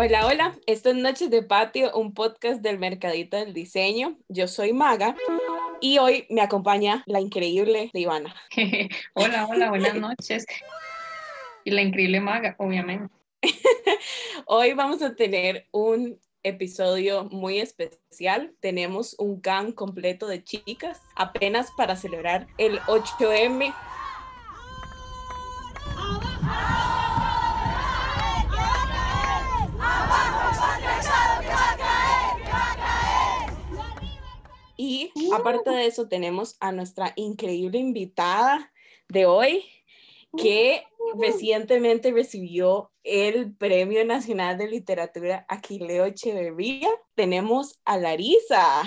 Hola, 0.00 0.26
hola. 0.26 0.56
Esto 0.66 0.90
es 0.90 0.94
Noches 0.94 1.28
de 1.28 1.42
Patio, 1.42 1.92
un 1.92 2.14
podcast 2.14 2.62
del 2.62 2.78
Mercadito 2.78 3.36
del 3.36 3.52
Diseño. 3.52 4.16
Yo 4.28 4.46
soy 4.46 4.72
Maga 4.72 5.16
y 5.80 5.98
hoy 5.98 6.24
me 6.30 6.40
acompaña 6.40 7.02
la 7.06 7.18
increíble 7.20 7.90
Ivana. 7.92 8.32
hola, 9.14 9.48
hola, 9.50 9.70
buenas 9.70 9.96
noches. 9.96 10.46
Y 11.64 11.72
la 11.72 11.82
increíble 11.82 12.20
Maga, 12.20 12.54
obviamente. 12.58 13.12
hoy 14.46 14.72
vamos 14.74 15.02
a 15.02 15.16
tener 15.16 15.66
un 15.72 16.20
episodio 16.44 17.24
muy 17.24 17.58
especial. 17.58 18.54
Tenemos 18.60 19.16
un 19.18 19.42
gang 19.42 19.74
completo 19.74 20.28
de 20.28 20.44
chicas 20.44 21.02
apenas 21.16 21.72
para 21.76 21.96
celebrar 21.96 22.46
el 22.56 22.78
8M 22.82 23.74
Y 34.80 35.10
aparte 35.34 35.70
de 35.70 35.86
eso, 35.86 36.06
tenemos 36.06 36.56
a 36.60 36.70
nuestra 36.70 37.12
increíble 37.16 37.78
invitada 37.80 38.72
de 39.08 39.26
hoy, 39.26 39.64
que 40.36 40.84
recientemente 41.18 42.12
recibió 42.12 42.92
el 43.02 43.52
Premio 43.56 44.04
Nacional 44.04 44.56
de 44.56 44.68
Literatura 44.68 45.44
Aquileo 45.48 46.04
Echeverría. 46.04 46.88
Tenemos 47.16 47.80
a 47.84 47.96
Larisa. 47.96 48.84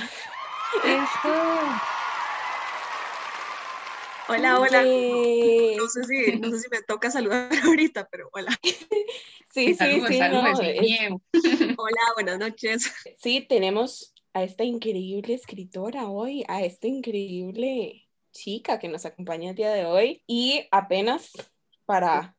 Hola, 4.29 4.59
hola. 4.61 4.83
No 4.83 5.87
sé, 5.89 6.03
si, 6.05 6.39
no 6.39 6.51
sé 6.51 6.59
si 6.59 6.69
me 6.69 6.83
toca 6.83 7.11
saludar 7.11 7.49
ahorita, 7.65 8.07
pero 8.09 8.29
hola. 8.31 8.57
Sí, 8.63 9.75
sí, 9.75 10.01
sí. 10.07 10.21
Hola, 10.21 12.01
buenas 12.15 12.39
noches. 12.39 12.93
Sí, 13.17 13.45
tenemos 13.49 14.13
a 14.33 14.43
esta 14.43 14.63
increíble 14.63 15.33
escritora 15.33 16.09
hoy, 16.09 16.43
a 16.47 16.63
esta 16.63 16.87
increíble 16.87 18.07
chica 18.31 18.79
que 18.79 18.87
nos 18.87 19.05
acompaña 19.05 19.49
el 19.49 19.55
día 19.55 19.71
de 19.71 19.85
hoy 19.85 20.23
y 20.25 20.67
apenas 20.71 21.31
para 21.85 22.37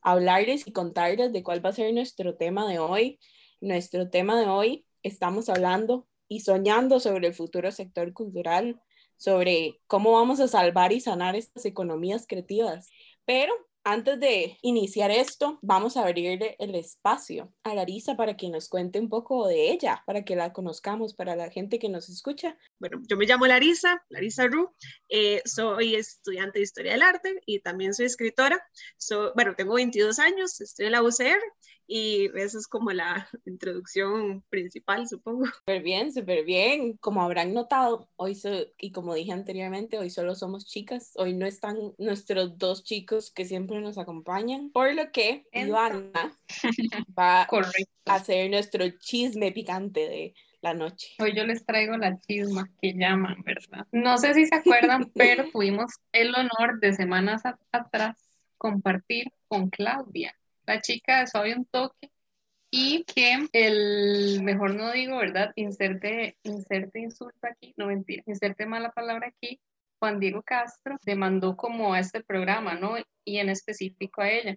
hablarles 0.00 0.66
y 0.66 0.72
contarles 0.72 1.32
de 1.32 1.42
cuál 1.42 1.64
va 1.64 1.70
a 1.70 1.74
ser 1.74 1.92
nuestro 1.92 2.36
tema 2.36 2.68
de 2.68 2.78
hoy. 2.78 3.18
Nuestro 3.60 4.10
tema 4.10 4.38
de 4.38 4.46
hoy 4.46 4.86
estamos 5.02 5.48
hablando 5.48 6.06
y 6.28 6.40
soñando 6.40 7.00
sobre 7.00 7.28
el 7.28 7.34
futuro 7.34 7.70
sector 7.72 8.12
cultural, 8.12 8.80
sobre 9.16 9.80
cómo 9.86 10.12
vamos 10.12 10.40
a 10.40 10.48
salvar 10.48 10.92
y 10.92 11.00
sanar 11.00 11.36
estas 11.36 11.64
economías 11.66 12.26
creativas. 12.26 12.90
Pero 13.24 13.52
antes 13.84 14.18
de 14.18 14.58
iniciar 14.62 15.10
esto, 15.10 15.58
vamos 15.62 15.96
a 15.96 16.04
abrirle 16.04 16.56
el 16.58 16.74
espacio 16.74 17.52
a 17.62 17.74
Larisa 17.74 18.16
para 18.16 18.36
que 18.36 18.48
nos 18.48 18.68
cuente 18.68 18.98
un 18.98 19.10
poco 19.10 19.46
de 19.46 19.70
ella, 19.70 20.02
para 20.06 20.24
que 20.24 20.36
la 20.36 20.52
conozcamos, 20.52 21.14
para 21.14 21.36
la 21.36 21.50
gente 21.50 21.78
que 21.78 21.90
nos 21.90 22.08
escucha. 22.08 22.56
Bueno, 22.78 23.00
yo 23.08 23.16
me 23.16 23.26
llamo 23.26 23.46
Larisa, 23.46 24.02
Larisa 24.08 24.46
Ru, 24.46 24.74
eh, 25.10 25.42
soy 25.44 25.96
estudiante 25.96 26.58
de 26.58 26.64
Historia 26.64 26.92
del 26.92 27.02
Arte 27.02 27.40
y 27.44 27.60
también 27.60 27.92
soy 27.92 28.06
escritora. 28.06 28.60
bueno, 29.34 29.54
tengo 29.54 29.74
22 29.74 30.18
años, 30.18 30.60
estoy 30.60 30.86
en 30.86 30.92
la 30.92 31.02
UCR 31.02 31.40
y 31.86 32.30
esa 32.36 32.58
es 32.58 32.66
como 32.66 32.90
la 32.92 33.28
introducción 33.44 34.42
principal, 34.48 35.06
supongo. 35.08 35.44
Súper 35.64 35.82
bien, 35.82 36.12
súper 36.12 36.44
bien. 36.44 36.96
Como 36.98 37.22
habrán 37.22 37.54
notado, 37.54 38.08
hoy, 38.16 38.38
y 38.78 38.92
como 38.92 39.14
dije 39.14 39.32
anteriormente, 39.32 39.98
hoy 39.98 40.10
solo 40.10 40.34
somos 40.34 40.66
chicas. 40.66 41.12
Hoy 41.16 41.34
no 41.34 41.46
están 41.46 41.76
nuestros 41.98 42.58
dos 42.58 42.84
chicos 42.84 43.30
que 43.30 43.44
siempre 43.44 43.80
nos 43.80 43.98
acompañan. 43.98 44.70
Por 44.70 44.94
lo 44.94 45.10
que 45.12 45.46
Ivana 45.52 46.38
va 47.18 47.42
a 48.06 48.14
hacer 48.14 48.50
nuestro 48.50 48.88
chisme 48.98 49.52
picante 49.52 50.00
de 50.00 50.34
la 50.60 50.74
noche. 50.74 51.10
Hoy 51.18 51.34
yo 51.36 51.44
les 51.44 51.64
traigo 51.66 51.96
la 51.96 52.18
chisma 52.20 52.70
que 52.80 52.94
llaman, 52.94 53.42
¿verdad? 53.44 53.86
No 53.92 54.16
sé 54.16 54.32
si 54.34 54.46
se 54.46 54.54
acuerdan, 54.54 55.10
pero 55.14 55.50
tuvimos 55.50 55.92
el 56.12 56.34
honor 56.34 56.80
de 56.80 56.94
semanas 56.94 57.42
atrás 57.72 58.16
compartir 58.56 59.30
con 59.48 59.68
Claudia 59.68 60.34
la 60.66 60.80
chica 60.80 61.20
de 61.20 61.26
Suave 61.26 61.54
un 61.54 61.66
toque 61.66 62.10
y 62.70 63.04
que 63.04 63.48
el, 63.52 64.42
mejor 64.42 64.74
no 64.74 64.90
digo, 64.92 65.18
¿verdad? 65.18 65.52
Inserte, 65.54 66.36
inserte 66.42 67.00
insulto 67.00 67.38
aquí, 67.42 67.72
no 67.76 67.86
mentira, 67.86 68.22
inserte 68.26 68.66
mala 68.66 68.90
palabra 68.90 69.28
aquí, 69.28 69.60
Juan 70.00 70.18
Diego 70.18 70.42
Castro 70.42 70.98
demandó 71.04 71.56
como 71.56 71.94
a 71.94 72.00
este 72.00 72.22
programa, 72.22 72.74
¿no? 72.74 72.96
Y 73.24 73.38
en 73.38 73.48
específico 73.48 74.22
a 74.22 74.30
ella. 74.30 74.56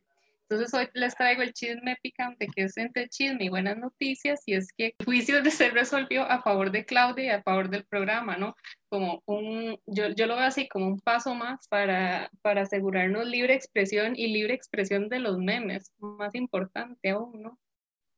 Entonces 0.49 0.73
hoy 0.73 0.87
les 0.93 1.13
traigo 1.13 1.41
el 1.41 1.51
chisme 1.51 1.97
picante 2.01 2.47
que 2.47 2.63
es 2.63 2.77
entre 2.77 3.09
chisme 3.09 3.45
y 3.45 3.49
buenas 3.49 3.77
noticias 3.77 4.41
y 4.45 4.53
es 4.53 4.71
que 4.71 4.95
el 4.97 5.05
juicio 5.05 5.43
de 5.43 5.51
se 5.51 5.69
resolvió 5.71 6.23
a 6.23 6.41
favor 6.41 6.71
de 6.71 6.85
Claudia 6.85 7.25
y 7.25 7.29
a 7.29 7.43
favor 7.43 7.69
del 7.69 7.85
programa, 7.85 8.37
¿no? 8.37 8.55
Como 8.89 9.21
un, 9.25 9.77
yo, 9.85 10.07
yo 10.15 10.25
lo 10.25 10.37
veo 10.37 10.45
así 10.45 10.69
como 10.69 10.87
un 10.87 11.01
paso 11.01 11.35
más 11.35 11.67
para, 11.67 12.31
para 12.41 12.61
asegurarnos 12.61 13.27
libre 13.27 13.55
expresión 13.55 14.13
y 14.15 14.27
libre 14.27 14.53
expresión 14.53 15.09
de 15.09 15.19
los 15.19 15.37
memes, 15.37 15.91
más 15.99 16.33
importante 16.33 17.09
aún, 17.09 17.41
¿no? 17.41 17.59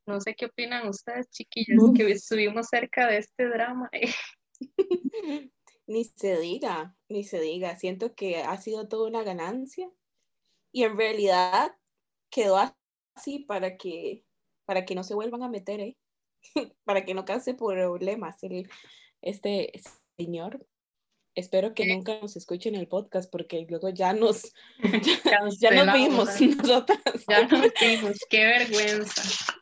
No 0.05 0.21
sé 0.21 0.35
qué 0.35 0.45
opinan 0.45 0.87
ustedes, 0.87 1.29
chiquillos, 1.31 1.93
que 1.95 2.11
estuvimos 2.11 2.67
cerca 2.67 3.07
de 3.07 3.17
este 3.17 3.47
drama. 3.47 3.89
ni 5.87 6.03
se 6.05 6.39
diga, 6.39 6.95
ni 7.07 7.23
se 7.23 7.39
diga. 7.39 7.75
Siento 7.75 8.13
que 8.13 8.37
ha 8.37 8.57
sido 8.57 8.87
toda 8.87 9.07
una 9.07 9.23
ganancia 9.23 9.89
y 10.71 10.83
en 10.83 10.97
realidad 10.97 11.75
quedó 12.29 12.57
así 13.15 13.39
para 13.39 13.77
que, 13.77 14.23
para 14.65 14.85
que 14.85 14.95
no 14.95 15.03
se 15.03 15.15
vuelvan 15.15 15.43
a 15.43 15.49
meter, 15.49 15.79
¿eh? 15.79 15.97
para 16.83 17.05
que 17.05 17.13
no 17.13 17.25
cause 17.25 17.53
problemas 17.53 18.41
el, 18.43 18.69
este 19.21 19.71
señor. 20.17 20.65
Espero 21.35 21.73
que 21.73 21.85
nunca 21.85 22.19
nos 22.19 22.35
escuchen 22.35 22.75
el 22.75 22.87
podcast 22.87 23.31
porque 23.31 23.65
luego 23.69 23.89
ya 23.89 24.13
nos, 24.13 24.51
ya, 25.59 25.71
nos 25.71 25.93
vimos 25.93 26.41
nosotras. 26.41 26.99
Ya 27.27 27.47
nos 27.47 27.71
vimos, 27.79 28.17
qué 28.29 28.45
vergüenza. 28.45 29.21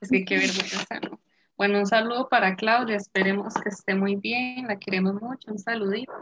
Qué 0.10 0.38
vergüenza, 0.38 1.00
¿no? 1.02 1.20
Bueno, 1.58 1.80
un 1.80 1.88
saludo 1.88 2.30
para 2.30 2.56
Claudia, 2.56 2.98
esperemos 2.98 3.54
que 3.56 3.70
esté 3.70 3.96
muy 3.96 4.16
bien, 4.16 4.68
la 4.68 4.78
queremos 4.78 5.16
mucho, 5.16 5.52
un 5.52 5.58
saludito. 5.58 6.14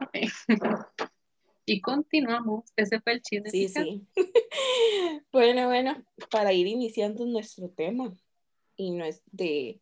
Y 1.66 1.82
continuamos. 1.82 2.66
Ese 2.76 3.00
fue 3.02 3.14
el 3.14 3.22
chisme. 3.22 3.50
Sí, 3.50 3.68
sí. 3.70 4.08
bueno, 5.32 5.68
bueno, 5.68 6.04
para 6.30 6.54
ir 6.54 6.68
iniciando 6.68 7.26
nuestro 7.26 7.70
tema 7.70 8.16
y 8.76 8.92
no 8.92 9.06
es 9.06 9.24
de, 9.32 9.82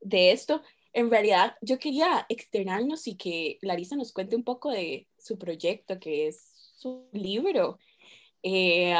de 0.00 0.32
esto, 0.32 0.62
en 0.92 1.10
realidad 1.10 1.56
yo 1.60 1.78
quería 1.78 2.26
externarnos 2.28 3.06
y 3.06 3.16
que 3.16 3.58
Larisa 3.62 3.96
nos 3.96 4.12
cuente 4.12 4.36
un 4.36 4.44
poco 4.44 4.70
de 4.70 5.08
su 5.18 5.38
proyecto, 5.38 5.98
que 5.98 6.28
es 6.28 6.72
su 6.76 7.08
libro. 7.12 7.78
Eh, 8.42 8.94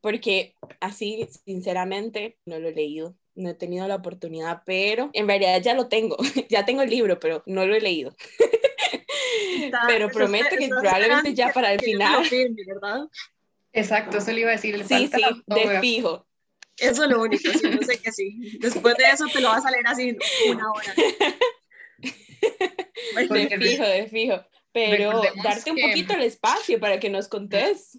porque 0.00 0.54
así, 0.80 1.28
sinceramente, 1.44 2.38
no 2.46 2.58
lo 2.58 2.68
he 2.68 2.74
leído, 2.74 3.16
no 3.34 3.50
he 3.50 3.54
tenido 3.54 3.86
la 3.86 3.96
oportunidad, 3.96 4.62
pero 4.64 5.10
en 5.12 5.26
realidad 5.26 5.60
ya 5.62 5.74
lo 5.74 5.88
tengo, 5.88 6.16
ya 6.48 6.64
tengo 6.64 6.82
el 6.82 6.90
libro, 6.90 7.20
pero 7.20 7.42
no 7.46 7.66
lo 7.66 7.74
he 7.74 7.80
leído. 7.80 8.14
pero 9.86 10.08
prometo 10.10 10.56
que 10.56 10.68
probablemente 10.68 11.34
ya 11.34 11.52
para 11.52 11.72
el 11.72 11.80
final. 11.80 12.28
Exacto, 13.72 14.18
eso 14.18 14.32
le 14.32 14.40
iba 14.40 14.50
a 14.50 14.52
decir. 14.52 14.84
Sí, 14.84 15.10
sí, 15.12 15.22
de 15.46 15.80
fijo. 15.80 16.26
Eso 16.76 17.04
es 17.04 17.10
lo 17.10 17.22
único, 17.22 17.50
sí, 17.52 17.68
no 17.68 17.82
sé 17.82 18.00
que 18.00 18.10
sí. 18.10 18.58
Después 18.58 18.96
de 18.96 19.04
eso 19.04 19.26
te 19.32 19.40
lo 19.40 19.48
vas 19.48 19.66
a 19.66 19.70
leer 19.70 19.86
así 19.86 20.16
una 20.48 20.72
hora. 20.72 20.94
de 23.28 23.58
fijo, 23.58 23.84
de 23.84 24.08
fijo. 24.08 24.44
Pero 24.72 25.22
darte 25.42 25.70
un 25.70 25.78
poquito 25.78 26.14
el 26.14 26.22
espacio 26.22 26.80
para 26.80 26.98
que 26.98 27.10
nos 27.10 27.28
contés. 27.28 27.98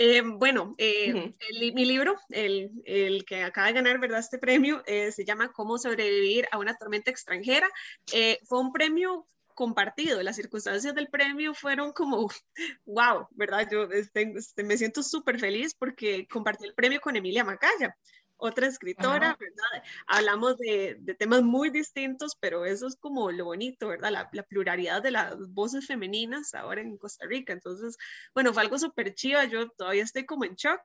Eh, 0.00 0.22
bueno, 0.24 0.76
eh, 0.78 1.34
mi 1.74 1.84
libro, 1.84 2.14
el, 2.30 2.70
el, 2.84 3.24
que 3.24 3.42
acaba 3.42 3.66
de 3.66 3.72
ganar 3.72 3.98
¿verdad? 3.98 4.20
este 4.20 4.38
premio, 4.38 4.82
eh, 4.86 5.10
se 5.10 5.24
llama 5.24 5.50
Cómo 5.52 5.76
sobrevivir 5.76 6.46
a 6.52 6.58
una 6.58 6.76
tormenta 6.76 7.10
extranjera. 7.10 7.68
fue 8.44 8.60
un 8.60 8.72
premio 8.72 9.26
compartido. 9.58 10.22
Las 10.22 10.36
circunstancias 10.36 10.94
del 10.94 11.08
premio 11.08 11.52
fueron 11.52 11.92
como, 11.92 12.28
wow, 12.86 13.26
¿verdad? 13.32 13.68
Yo 13.68 13.90
este, 13.90 14.32
este, 14.36 14.62
me 14.62 14.78
siento 14.78 15.02
súper 15.02 15.40
feliz 15.40 15.74
porque 15.74 16.28
compartí 16.28 16.64
el 16.64 16.74
premio 16.74 17.00
con 17.00 17.16
Emilia 17.16 17.42
Macaya, 17.42 17.96
otra 18.36 18.68
escritora, 18.68 19.36
¿verdad? 19.40 19.84
Hablamos 20.06 20.58
de, 20.58 20.96
de, 21.00 21.14
temas 21.16 21.42
muy 21.42 21.70
distintos, 21.70 22.36
pero 22.38 22.64
eso 22.66 22.86
es 22.86 22.94
como 22.94 23.32
lo 23.32 23.46
bonito, 23.46 23.88
¿verdad? 23.88 24.12
La, 24.12 24.30
la, 24.32 24.44
pluralidad 24.44 25.02
de 25.02 25.10
las 25.10 25.36
voces 25.48 25.88
femeninas 25.88 26.54
ahora 26.54 26.80
en 26.80 26.96
Costa 26.96 27.26
Rica. 27.26 27.52
Entonces, 27.52 27.96
bueno, 28.34 28.54
fue 28.54 28.62
algo 28.62 28.78
súper 28.78 29.12
chido. 29.16 29.42
Yo 29.42 29.70
todavía 29.70 30.04
estoy 30.04 30.24
como 30.24 30.44
en 30.44 30.54
shock, 30.54 30.80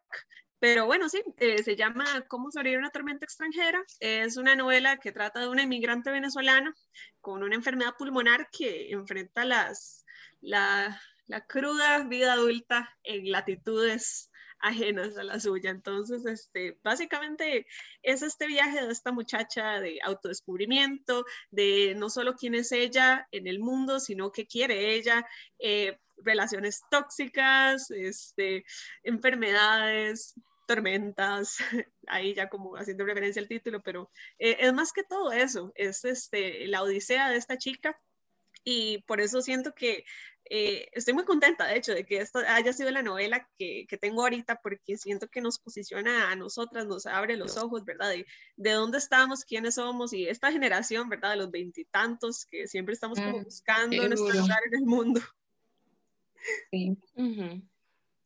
pero 0.63 0.85
bueno, 0.85 1.09
sí, 1.09 1.21
eh, 1.39 1.61
se 1.61 1.75
llama 1.75 2.05
Cómo 2.29 2.49
sobrevivir 2.49 2.79
una 2.79 2.89
tormenta 2.89 3.25
extranjera. 3.25 3.83
Es 3.99 4.37
una 4.37 4.55
novela 4.55 4.95
que 4.95 5.11
trata 5.11 5.41
de 5.41 5.49
una 5.49 5.63
inmigrante 5.63 6.09
venezolana 6.09 6.73
con 7.19 7.43
una 7.43 7.55
enfermedad 7.55 7.95
pulmonar 7.97 8.47
que 8.49 8.89
enfrenta 8.91 9.43
las, 9.43 10.05
la, 10.39 11.01
la 11.27 11.45
cruda 11.45 12.05
vida 12.05 12.31
adulta 12.31 12.89
en 13.03 13.29
latitudes 13.29 14.31
ajenas 14.59 15.17
a 15.17 15.23
la 15.23 15.37
suya. 15.37 15.69
Entonces, 15.69 16.25
este, 16.25 16.79
básicamente 16.81 17.67
es 18.01 18.21
este 18.21 18.47
viaje 18.47 18.85
de 18.85 18.93
esta 18.93 19.11
muchacha 19.11 19.81
de 19.81 19.99
autodescubrimiento, 20.01 21.25
de 21.51 21.93
no 21.97 22.09
solo 22.09 22.35
quién 22.35 22.55
es 22.55 22.71
ella 22.71 23.27
en 23.31 23.47
el 23.47 23.59
mundo, 23.59 23.99
sino 23.99 24.31
qué 24.31 24.47
quiere 24.47 24.95
ella, 24.95 25.27
eh, 25.59 25.99
relaciones 26.23 26.83
tóxicas, 26.89 27.91
este, 27.91 28.63
enfermedades, 29.03 30.35
tormentas, 30.65 31.57
ahí 32.07 32.33
ya 32.33 32.49
como 32.49 32.75
haciendo 32.75 33.05
referencia 33.05 33.41
al 33.41 33.47
título, 33.47 33.81
pero 33.81 34.09
eh, 34.39 34.57
es 34.59 34.73
más 34.73 34.91
que 34.93 35.03
todo 35.03 35.31
eso, 35.31 35.71
es 35.75 36.05
este, 36.05 36.67
la 36.67 36.83
odisea 36.83 37.29
de 37.29 37.37
esta 37.37 37.57
chica 37.57 37.99
y 38.63 38.99
por 39.03 39.19
eso 39.21 39.41
siento 39.41 39.73
que 39.73 40.05
eh, 40.49 40.89
estoy 40.91 41.13
muy 41.13 41.23
contenta, 41.23 41.65
de 41.65 41.77
hecho, 41.77 41.93
de 41.93 42.05
que 42.05 42.17
esta 42.17 42.55
haya 42.55 42.73
sido 42.73 42.91
la 42.91 43.01
novela 43.01 43.47
que, 43.57 43.85
que, 43.87 43.97
tengo 43.97 44.23
ahorita, 44.23 44.59
porque 44.61 44.97
siento 44.97 45.27
que 45.29 45.41
nos 45.41 45.57
posiciona 45.57 46.31
a 46.31 46.35
nosotras, 46.35 46.85
nos 46.85 47.05
abre 47.05 47.37
los 47.37 47.57
ojos, 47.57 47.85
¿verdad? 47.85 48.09
De, 48.09 48.25
de 48.57 48.71
dónde 48.71 48.97
estamos, 48.97 49.45
quiénes 49.45 49.75
somos 49.75 50.11
y 50.13 50.27
esta 50.27 50.51
generación, 50.51 51.07
¿verdad? 51.07 51.31
De 51.31 51.37
los 51.37 51.51
veintitantos 51.51 52.45
que 52.45 52.67
siempre 52.67 52.93
estamos 52.93 53.19
como 53.19 53.39
mm, 53.39 53.43
buscando 53.43 54.07
nuestro 54.07 54.33
lugar 54.33 54.59
en 54.67 54.79
el 54.79 54.85
mundo. 54.85 55.21
Sí. 56.71 56.97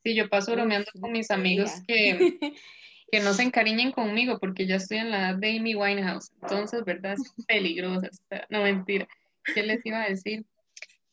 Sí, 0.08 0.14
yo 0.14 0.30
paso 0.30 0.52
bromeando 0.52 0.90
con 0.98 1.12
mis 1.12 1.30
amigos 1.30 1.70
que, 1.86 2.38
que 3.12 3.20
no 3.20 3.34
se 3.34 3.42
encariñen 3.42 3.92
conmigo 3.92 4.38
porque 4.38 4.66
ya 4.66 4.76
estoy 4.76 4.96
en 4.96 5.10
la 5.10 5.18
edad 5.18 5.34
de 5.36 5.58
Amy 5.58 5.74
Winehouse. 5.74 6.32
Entonces, 6.40 6.82
¿verdad? 6.82 7.12
Es 7.12 7.44
peligrosa. 7.46 8.08
No, 8.48 8.62
mentira. 8.62 9.06
¿Qué 9.54 9.62
les 9.62 9.84
iba 9.84 10.00
a 10.00 10.08
decir? 10.08 10.46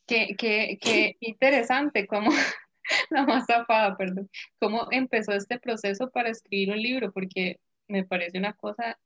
Que, 0.06 0.34
que, 0.34 0.78
que 0.80 1.14
interesante 1.20 2.06
cómo, 2.06 2.30
la 3.10 3.26
más 3.26 3.44
zafada, 3.44 3.98
perdón, 3.98 4.30
cómo 4.58 4.88
empezó 4.90 5.32
este 5.32 5.58
proceso 5.58 6.08
para 6.10 6.30
escribir 6.30 6.70
un 6.70 6.80
libro, 6.80 7.12
porque 7.12 7.60
me 7.88 8.02
parece 8.02 8.38
una 8.38 8.54
cosa 8.54 8.98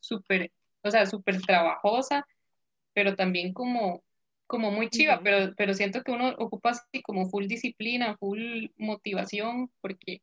súper, 0.00 0.50
o 0.82 0.90
sea, 0.90 1.06
súper 1.06 1.40
trabajosa, 1.40 2.26
pero 2.94 3.14
también 3.14 3.52
como 3.52 4.02
como 4.46 4.70
muy 4.70 4.88
chiva, 4.88 5.20
pero, 5.22 5.54
pero 5.56 5.74
siento 5.74 6.02
que 6.02 6.12
uno 6.12 6.34
ocupa 6.38 6.70
así 6.70 7.02
como 7.02 7.28
full 7.28 7.46
disciplina, 7.46 8.16
full 8.16 8.66
motivación, 8.76 9.70
porque 9.80 10.22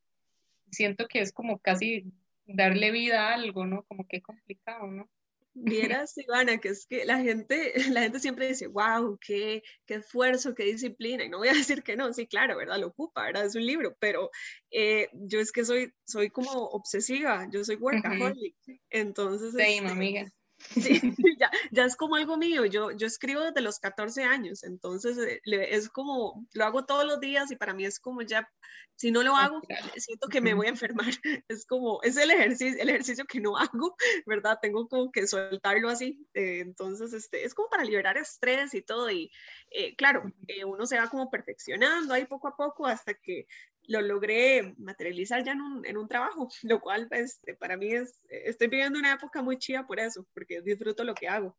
siento 0.72 1.08
que 1.08 1.20
es 1.20 1.32
como 1.32 1.60
casi 1.60 2.06
darle 2.46 2.92
vida 2.92 3.30
a 3.30 3.34
algo, 3.34 3.66
¿no? 3.66 3.84
Como 3.84 4.08
que 4.08 4.22
complicado, 4.22 4.88
¿no? 4.88 5.10
Vieras, 5.54 6.18
Ivana, 6.18 6.60
que 6.60 6.70
es 6.70 6.86
que 6.86 7.04
la 7.04 7.20
gente, 7.20 7.74
la 8.00 8.02
gente 8.02 8.20
siempre 8.20 8.48
dice, 8.48 8.68
wow, 8.68 9.18
qué, 9.20 9.64
qué 9.86 9.96
esfuerzo, 9.96 10.56
qué 10.56 10.64
disciplina, 10.64 11.26
y 11.26 11.30
no 11.30 11.40
voy 11.40 11.50
a 11.50 11.54
decir 11.76 11.84
que 11.84 11.98
no, 11.98 12.14
sí, 12.14 12.28
claro, 12.28 12.58
¿verdad? 12.58 12.80
Lo 12.80 12.88
ocupa, 12.88 13.24
¿verdad? 13.24 13.46
Es 13.46 13.56
un 13.56 13.66
libro, 13.66 13.96
pero 14.00 14.32
eh, 14.72 15.10
yo 15.14 15.40
es 15.40 15.52
que 15.52 15.66
soy, 15.66 15.94
soy 16.06 16.30
como 16.30 16.52
obsesiva, 16.52 17.48
yo 17.52 17.64
soy 17.64 17.76
workaholic, 17.76 18.56
entonces... 18.90 19.54
Sí, 19.54 19.62
este, 19.62 19.88
amiga. 19.88 20.32
Sí, 20.70 21.02
ya, 21.40 21.52
ya, 21.72 21.86
es 21.86 21.96
como 21.96 22.16
algo 22.16 22.38
mío. 22.38 22.66
Yo, 22.66 22.92
yo 22.92 23.08
escribo 23.08 23.42
desde 23.42 23.62
los 23.62 23.80
14 23.80 24.24
años, 24.24 24.64
entonces 24.64 25.18
eh, 25.18 25.42
es 25.44 25.90
como, 25.90 26.48
lo 26.54 26.66
hago 26.66 26.86
todos 26.86 27.06
los 27.06 27.20
días 27.20 27.52
y 27.52 27.56
para 27.56 27.74
mí 27.74 27.86
es 27.86 28.00
como 28.00 28.22
ya, 28.22 28.50
si 28.96 29.12
no 29.12 29.24
lo 29.24 29.36
hago, 29.36 29.62
siento 30.02 30.28
que 30.28 30.42
me 30.42 30.54
voy 30.54 30.68
a 30.68 30.72
enfermar. 30.72 31.14
Es 31.48 31.66
como, 31.66 32.02
es 32.04 32.18
el 32.18 32.32
ejercicio, 32.32 32.82
el 32.82 32.90
ejercicio 32.90 33.26
que 33.26 33.40
no 33.40 33.58
hago, 33.58 33.96
¿verdad? 34.26 34.60
Tengo 34.62 34.88
como 34.88 35.12
que 35.12 35.28
soltarlo 35.28 35.90
así. 35.90 36.26
Eh, 36.34 36.60
entonces, 36.60 37.14
este, 37.14 37.44
es 37.44 37.54
como 37.54 37.70
para 37.70 37.84
liberar 37.84 38.18
estrés 38.18 38.74
y 38.74 38.82
todo. 38.82 39.10
Y 39.10 39.32
eh, 39.72 39.96
claro, 39.96 40.24
uno 40.66 40.86
se 40.86 40.98
va 40.98 41.10
como 41.10 41.30
perfeccionando 41.30 42.14
ahí 42.14 42.26
poco 42.26 42.48
a 42.48 42.56
poco 42.56 42.86
hasta 42.86 43.14
que 43.14 43.48
lo 43.88 44.02
logré 44.02 44.74
materializar 44.78 45.44
ya 45.44 45.54
en 45.54 45.62
un, 45.62 45.86
en 45.86 45.98
un 45.98 46.08
trabajo, 46.08 46.50
lo 46.64 46.80
cual 46.80 47.08
pues, 47.08 47.40
para 47.60 47.78
mí 47.78 47.92
es, 47.92 48.26
estoy 48.30 48.68
viviendo 48.68 49.00
una 49.00 49.14
época 49.14 49.42
muy 49.42 49.58
chida 49.58 49.86
por 49.86 50.00
eso, 50.00 50.26
porque 50.34 50.62
disfruto 50.62 51.04
lo 51.04 51.14
que 51.14 51.28
hago. 51.28 51.56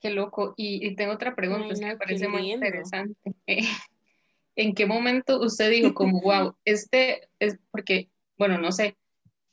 Qué 0.00 0.10
loco. 0.10 0.54
Y, 0.56 0.94
tengo 0.94 1.12
otra 1.12 1.34
pregunta, 1.34 1.74
que 1.74 1.84
me 1.84 1.96
parece 1.96 2.28
muy 2.28 2.52
interesante. 2.52 3.18
¿En 4.54 4.74
qué 4.74 4.86
momento 4.86 5.40
usted 5.40 5.70
dijo 5.70 5.94
como, 5.94 6.20
wow, 6.20 6.56
este 6.64 7.28
es 7.38 7.58
porque, 7.70 8.10
bueno, 8.36 8.58
no 8.58 8.72
sé, 8.72 8.96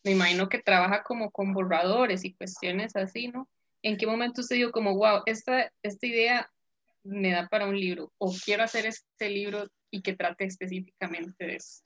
me 0.04 0.12
imagino 0.12 0.50
que 0.50 0.60
trabaja 0.60 1.04
como 1.04 1.32
con 1.32 1.54
borradores 1.54 2.24
y 2.26 2.34
cuestiones 2.34 2.96
así, 2.96 3.28
¿no? 3.28 3.50
¿En 3.82 3.98
qué 3.98 4.08
momento 4.08 4.42
usted 4.42 4.56
dijo 4.56 4.72
como, 4.72 4.96
wow, 4.96 5.22
esta, 5.26 5.72
esta 5.84 6.08
idea 6.08 6.52
me 7.04 7.32
da 7.32 7.48
para 7.48 7.68
un 7.68 7.80
libro 7.80 8.12
o 8.18 8.34
quiero 8.44 8.64
hacer 8.64 8.88
este 8.88 9.30
libro 9.30 9.68
y 9.96 10.02
que 10.02 10.14
trate 10.14 10.44
específicamente 10.44 11.46
de 11.46 11.56
eso? 11.56 11.84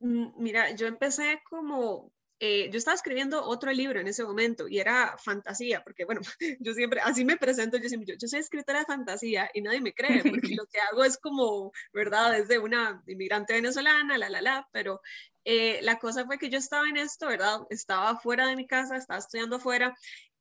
Mm, 0.00 0.30
mira, 0.36 0.74
yo 0.74 0.88
empecé 0.88 1.40
como, 1.48 2.12
eh, 2.40 2.68
yo 2.72 2.78
estaba 2.78 2.96
escribiendo 2.96 3.44
otro 3.44 3.70
libro 3.70 4.00
en 4.00 4.08
ese 4.08 4.24
momento 4.24 4.66
y 4.66 4.80
era 4.80 5.16
fantasía, 5.16 5.82
porque 5.84 6.04
bueno, 6.04 6.22
yo 6.60 6.74
siempre, 6.74 7.00
así 7.00 7.24
me 7.24 7.36
presento, 7.36 7.76
yo 7.76 7.88
siempre, 7.88 8.16
yo, 8.18 8.26
soy 8.28 8.40
escritora 8.40 8.80
de 8.80 8.86
fantasía 8.86 9.48
y 9.54 9.62
nadie 9.62 9.80
me 9.80 9.94
cree, 9.94 10.22
porque 10.22 10.56
lo 10.60 10.66
que 10.66 10.80
hago 10.80 11.04
es 11.04 11.18
como, 11.18 11.70
¿verdad? 11.92 12.32
Desde 12.32 12.58
una 12.58 13.00
inmigrante 13.06 13.52
venezolana, 13.54 14.18
la, 14.18 14.28
la, 14.28 14.42
la, 14.42 14.68
pero 14.72 15.00
eh, 15.44 15.78
la 15.82 15.98
cosa 15.98 16.26
fue 16.26 16.38
que 16.38 16.50
yo 16.50 16.58
estaba 16.58 16.88
en 16.88 16.96
esto, 16.96 17.28
¿verdad? 17.28 17.60
Estaba 17.70 18.18
fuera 18.18 18.48
de 18.48 18.56
mi 18.56 18.66
casa, 18.66 18.96
estaba 18.96 19.20
estudiando 19.20 19.56
afuera 19.56 19.94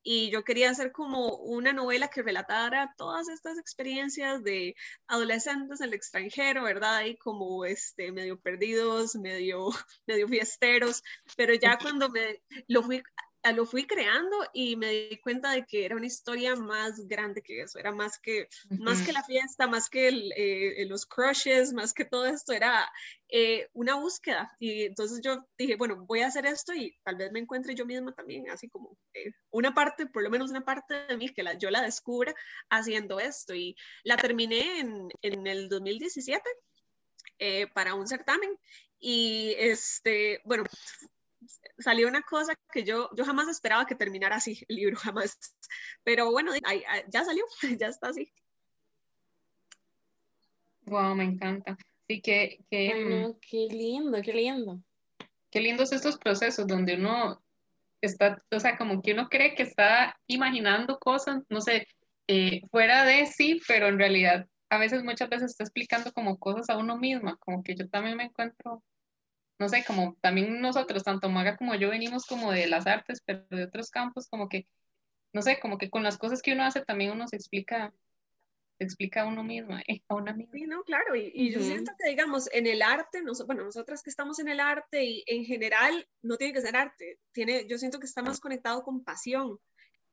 y 0.03 0.29
yo 0.31 0.43
quería 0.43 0.69
hacer 0.69 0.91
como 0.91 1.35
una 1.37 1.73
novela 1.73 2.07
que 2.09 2.21
relatara 2.21 2.93
todas 2.97 3.29
estas 3.29 3.57
experiencias 3.57 4.43
de 4.43 4.75
adolescentes 5.07 5.81
en 5.81 5.87
el 5.87 5.93
extranjero, 5.93 6.63
¿verdad? 6.63 7.05
Y 7.05 7.17
como 7.17 7.65
este, 7.65 8.11
medio 8.11 8.39
perdidos, 8.39 9.15
medio, 9.15 9.69
medio 10.07 10.27
fiesteros, 10.27 11.03
pero 11.35 11.53
ya 11.53 11.77
cuando 11.77 12.09
me 12.09 12.41
lo 12.67 12.83
fui 12.83 13.03
lo 13.55 13.65
fui 13.65 13.87
creando 13.87 14.37
y 14.53 14.75
me 14.75 14.91
di 14.91 15.17
cuenta 15.21 15.51
de 15.51 15.65
que 15.65 15.85
era 15.85 15.95
una 15.95 16.05
historia 16.05 16.55
más 16.55 17.07
grande 17.07 17.41
que 17.41 17.61
eso, 17.61 17.79
era 17.79 17.91
más 17.91 18.19
que, 18.19 18.47
más 18.69 19.01
que 19.01 19.13
la 19.13 19.23
fiesta, 19.23 19.67
más 19.67 19.89
que 19.89 20.09
eh, 20.35 20.85
los 20.87 21.05
crushes, 21.05 21.71
más 21.73 21.93
que 21.93 22.05
todo 22.05 22.25
esto, 22.25 22.51
era 22.51 22.91
eh, 23.29 23.69
una 23.73 23.95
búsqueda. 23.95 24.51
Y 24.59 24.83
entonces 24.83 25.21
yo 25.23 25.47
dije, 25.57 25.77
bueno, 25.77 26.05
voy 26.05 26.21
a 26.21 26.27
hacer 26.27 26.45
esto 26.45 26.73
y 26.73 26.97
tal 27.03 27.15
vez 27.15 27.31
me 27.31 27.39
encuentre 27.39 27.75
yo 27.75 27.85
misma 27.85 28.13
también, 28.13 28.49
así 28.49 28.69
como 28.69 28.97
eh, 29.13 29.31
una 29.51 29.73
parte, 29.73 30.05
por 30.05 30.21
lo 30.23 30.29
menos 30.29 30.51
una 30.51 30.65
parte 30.65 31.05
de 31.07 31.17
mí, 31.17 31.29
que 31.29 31.43
la, 31.43 31.57
yo 31.57 31.71
la 31.71 31.81
descubra 31.81 32.35
haciendo 32.69 33.19
esto. 33.19 33.55
Y 33.55 33.75
la 34.03 34.17
terminé 34.17 34.79
en, 34.79 35.09
en 35.21 35.47
el 35.47 35.69
2017 35.69 36.43
para 37.73 37.93
un 37.93 38.05
certamen. 38.05 38.49
Y 38.99 39.55
este, 39.57 40.41
bueno, 40.43 40.65
salió 41.77 42.07
una 42.07 42.21
cosa 42.21 42.53
que 42.71 42.83
yo, 42.83 43.09
yo 43.15 43.25
jamás 43.25 43.47
esperaba 43.47 43.85
que 43.85 43.95
terminara 43.95 44.37
así 44.37 44.63
el 44.67 44.75
libro, 44.75 44.95
jamás. 45.13 45.37
Pero 46.03 46.31
bueno, 46.31 46.51
ya 47.11 47.23
salió, 47.23 47.43
ya 47.79 47.87
está 47.87 48.09
así. 48.09 48.31
Wow, 50.85 51.15
me 51.15 51.25
encanta. 51.25 51.77
Sí, 52.07 52.21
que, 52.21 52.65
que 52.71 53.05
bueno, 53.05 53.37
qué 53.39 53.67
lindo, 53.69 54.21
qué 54.21 54.33
lindo. 54.33 54.81
Qué 55.51 55.59
lindos 55.59 55.91
estos 55.91 56.17
procesos 56.17 56.65
donde 56.65 56.95
uno 56.95 57.43
está, 58.01 58.41
o 58.51 58.59
sea, 58.59 58.77
como 58.77 59.01
que 59.01 59.13
uno 59.13 59.29
cree 59.29 59.55
que 59.55 59.63
está 59.63 60.15
imaginando 60.27 60.97
cosas, 60.97 61.43
no 61.49 61.61
sé, 61.61 61.87
eh, 62.27 62.61
fuera 62.71 63.03
de 63.05 63.25
sí, 63.27 63.59
pero 63.67 63.87
en 63.87 63.99
realidad 63.99 64.47
a 64.69 64.77
veces, 64.77 65.03
muchas 65.03 65.29
veces 65.29 65.51
está 65.51 65.63
explicando 65.63 66.11
como 66.13 66.37
cosas 66.37 66.69
a 66.69 66.77
uno 66.77 66.97
misma, 66.97 67.37
como 67.37 67.63
que 67.63 67.75
yo 67.75 67.89
también 67.89 68.17
me 68.17 68.25
encuentro 68.25 68.83
no 69.59 69.67
sé, 69.67 69.83
como 69.85 70.15
también 70.21 70.61
nosotros, 70.61 71.03
tanto 71.03 71.29
Maga 71.29 71.57
como 71.57 71.75
yo, 71.75 71.89
venimos 71.89 72.25
como 72.25 72.51
de 72.51 72.67
las 72.67 72.87
artes, 72.87 73.21
pero 73.25 73.45
de 73.49 73.65
otros 73.65 73.91
campos, 73.91 74.27
como 74.29 74.47
que, 74.47 74.67
no 75.33 75.41
sé, 75.41 75.59
como 75.59 75.77
que 75.77 75.89
con 75.89 76.01
las 76.01 76.17
cosas 76.17 76.41
que 76.41 76.53
uno 76.53 76.63
hace 76.63 76.81
también 76.81 77.11
uno 77.11 77.27
se 77.27 77.35
explica, 77.35 77.93
se 78.77 78.85
explica 78.85 79.23
a 79.23 79.27
uno 79.27 79.43
mismo, 79.43 79.77
eh, 79.79 80.01
a 80.07 80.15
una 80.15 80.31
misma. 80.31 80.53
Sí, 80.53 80.63
no, 80.63 80.81
claro, 80.83 81.13
y, 81.13 81.51
yo 81.51 81.59
siento 81.59 81.91
que, 81.99 82.09
digamos, 82.09 82.49
en 82.53 82.67
el 82.67 82.81
arte, 82.81 83.21
bueno, 83.45 83.65
nosotras 83.65 84.01
que 84.01 84.09
estamos 84.09 84.39
en 84.39 84.47
el 84.47 84.61
arte 84.61 85.03
y 85.03 85.25
en 85.27 85.43
general 85.43 86.07
no 86.21 86.37
tiene 86.37 86.53
que 86.53 86.61
ser 86.61 86.77
arte, 86.77 87.19
tiene, 87.33 87.67
yo 87.67 87.77
siento 87.77 87.99
que 87.99 88.05
está 88.05 88.21
más 88.21 88.39
conectado 88.39 88.81
con 88.83 89.03
pasión. 89.03 89.59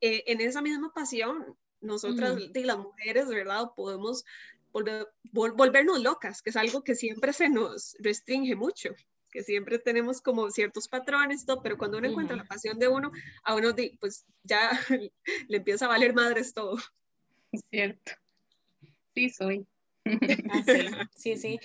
Eh, 0.00 0.24
en 0.26 0.40
esa 0.40 0.60
misma 0.60 0.92
pasión, 0.92 1.56
nosotras, 1.80 2.36
y 2.52 2.64
las 2.64 2.78
mujeres, 2.78 3.28
¿verdad? 3.28 3.70
Podemos 3.76 4.24
volver, 4.72 5.06
volvernos 5.22 6.02
locas, 6.02 6.42
que 6.42 6.50
es 6.50 6.56
algo 6.56 6.82
que 6.82 6.96
siempre 6.96 7.32
se 7.32 7.48
nos 7.48 7.96
restringe 8.00 8.56
mucho 8.56 8.90
que 9.30 9.42
siempre 9.42 9.78
tenemos 9.78 10.20
como 10.20 10.50
ciertos 10.50 10.88
patrones, 10.88 11.44
todo, 11.44 11.62
pero 11.62 11.76
cuando 11.76 11.98
uno 11.98 12.08
encuentra 12.08 12.36
la 12.36 12.44
pasión 12.44 12.78
de 12.78 12.88
uno, 12.88 13.12
a 13.42 13.54
uno 13.54 13.74
pues 14.00 14.24
ya 14.42 14.70
le 15.48 15.56
empieza 15.56 15.86
a 15.86 15.88
valer 15.88 16.14
madres 16.14 16.52
todo. 16.52 16.78
Cierto. 17.70 18.12
Sí, 19.14 19.30
soy. 19.30 19.66
Ah, 20.50 21.08
sí, 21.14 21.36
sí. 21.36 21.58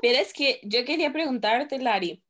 Pero 0.00 0.18
es 0.18 0.32
que 0.32 0.60
yo 0.62 0.84
quería 0.84 1.12
preguntarte, 1.12 1.78
Lari, 1.78 2.22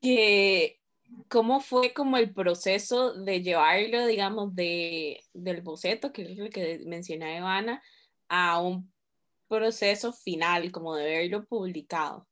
que 0.00 0.80
cómo 1.28 1.60
fue 1.60 1.92
como 1.92 2.16
el 2.16 2.32
proceso 2.32 3.12
de 3.12 3.42
llevarlo, 3.42 4.06
digamos, 4.06 4.54
de, 4.54 5.20
del 5.32 5.60
boceto, 5.62 6.12
que 6.12 6.22
es 6.22 6.38
lo 6.38 6.50
que 6.50 6.80
mencionaba 6.86 7.36
Ivana, 7.36 7.82
a 8.28 8.60
un 8.60 8.92
proceso 9.52 10.14
final, 10.14 10.72
como 10.72 10.96
de 10.96 11.04
verlo 11.04 11.44
publicado? 11.44 12.26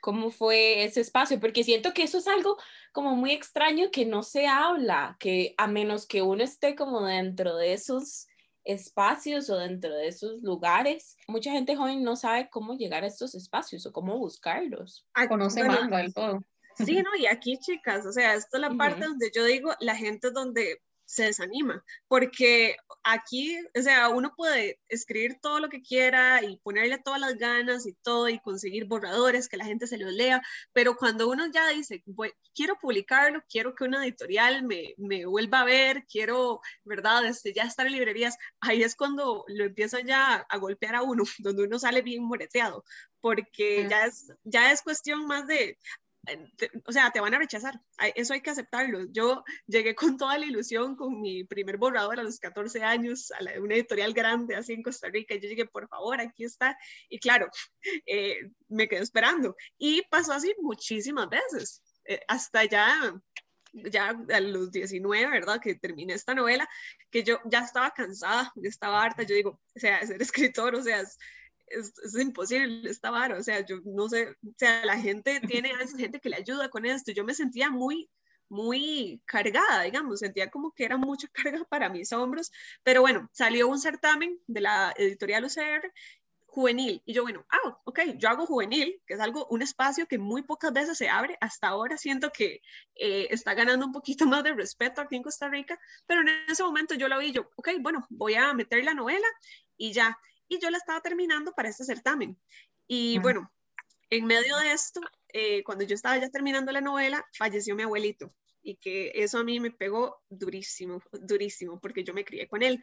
¿Cómo 0.00 0.30
fue 0.30 0.82
ese 0.82 1.02
espacio? 1.02 1.38
Porque 1.38 1.62
siento 1.62 1.94
que 1.94 2.02
eso 2.02 2.18
es 2.18 2.26
algo 2.26 2.58
como 2.92 3.14
muy 3.14 3.30
extraño 3.30 3.92
que 3.92 4.04
no 4.04 4.24
se 4.24 4.48
habla, 4.48 5.16
que 5.20 5.54
a 5.56 5.68
menos 5.68 6.04
que 6.06 6.20
uno 6.20 6.42
esté 6.42 6.74
como 6.74 7.06
dentro 7.06 7.56
de 7.56 7.74
esos 7.74 8.26
espacios 8.64 9.48
o 9.50 9.56
dentro 9.56 9.94
de 9.94 10.08
esos 10.08 10.42
lugares, 10.42 11.16
mucha 11.28 11.52
gente 11.52 11.76
joven 11.76 12.02
no 12.02 12.16
sabe 12.16 12.48
cómo 12.50 12.74
llegar 12.76 13.04
a 13.04 13.06
estos 13.06 13.36
espacios 13.36 13.86
o 13.86 13.92
cómo 13.92 14.18
buscarlos. 14.18 15.06
Conoce 15.28 15.62
bueno, 15.64 15.88
manga 15.88 16.10
todo. 16.12 16.42
Sí, 16.76 16.96
no, 16.96 17.14
y 17.16 17.26
aquí 17.26 17.56
chicas, 17.58 18.04
o 18.04 18.10
sea, 18.10 18.34
esto 18.34 18.56
es 18.56 18.60
la 18.60 18.70
parte 18.74 19.04
donde 19.04 19.30
yo 19.32 19.44
digo, 19.44 19.72
la 19.78 19.94
gente 19.94 20.32
donde 20.32 20.82
se 21.14 21.24
desanima, 21.24 21.84
porque 22.08 22.76
aquí, 23.04 23.56
o 23.78 23.82
sea, 23.82 24.08
uno 24.08 24.34
puede 24.36 24.80
escribir 24.88 25.38
todo 25.40 25.60
lo 25.60 25.68
que 25.68 25.82
quiera 25.82 26.42
y 26.42 26.56
ponerle 26.58 26.98
todas 26.98 27.20
las 27.20 27.36
ganas 27.36 27.86
y 27.86 27.94
todo 28.02 28.28
y 28.28 28.40
conseguir 28.40 28.86
borradores, 28.86 29.48
que 29.48 29.56
la 29.56 29.64
gente 29.64 29.86
se 29.86 29.98
los 29.98 30.12
lea, 30.12 30.42
pero 30.72 30.96
cuando 30.96 31.28
uno 31.28 31.46
ya 31.52 31.68
dice, 31.68 32.02
quiero 32.54 32.76
publicarlo, 32.80 33.42
quiero 33.48 33.74
que 33.74 33.84
una 33.84 34.04
editorial 34.04 34.64
me, 34.64 34.94
me 34.96 35.24
vuelva 35.26 35.60
a 35.60 35.64
ver, 35.64 36.04
quiero, 36.10 36.60
¿verdad?, 36.84 37.24
este, 37.26 37.52
ya 37.52 37.62
estar 37.62 37.86
en 37.86 37.92
librerías, 37.92 38.36
ahí 38.60 38.82
es 38.82 38.96
cuando 38.96 39.44
lo 39.46 39.64
empiezan 39.64 40.06
ya 40.06 40.34
a 40.36 40.58
golpear 40.58 40.96
a 40.96 41.02
uno, 41.02 41.24
donde 41.38 41.64
uno 41.64 41.78
sale 41.78 42.02
bien 42.02 42.24
moreteado, 42.24 42.84
porque 43.20 43.86
ya 43.88 44.06
es, 44.06 44.32
ya 44.42 44.72
es 44.72 44.82
cuestión 44.82 45.26
más 45.26 45.46
de, 45.46 45.78
o 46.86 46.92
sea, 46.92 47.10
te 47.10 47.20
van 47.20 47.34
a 47.34 47.38
rechazar, 47.38 47.80
eso 48.14 48.34
hay 48.34 48.40
que 48.40 48.50
aceptarlo. 48.50 49.06
Yo 49.10 49.44
llegué 49.66 49.94
con 49.94 50.16
toda 50.16 50.38
la 50.38 50.46
ilusión 50.46 50.96
con 50.96 51.20
mi 51.20 51.44
primer 51.44 51.76
borrador 51.76 52.20
a 52.20 52.22
los 52.22 52.38
14 52.38 52.82
años 52.82 53.30
a 53.32 53.42
la, 53.42 53.60
una 53.60 53.74
editorial 53.74 54.12
grande 54.12 54.56
así 54.56 54.72
en 54.72 54.82
Costa 54.82 55.08
Rica, 55.08 55.34
yo 55.34 55.48
llegué, 55.48 55.66
por 55.66 55.88
favor, 55.88 56.20
aquí 56.20 56.44
está, 56.44 56.76
y 57.08 57.18
claro, 57.18 57.48
eh, 58.06 58.50
me 58.68 58.88
quedé 58.88 59.00
esperando. 59.00 59.56
Y 59.78 60.02
pasó 60.10 60.32
así 60.32 60.54
muchísimas 60.60 61.28
veces, 61.28 61.82
eh, 62.04 62.20
hasta 62.28 62.64
ya 62.64 63.14
ya 63.90 64.16
a 64.32 64.40
los 64.40 64.70
19, 64.70 65.30
¿verdad? 65.30 65.60
Que 65.60 65.74
terminé 65.74 66.14
esta 66.14 66.34
novela, 66.34 66.68
que 67.10 67.22
yo 67.24 67.40
ya 67.44 67.60
estaba 67.60 67.90
cansada, 67.90 68.52
ya 68.56 68.68
estaba 68.68 69.02
harta, 69.02 69.22
yo 69.24 69.34
digo, 69.34 69.60
o 69.74 69.78
sea, 69.78 70.04
ser 70.06 70.22
escritor, 70.54 70.74
o 70.74 70.82
sea, 70.82 71.02
es, 71.66 71.92
es, 71.98 72.14
imposible 72.18 72.88
esta 72.90 73.10
vara, 73.10 73.38
o 73.38 73.42
sea, 73.42 73.64
yo 73.64 73.80
no 73.84 74.08
sé, 74.08 74.30
o 74.30 74.54
sea, 74.56 74.84
la 74.84 74.98
gente 74.98 75.40
tiene 75.40 75.72
a 75.72 75.78
veces 75.78 75.96
gente 75.96 76.20
que 76.20 76.28
le 76.28 76.36
ayuda 76.36 76.68
con 76.68 76.86
esto, 76.86 77.12
yo 77.12 77.24
me 77.24 77.34
sentía 77.34 77.70
muy, 77.70 78.10
muy 78.48 79.22
cargada, 79.24 79.82
digamos, 79.82 80.20
sentía 80.20 80.50
como 80.50 80.72
que 80.72 80.84
era 80.84 80.96
mucha 80.96 81.28
carga 81.32 81.64
para 81.64 81.88
mis 81.88 82.12
hombros, 82.12 82.52
pero 82.82 83.00
bueno, 83.00 83.28
salió 83.32 83.68
un 83.68 83.80
certamen 83.80 84.38
de 84.46 84.60
la 84.60 84.94
editorial 84.96 85.44
UCR 85.44 85.92
juvenil. 86.54 87.02
Y 87.04 87.12
yo, 87.12 87.22
bueno, 87.22 87.44
ah, 87.50 87.78
ok, 87.84 88.00
yo 88.16 88.28
hago 88.28 88.46
juvenil, 88.46 89.02
que 89.06 89.14
es 89.14 89.20
algo, 89.20 89.46
un 89.50 89.60
espacio 89.62 90.06
que 90.06 90.18
muy 90.18 90.42
pocas 90.42 90.72
veces 90.72 90.96
se 90.96 91.08
abre. 91.08 91.36
Hasta 91.40 91.68
ahora 91.68 91.98
siento 91.98 92.30
que 92.30 92.62
eh, 92.94 93.26
está 93.30 93.54
ganando 93.54 93.84
un 93.84 93.92
poquito 93.92 94.24
más 94.38 94.44
de 94.44 94.54
respeto 94.54 95.00
aquí 95.00 95.16
en 95.16 95.24
Costa 95.24 95.48
Rica, 95.48 95.78
pero 96.06 96.20
en 96.20 96.28
ese 96.48 96.62
momento 96.62 96.94
yo 96.94 97.08
lo 97.08 97.18
vi, 97.18 97.32
yo, 97.32 97.50
ok, 97.56 97.70
bueno, 97.80 98.06
voy 98.08 98.34
a 98.34 98.54
meter 98.54 98.84
la 98.84 98.94
novela 98.94 99.26
y 99.76 99.92
ya 99.92 100.16
y 100.48 100.60
yo 100.60 100.70
la 100.70 100.78
estaba 100.78 101.00
terminando 101.00 101.52
para 101.52 101.68
este 101.68 101.84
certamen. 101.84 102.38
Y 102.86 103.18
bueno, 103.18 103.50
en 104.10 104.26
medio 104.26 104.56
de 104.58 104.72
esto, 104.72 105.00
eh, 105.28 105.62
cuando 105.64 105.84
yo 105.84 105.94
estaba 105.94 106.18
ya 106.18 106.28
terminando 106.30 106.72
la 106.72 106.80
novela, 106.80 107.26
falleció 107.36 107.74
mi 107.74 107.82
abuelito 107.82 108.34
y 108.62 108.76
que 108.76 109.12
eso 109.14 109.38
a 109.38 109.44
mí 109.44 109.60
me 109.60 109.70
pegó 109.70 110.22
durísimo, 110.30 111.02
durísimo, 111.12 111.80
porque 111.80 112.02
yo 112.02 112.14
me 112.14 112.24
crié 112.24 112.48
con 112.48 112.62
él. 112.62 112.82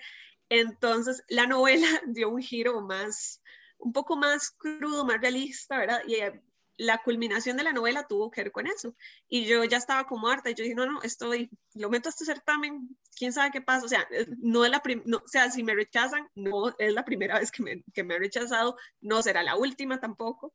Entonces, 0.50 1.24
la 1.28 1.48
novela 1.48 1.88
dio 2.08 2.30
un 2.30 2.42
giro 2.42 2.82
más, 2.82 3.42
un 3.78 3.92
poco 3.92 4.16
más 4.16 4.52
crudo, 4.52 5.06
más 5.06 5.20
realista, 5.20 5.78
¿verdad? 5.78 6.02
Y 6.08 6.16
eh, 6.16 6.42
la 6.78 7.02
culminación 7.04 7.58
de 7.58 7.64
la 7.64 7.74
novela 7.74 8.08
tuvo 8.08 8.32
que 8.32 8.44
ver 8.44 8.52
con 8.52 8.68
eso. 8.68 8.96
Y 9.28 9.46
yo 9.46 9.64
ya 9.64 9.78
estaba 9.78 10.06
como 10.06 10.28
harta 10.30 10.50
y 10.50 10.56
yo 10.56 10.64
dije, 10.64 10.76
no, 10.76 10.86
no, 10.86 11.02
estoy, 11.02 11.50
lo 11.74 11.90
meto 11.90 12.10
a 12.10 12.12
este 12.12 12.26
certamen, 12.26 12.98
quién 13.18 13.34
sabe 13.34 13.52
qué 13.52 13.62
pasa. 13.62 13.86
O 13.86 13.90
sea, 13.90 14.08
eh, 14.12 14.28
no 14.40 14.66
es 14.66 14.72
la 14.72 14.82
no, 15.06 15.22
sea, 15.26 15.50
si 15.52 15.64
me 15.64 15.76
rechazan, 15.76 16.28
no 16.36 16.76
es 16.78 16.94
la 16.94 17.06
primera 17.06 17.40
vez 17.40 17.52
que 17.52 17.64
me, 17.64 17.84
que 17.94 18.04
me 18.04 18.16
han 18.16 18.22
rechazado, 18.22 18.78
no 19.02 19.22
será 19.22 19.44
la 19.44 19.56
última 19.56 20.00
tampoco. 20.00 20.54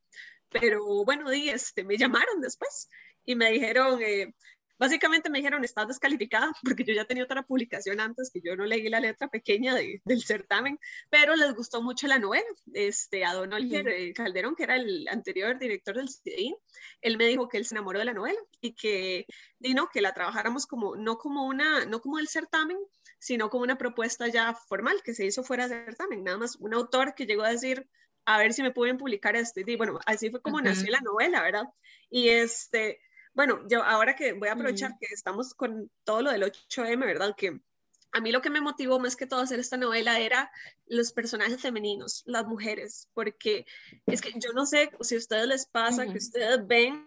Pero 0.49 1.04
bueno, 1.04 1.32
y 1.32 1.49
este, 1.49 1.85
me 1.85 1.96
llamaron 1.96 2.40
después 2.40 2.88
y 3.25 3.35
me 3.35 3.50
dijeron, 3.50 4.00
eh, 4.02 4.35
Básicamente 4.78 5.30
me 5.30 5.38
dijeron, 5.38 5.64
estás 5.64 5.88
descalificada, 5.88 6.52
porque 6.64 6.85
yo 6.85 6.95
ya 6.95 7.04
tenía 7.04 7.25
otra 7.25 7.42
publicación 7.42 8.00
antes, 8.00 8.30
que 8.30 8.40
yo 8.40 8.56
no 8.56 8.64
leí 8.64 8.88
la 8.88 9.00
letra 9.00 9.28
pequeña 9.28 9.75
del 9.75 10.23
certamen, 10.23 10.78
pero 11.11 11.35
les 11.37 11.54
gustó 11.54 11.83
mucho 11.83 12.06
la 12.06 12.18
novela. 12.18 12.47
Este, 12.75 13.25
a 13.25 13.35
Don 13.35 13.52
Oliver 13.52 13.88
eh, 13.88 14.12
Calderón, 14.12 14.54
que 14.54 14.64
era 14.64 14.76
el 14.76 15.09
anterior 15.09 15.59
director 15.59 15.97
del 15.97 16.09
CDI, 16.09 16.56
él 17.00 17.16
me 17.16 17.26
dijo 17.26 17.49
que 17.49 17.59
él 17.59 17.66
se 17.66 17.75
enamoró 17.75 17.99
de 17.99 18.04
la 18.04 18.14
novela 18.14 18.38
y 18.61 18.75
que, 18.75 19.26
no, 19.61 19.88
que 19.88 20.00
la 20.00 20.12
trabajáramos 20.12 20.66
como, 20.66 20.97
no 20.97 21.18
como 21.18 21.47
una, 21.47 21.85
no 21.87 22.00
como 22.00 22.18
el 22.18 22.28
certamen, 22.28 22.78
sino 23.18 23.49
como 23.50 23.64
una 23.64 23.78
propuesta 23.78 24.28
ya 24.28 24.54
formal, 24.54 25.02
que 25.02 25.14
se 25.14 25.25
hizo 25.25 25.42
fuera 25.42 25.68
del 25.68 25.85
certamen, 25.87 26.25
nada 26.25 26.38
más 26.38 26.56
un 26.56 26.75
autor 26.75 27.14
que 27.14 27.26
llegó 27.26 27.42
a 27.42 27.50
decir, 27.50 27.88
a 28.26 28.38
ver 28.38 28.52
si 28.52 28.62
me 28.62 28.73
pueden 28.73 28.99
publicar 28.99 29.37
esto. 29.37 29.61
Y 29.61 29.76
bueno, 29.76 29.99
así 30.04 30.30
fue 30.30 30.42
como 30.42 30.61
nació 30.61 30.90
la 30.90 31.00
novela, 31.00 31.42
¿verdad? 31.42 31.64
Y 32.11 32.28
este, 32.28 33.00
bueno, 33.37 33.61
yo 33.69 33.85
ahora 33.85 34.16
que 34.16 34.33
voy 34.33 34.49
a 34.49 34.55
aprovechar 34.55 34.97
que 34.99 35.07
estamos 35.12 35.52
con 35.52 35.90
todo 36.05 36.23
lo 36.23 36.33
del 36.33 36.43
8M, 36.43 36.99
¿verdad? 37.00 37.37
Que 37.37 37.61
a 38.12 38.21
mí 38.21 38.33
lo 38.33 38.40
que 38.40 38.49
me 38.49 38.62
motivó 38.62 38.99
más 38.99 39.14
que 39.14 39.26
todo 39.26 39.40
a 39.40 39.43
hacer 39.43 39.61
esta 39.61 39.76
novela 39.76 40.19
era 40.19 40.50
los 40.87 41.12
personajes 41.12 41.61
femeninos, 41.61 42.23
las 42.25 42.47
mujeres, 42.47 43.11
porque 43.12 43.66
es 44.07 44.23
que 44.23 44.33
yo 44.37 44.55
no 44.55 44.64
sé 44.64 44.90
si 45.02 45.16
a 45.16 45.19
ustedes 45.19 45.47
les 45.47 45.66
pasa 45.66 46.07
que 46.07 46.16
ustedes 46.16 46.66
ven 46.66 47.07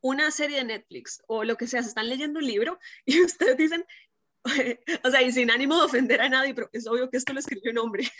una 0.00 0.32
serie 0.32 0.56
de 0.56 0.64
Netflix 0.64 1.22
o 1.28 1.44
lo 1.44 1.56
que 1.56 1.68
sea, 1.68 1.80
se 1.80 1.90
están 1.90 2.08
leyendo 2.08 2.40
un 2.40 2.46
libro 2.46 2.80
y 3.06 3.22
ustedes 3.22 3.56
dicen, 3.56 3.86
o 5.04 5.10
sea, 5.12 5.22
y 5.22 5.30
sin 5.30 5.52
ánimo 5.52 5.76
de 5.76 5.84
ofender 5.84 6.20
a 6.22 6.28
nadie, 6.28 6.54
pero 6.54 6.70
es 6.72 6.88
obvio 6.88 7.08
que 7.08 7.18
esto 7.18 7.32
lo 7.32 7.38
escribió 7.38 7.70
un 7.70 7.78
hombre. 7.78 8.10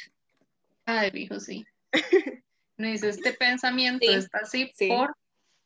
Ay, 0.85 1.11
hijo, 1.15 1.41
sí. 1.41 1.67
No 2.79 2.89
dice, 2.89 3.11
este 3.11 3.35
pensamiento 3.35 4.11
está 4.11 4.39
así 4.39 4.73
por 4.89 5.15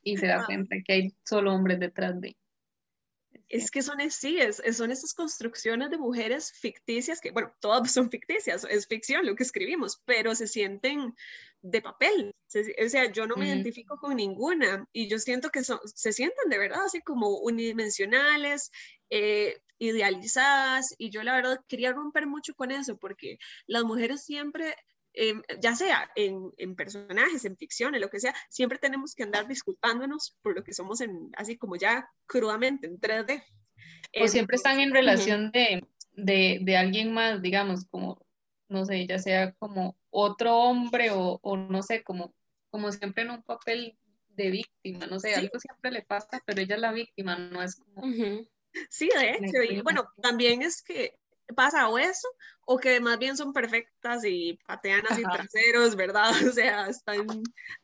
y 0.06 0.16
se 0.16 0.28
da 0.28 0.46
cuenta 0.46 0.76
que 0.84 0.92
hay 0.92 1.16
solo 1.25 1.52
hombres 1.52 1.80
detrás 1.80 2.20
de. 2.20 2.36
Es 3.48 3.72
que 3.72 3.82
son 3.82 4.00
así, 4.00 4.38
es, 4.38 4.62
son 4.76 4.92
esas 4.92 5.14
construcciones 5.14 5.90
de 5.90 5.98
mujeres 5.98 6.52
ficticias 6.52 7.20
que, 7.20 7.32
bueno, 7.32 7.52
todas 7.60 7.90
son 7.92 8.08
ficticias, 8.08 8.64
es 8.70 8.86
ficción 8.86 9.26
lo 9.26 9.34
que 9.34 9.42
escribimos, 9.42 10.00
pero 10.04 10.34
se 10.36 10.46
sienten 10.46 11.12
de 11.60 11.82
papel. 11.82 12.32
o 12.84 12.88
sea, 12.88 13.10
yo 13.10 13.26
no 13.26 13.34
me 13.34 13.48
identifico 13.48 13.98
con 13.98 14.16
ninguna 14.16 14.86
y 14.92 15.08
yo 15.08 15.18
siento 15.18 15.50
que 15.50 15.64
son, 15.64 15.80
se 15.84 16.12
sienten 16.12 16.48
de 16.48 16.58
verdad 16.58 16.84
así 16.84 17.00
como 17.02 17.38
unidimensionales, 17.40 18.70
eh, 19.10 19.58
idealizadas 19.78 20.94
y 20.98 21.10
yo 21.10 21.25
la 21.25 21.34
verdad 21.34 21.60
quería 21.66 21.92
romper 21.92 22.28
mucho 22.28 22.54
con 22.54 22.70
eso 22.70 22.96
porque 22.96 23.38
las 23.66 23.82
mujeres 23.82 24.25
siempre 24.25 24.76
Ya 25.61 25.75
sea 25.75 26.11
en, 26.14 26.52
en, 26.58 26.76
personajes, 26.76 27.44
en 27.44 27.56
ficción, 27.56 27.94
en 27.94 28.02
lo 28.02 28.11
que 28.11 28.20
sea, 28.20 28.35
siempre 28.50 28.78
tenemos 28.78 29.14
que 29.14 29.23
andar 29.23 29.49
disculpándonos 29.49 30.37
por 30.42 30.54
lo 30.54 30.62
que 30.62 30.75
somos 30.75 31.00
en, 31.00 31.30
así 31.37 31.56
como 31.56 31.76
ya 31.76 32.11
crudamente 32.26 32.87
en 32.87 33.00
3D. 33.00 33.42
O 34.20 34.28
siempre 34.28 34.56
están 34.56 34.80
en 34.80 34.92
relación 34.92 35.50
de, 35.52 35.87
de, 36.12 36.58
de, 36.62 36.76
alguien 36.76 37.12
más, 37.12 37.40
digamos, 37.40 37.87
como, 37.87 38.25
no 38.68 38.85
sé, 38.85 39.06
ya 39.06 39.18
sea 39.18 39.52
como 39.52 39.96
otro 40.11 40.54
hombre 40.56 41.11
o, 41.11 41.38
o, 41.42 41.56
no 41.56 41.82
sé, 41.82 42.02
como, 42.02 42.35
como 42.70 42.92
siempre 42.92 43.25
en 43.25 43.30
un 43.30 43.42
papel 43.42 43.96
de 44.28 44.50
víctima, 44.50 45.06
no 45.06 45.18
sé, 45.18 45.35
algo 45.35 45.58
siempre 45.58 45.90
le 45.90 46.02
pasa, 46.02 46.42
pero 46.44 46.61
ella 46.61 46.75
es 46.75 46.80
la 46.80 46.92
víctima, 46.92 47.37
no 47.38 47.62
es 47.62 47.76
como... 47.76 48.02
Sí, 48.90 49.08
de 49.18 49.30
hecho, 49.30 49.62
y 49.62 49.80
bueno, 49.80 50.06
también 50.20 50.61
es 50.61 50.82
que 50.82 51.18
pasa 51.55 51.88
o 51.88 51.99
eso, 51.99 52.29
o 52.65 52.79
que 52.79 53.00
más 53.00 53.19
bien 53.19 53.37
son 53.37 53.53
perfectas 53.53 54.25
y 54.25 54.59
patean 54.67 55.03
así 55.09 55.23
traseros, 55.23 55.95
¿verdad? 55.95 56.31
O 56.50 56.53
sea, 56.53 56.88
están, 56.88 57.26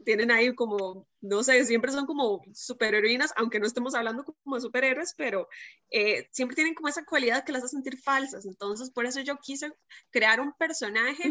tienen 0.04 0.30
ahí 0.30 0.54
como, 0.54 1.06
no 1.20 1.42
sé, 1.44 1.64
siempre 1.64 1.92
son 1.92 2.06
como 2.06 2.42
superheroínas, 2.52 3.32
aunque 3.36 3.60
no 3.60 3.66
estemos 3.66 3.94
hablando 3.94 4.24
como 4.24 4.56
de 4.56 4.62
superhéroes, 4.62 5.14
pero 5.16 5.48
eh, 5.90 6.28
siempre 6.32 6.56
tienen 6.56 6.74
como 6.74 6.88
esa 6.88 7.04
cualidad 7.04 7.44
que 7.44 7.52
las 7.52 7.62
hace 7.62 7.76
sentir 7.76 7.98
falsas. 7.98 8.44
Entonces, 8.44 8.90
por 8.90 9.06
eso 9.06 9.20
yo 9.20 9.36
quise 9.38 9.72
crear 10.10 10.40
un 10.40 10.52
personaje, 10.54 11.28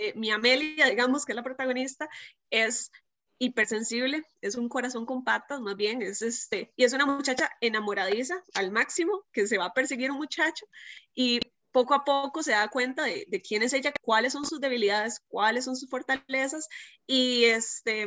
eh, 0.00 0.12
mi 0.14 0.30
Amelia, 0.30 0.88
digamos, 0.88 1.24
que 1.24 1.32
es 1.32 1.36
la 1.36 1.42
protagonista, 1.42 2.08
es 2.50 2.92
hipersensible, 3.38 4.24
es 4.40 4.54
un 4.54 4.68
corazón 4.68 5.06
con 5.06 5.24
patas, 5.24 5.60
más 5.60 5.76
bien, 5.76 6.02
es 6.02 6.22
este, 6.22 6.72
y 6.76 6.84
es 6.84 6.92
una 6.92 7.06
muchacha 7.06 7.50
enamoradiza 7.60 8.42
al 8.54 8.70
máximo, 8.70 9.24
que 9.32 9.46
se 9.46 9.58
va 9.58 9.66
a 9.66 9.72
perseguir 9.74 10.10
un 10.10 10.18
muchacho, 10.18 10.66
y 11.14 11.40
poco 11.74 11.92
a 11.94 12.04
poco 12.04 12.44
se 12.44 12.52
da 12.52 12.68
cuenta 12.68 13.02
de, 13.02 13.42
quién 13.46 13.64
es 13.64 13.72
ella, 13.72 13.92
cuáles 14.00 14.32
son 14.32 14.46
sus 14.46 14.60
debilidades, 14.60 15.20
cuáles 15.26 15.64
son 15.64 15.74
sus 15.74 15.90
fortalezas 15.90 16.68
y 17.04 17.46
este, 17.46 18.06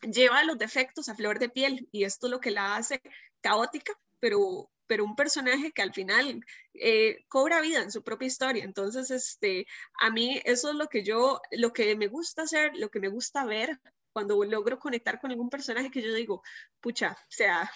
lleva 0.00 0.44
los 0.44 0.56
defectos 0.56 1.10
a 1.10 1.14
flor 1.14 1.38
de 1.38 1.50
piel 1.50 1.90
y 1.92 2.04
esto 2.04 2.26
es 2.26 2.30
lo 2.30 2.40
que 2.40 2.50
la 2.50 2.76
hace 2.76 3.02
caótica, 3.42 3.92
pero 4.18 4.70
pero 4.88 5.04
un 5.04 5.16
personaje 5.16 5.72
que 5.72 5.82
al 5.82 5.92
final 5.92 6.40
eh, 6.74 7.24
cobra 7.28 7.60
vida 7.60 7.82
en 7.82 7.90
su 7.90 8.04
propia 8.04 8.28
historia. 8.28 8.62
Entonces, 8.62 9.10
este, 9.10 9.66
a 10.00 10.10
mí 10.10 10.40
eso 10.44 10.70
es 10.70 10.76
lo 10.76 10.86
que 10.86 11.02
yo, 11.02 11.40
lo 11.50 11.72
que 11.72 11.96
me 11.96 12.06
gusta 12.06 12.42
hacer, 12.42 12.70
lo 12.76 12.88
que 12.88 13.00
me 13.00 13.08
gusta 13.08 13.44
ver 13.44 13.80
cuando 14.12 14.44
logro 14.44 14.78
conectar 14.78 15.20
con 15.20 15.32
algún 15.32 15.50
personaje 15.50 15.90
que 15.90 16.02
yo 16.02 16.14
digo, 16.14 16.42
pucha, 16.80 17.18
sea, 17.28 17.68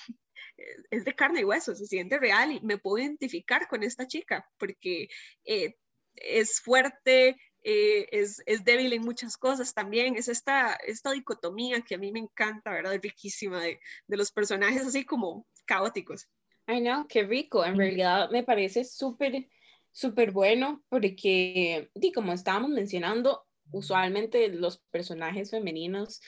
es 0.91 1.05
de 1.05 1.15
carne 1.15 1.41
y 1.41 1.45
hueso, 1.45 1.75
se 1.75 1.87
siente 1.87 2.19
real 2.19 2.53
y 2.53 2.61
me 2.61 2.79
puedo 2.79 2.99
identificar 2.99 3.67
con 3.69 3.83
esta 3.83 4.07
chica 4.07 4.49
porque 4.59 5.09
eh, 5.45 5.77
es 6.15 6.61
fuerte, 6.61 7.37
eh, 7.63 8.09
es, 8.11 8.43
es, 8.47 8.65
débil 8.65 8.93
en 8.93 9.03
muchas 9.03 9.37
cosas 9.37 9.75
también, 9.75 10.17
es 10.17 10.29
esta, 10.29 10.75
esta 10.87 11.13
dicotomía 11.13 11.83
que 11.83 11.95
a 11.95 11.99
mí 11.99 12.13
me 12.13 12.21
encanta, 12.21 12.71
¿verdad? 12.71 12.95
Es 12.95 13.03
riquísima 13.03 13.61
de, 13.61 13.81
de 14.07 14.17
los 14.17 14.33
personajes 14.33 14.87
así 14.87 15.05
como 15.05 15.47
caóticos. 15.67 16.29
Ay, 16.67 16.81
no, 16.81 17.07
qué 17.09 17.25
rico, 17.25 17.65
en 17.65 17.77
realidad 17.77 18.31
me 18.31 18.45
parece 18.45 18.85
súper, 18.85 19.49
súper 19.93 20.31
bueno 20.31 20.85
porque, 20.89 21.91
y 21.95 22.13
como 22.13 22.33
estábamos 22.33 22.71
mencionando, 22.71 23.45
usualmente 23.73 24.49
los 24.49 24.79
personajes 24.91 25.51
femeninos 25.51 26.21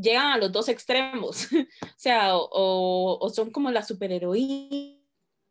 llegan 0.00 0.26
a 0.26 0.38
los 0.38 0.52
dos 0.52 0.68
extremos, 0.68 1.48
o 1.82 1.88
sea, 1.96 2.36
o, 2.36 3.18
o 3.20 3.30
son 3.30 3.50
como 3.50 3.70
la 3.70 3.82
superheroína 3.82 5.00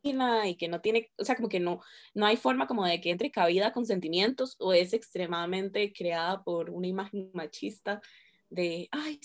y 0.04 0.56
que 0.56 0.68
no 0.68 0.82
tiene, 0.82 1.12
o 1.18 1.24
sea, 1.24 1.36
como 1.36 1.50
que 1.50 1.60
no, 1.60 1.82
no 2.13 2.25
hay 2.25 2.38
forma 2.38 2.68
como 2.68 2.86
de 2.86 3.00
que 3.00 3.10
entre 3.10 3.32
cabida 3.32 3.72
con 3.72 3.86
sentimientos 3.86 4.56
o 4.60 4.74
es 4.74 4.94
extremadamente 4.94 5.94
creada 5.94 6.44
por 6.44 6.70
una 6.70 6.88
imagen 6.88 7.32
machista 7.34 8.02
de, 8.50 8.90
ay, 8.92 9.20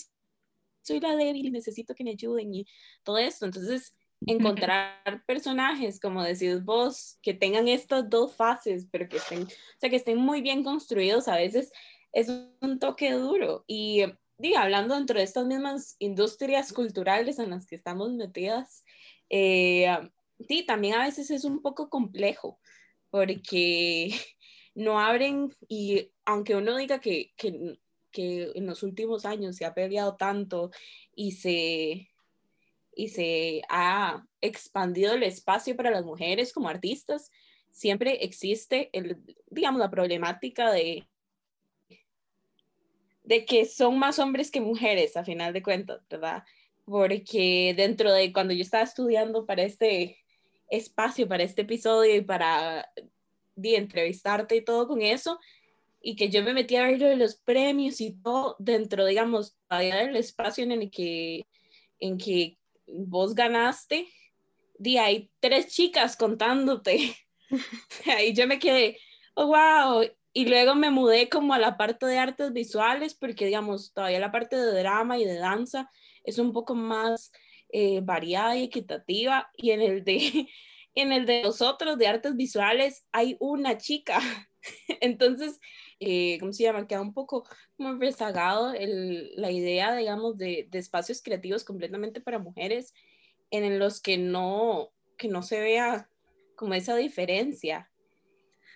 soy 0.81 0.99
la 0.99 1.15
débil 1.15 1.47
y 1.47 1.51
necesito 1.51 1.93
que 1.93 2.03
me 2.03 2.11
ayuden 2.11 2.53
y 2.53 2.65
todo 3.03 3.17
esto. 3.17 3.45
Entonces, 3.45 3.95
encontrar 4.25 5.23
personajes, 5.25 5.99
como 5.99 6.23
decís 6.23 6.63
vos, 6.63 7.17
que 7.21 7.33
tengan 7.33 7.67
estas 7.67 8.09
dos 8.09 8.35
fases, 8.35 8.87
pero 8.91 9.07
que 9.07 9.17
estén, 9.17 9.43
o 9.43 9.79
sea, 9.79 9.89
que 9.89 9.95
estén 9.97 10.17
muy 10.17 10.41
bien 10.41 10.63
construidos, 10.63 11.27
a 11.27 11.35
veces 11.35 11.71
es 12.11 12.29
un 12.61 12.79
toque 12.79 13.11
duro. 13.11 13.63
Y, 13.67 14.03
diga, 14.39 14.63
hablando 14.63 14.95
dentro 14.95 15.19
de 15.19 15.25
estas 15.25 15.45
mismas 15.45 15.95
industrias 15.99 16.73
culturales 16.73 17.37
en 17.39 17.51
las 17.51 17.67
que 17.67 17.75
estamos 17.75 18.11
metidas, 18.13 18.85
eh, 19.29 19.87
sí, 20.47 20.65
también 20.65 20.95
a 20.95 21.03
veces 21.03 21.29
es 21.29 21.43
un 21.43 21.61
poco 21.61 21.89
complejo 21.89 22.59
porque 23.11 24.09
no 24.75 24.99
abren 24.99 25.53
y 25.67 26.11
aunque 26.25 26.55
uno 26.55 26.77
diga 26.77 26.99
que, 26.99 27.33
que, 27.35 27.77
que, 28.11 28.51
en 28.55 28.65
los 28.65 28.81
últimos 28.81 29.25
años 29.25 29.57
se 29.57 29.65
ha 29.65 29.73
peleado 29.73 30.15
tanto 30.15 30.71
y 31.13 31.33
se, 31.33 32.09
y 32.95 33.09
se 33.09 33.61
ha 33.69 34.25
expandido 34.39 35.13
el 35.15 35.23
espacio 35.23 35.75
para 35.75 35.91
las 35.91 36.05
mujeres 36.05 36.53
como 36.53 36.69
artistas, 36.69 37.29
siempre 37.71 38.23
existe, 38.23 38.89
el, 38.93 39.17
digamos, 39.49 39.79
la 39.79 39.91
problemática 39.91 40.71
de, 40.71 41.09
de 43.29 43.45
que 43.45 43.65
son 43.65 43.99
más 43.99 44.17
hombres 44.17 44.49
que 44.49 44.59
mujeres, 44.59 45.15
a 45.15 45.23
final 45.23 45.53
de 45.53 45.61
cuentas, 45.61 46.01
¿verdad? 46.09 46.43
Porque 46.83 47.75
dentro 47.77 48.11
de 48.11 48.33
cuando 48.33 48.55
yo 48.55 48.63
estaba 48.63 48.83
estudiando 48.83 49.45
para 49.45 49.61
este, 49.61 50.17
espacio 50.67 51.27
para 51.27 51.43
este 51.43 51.61
episodio 51.61 52.15
y 52.15 52.21
para 52.21 52.91
de, 53.55 53.75
entrevistarte 53.75 54.55
y 54.55 54.63
todo 54.65 54.87
con 54.87 55.03
eso, 55.03 55.39
y 56.01 56.15
que 56.15 56.29
yo 56.29 56.41
me 56.41 56.55
metí 56.55 56.75
a 56.75 56.87
ver 56.87 57.17
los 57.19 57.35
premios 57.35 58.01
y 58.01 58.13
todo 58.13 58.55
dentro, 58.57 59.05
digamos, 59.05 59.55
del 59.69 60.15
espacio 60.15 60.63
en 60.63 60.71
el 60.71 60.89
que, 60.89 61.45
en 61.99 62.17
que 62.17 62.57
vos 62.87 63.35
ganaste, 63.35 64.07
y 64.83 64.97
hay 64.97 65.29
tres 65.39 65.67
chicas 65.67 66.17
contándote. 66.17 67.15
Ahí 68.07 68.33
yo 68.33 68.47
me 68.47 68.57
quedé, 68.57 68.97
oh, 69.35 69.45
wow. 69.45 70.09
Y 70.31 70.45
luego 70.45 70.75
me 70.75 70.91
mudé 70.91 71.27
como 71.29 71.53
a 71.53 71.59
la 71.59 71.77
parte 71.77 72.05
de 72.05 72.17
artes 72.17 72.53
visuales, 72.53 73.15
porque 73.15 73.45
digamos, 73.45 73.93
todavía 73.93 74.19
la 74.19 74.31
parte 74.31 74.55
de 74.55 74.79
drama 74.79 75.17
y 75.17 75.25
de 75.25 75.37
danza 75.37 75.89
es 76.23 76.37
un 76.37 76.53
poco 76.53 76.75
más 76.75 77.31
eh, 77.69 78.01
variada 78.03 78.55
y 78.55 78.63
equitativa. 78.63 79.49
Y 79.55 79.71
en 79.71 79.81
el 79.81 80.03
de 80.03 80.47
en 80.95 81.11
el 81.11 81.25
de 81.25 81.43
nosotros 81.43 81.97
de 81.97 82.07
artes 82.07 82.35
visuales 82.35 83.05
hay 83.11 83.37
una 83.39 83.77
chica. 83.77 84.19
Entonces, 85.01 85.59
eh, 85.99 86.37
¿cómo 86.39 86.53
se 86.53 86.63
llama? 86.63 86.87
Queda 86.87 87.01
un 87.01 87.13
poco 87.13 87.47
como 87.77 87.95
rezagado 87.95 88.73
el, 88.73 89.31
la 89.35 89.51
idea, 89.51 89.95
digamos, 89.95 90.37
de, 90.37 90.67
de, 90.69 90.79
espacios 90.79 91.21
creativos 91.21 91.63
completamente 91.63 92.21
para 92.21 92.39
mujeres 92.39 92.93
en 93.51 93.79
los 93.79 94.01
que 94.01 94.17
no, 94.17 94.91
que 95.17 95.27
no 95.27 95.41
se 95.41 95.59
vea 95.59 96.09
como 96.55 96.73
esa 96.73 96.95
diferencia. 96.95 97.89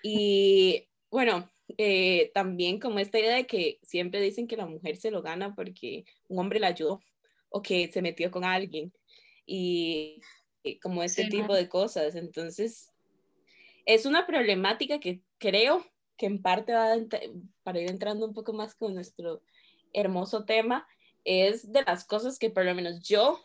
Y 0.04 0.88
bueno, 1.14 1.48
eh, 1.78 2.32
también 2.34 2.80
como 2.80 2.98
esta 2.98 3.20
idea 3.20 3.36
de 3.36 3.46
que 3.46 3.78
siempre 3.84 4.20
dicen 4.20 4.48
que 4.48 4.58
la 4.58 4.66
mujer 4.66 4.98
se 4.98 5.12
lo 5.12 5.22
gana 5.22 5.54
porque 5.54 6.06
un 6.28 6.40
hombre 6.40 6.60
la 6.60 6.70
ayudó 6.70 7.02
o 7.50 7.62
que 7.62 7.92
se 7.92 8.02
metió 8.02 8.32
con 8.32 8.44
alguien. 8.44 8.92
Y 9.46 10.22
como 10.82 11.04
este 11.04 11.26
tipo 11.28 11.54
de 11.54 11.70
cosas. 11.70 12.16
Entonces, 12.16 12.90
es 13.86 14.08
una 14.08 14.26
problemática 14.26 15.00
que 15.00 15.22
creo 15.38 15.86
que 16.18 16.26
en 16.26 16.42
parte 16.42 16.74
va 16.74 16.96
para 17.62 17.80
ir 17.80 17.92
entrando 17.92 18.26
un 18.26 18.34
poco 18.34 18.52
más 18.52 18.74
con 18.74 18.96
nuestro 18.96 19.44
hermoso 19.94 20.46
tema, 20.46 20.88
es 21.26 21.72
de 21.72 21.84
las 21.84 22.06
cosas 22.06 22.40
que 22.40 22.50
por 22.50 22.66
lo 22.66 22.74
menos 22.74 23.04
yo 23.04 23.40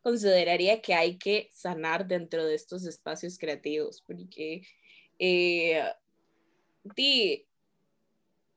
consideraría 0.00 0.82
que 0.82 0.94
hay 0.94 1.16
que 1.16 1.48
sanar 1.52 2.08
dentro 2.08 2.44
de 2.44 2.56
estos 2.56 2.84
espacios 2.86 3.38
creativos, 3.38 4.02
porque 4.04 4.62
eh, 5.20 5.80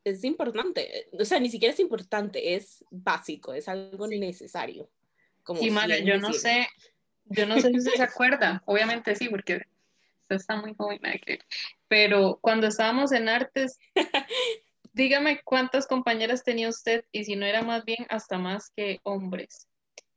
es 0.03 0.23
importante, 0.23 1.07
o 1.17 1.25
sea, 1.25 1.39
ni 1.39 1.49
siquiera 1.49 1.73
es 1.73 1.79
importante, 1.79 2.55
es 2.55 2.83
básico, 2.89 3.53
es 3.53 3.67
algo 3.67 4.07
necesario. 4.07 4.89
Como 5.43 5.59
sí, 5.59 5.69
yo 6.03 6.17
no 6.19 6.33
sé, 6.33 6.67
yo 7.25 7.45
no 7.45 7.59
sé 7.59 7.69
si 7.69 7.77
usted 7.77 7.93
se 7.93 8.03
acuerda, 8.03 8.61
obviamente 8.65 9.15
sí, 9.15 9.29
porque 9.29 9.61
usted 10.21 10.35
está 10.35 10.55
muy 10.55 10.73
joven, 10.75 10.99
pero 11.87 12.39
cuando 12.41 12.67
estábamos 12.67 13.11
en 13.11 13.29
artes, 13.29 13.79
dígame 14.93 15.41
cuántas 15.43 15.87
compañeras 15.87 16.43
tenía 16.43 16.69
usted 16.69 17.05
y 17.11 17.25
si 17.25 17.35
no 17.35 17.45
era 17.45 17.63
más 17.63 17.85
bien 17.85 18.05
hasta 18.09 18.37
más 18.37 18.71
que 18.75 18.99
hombres. 19.03 19.67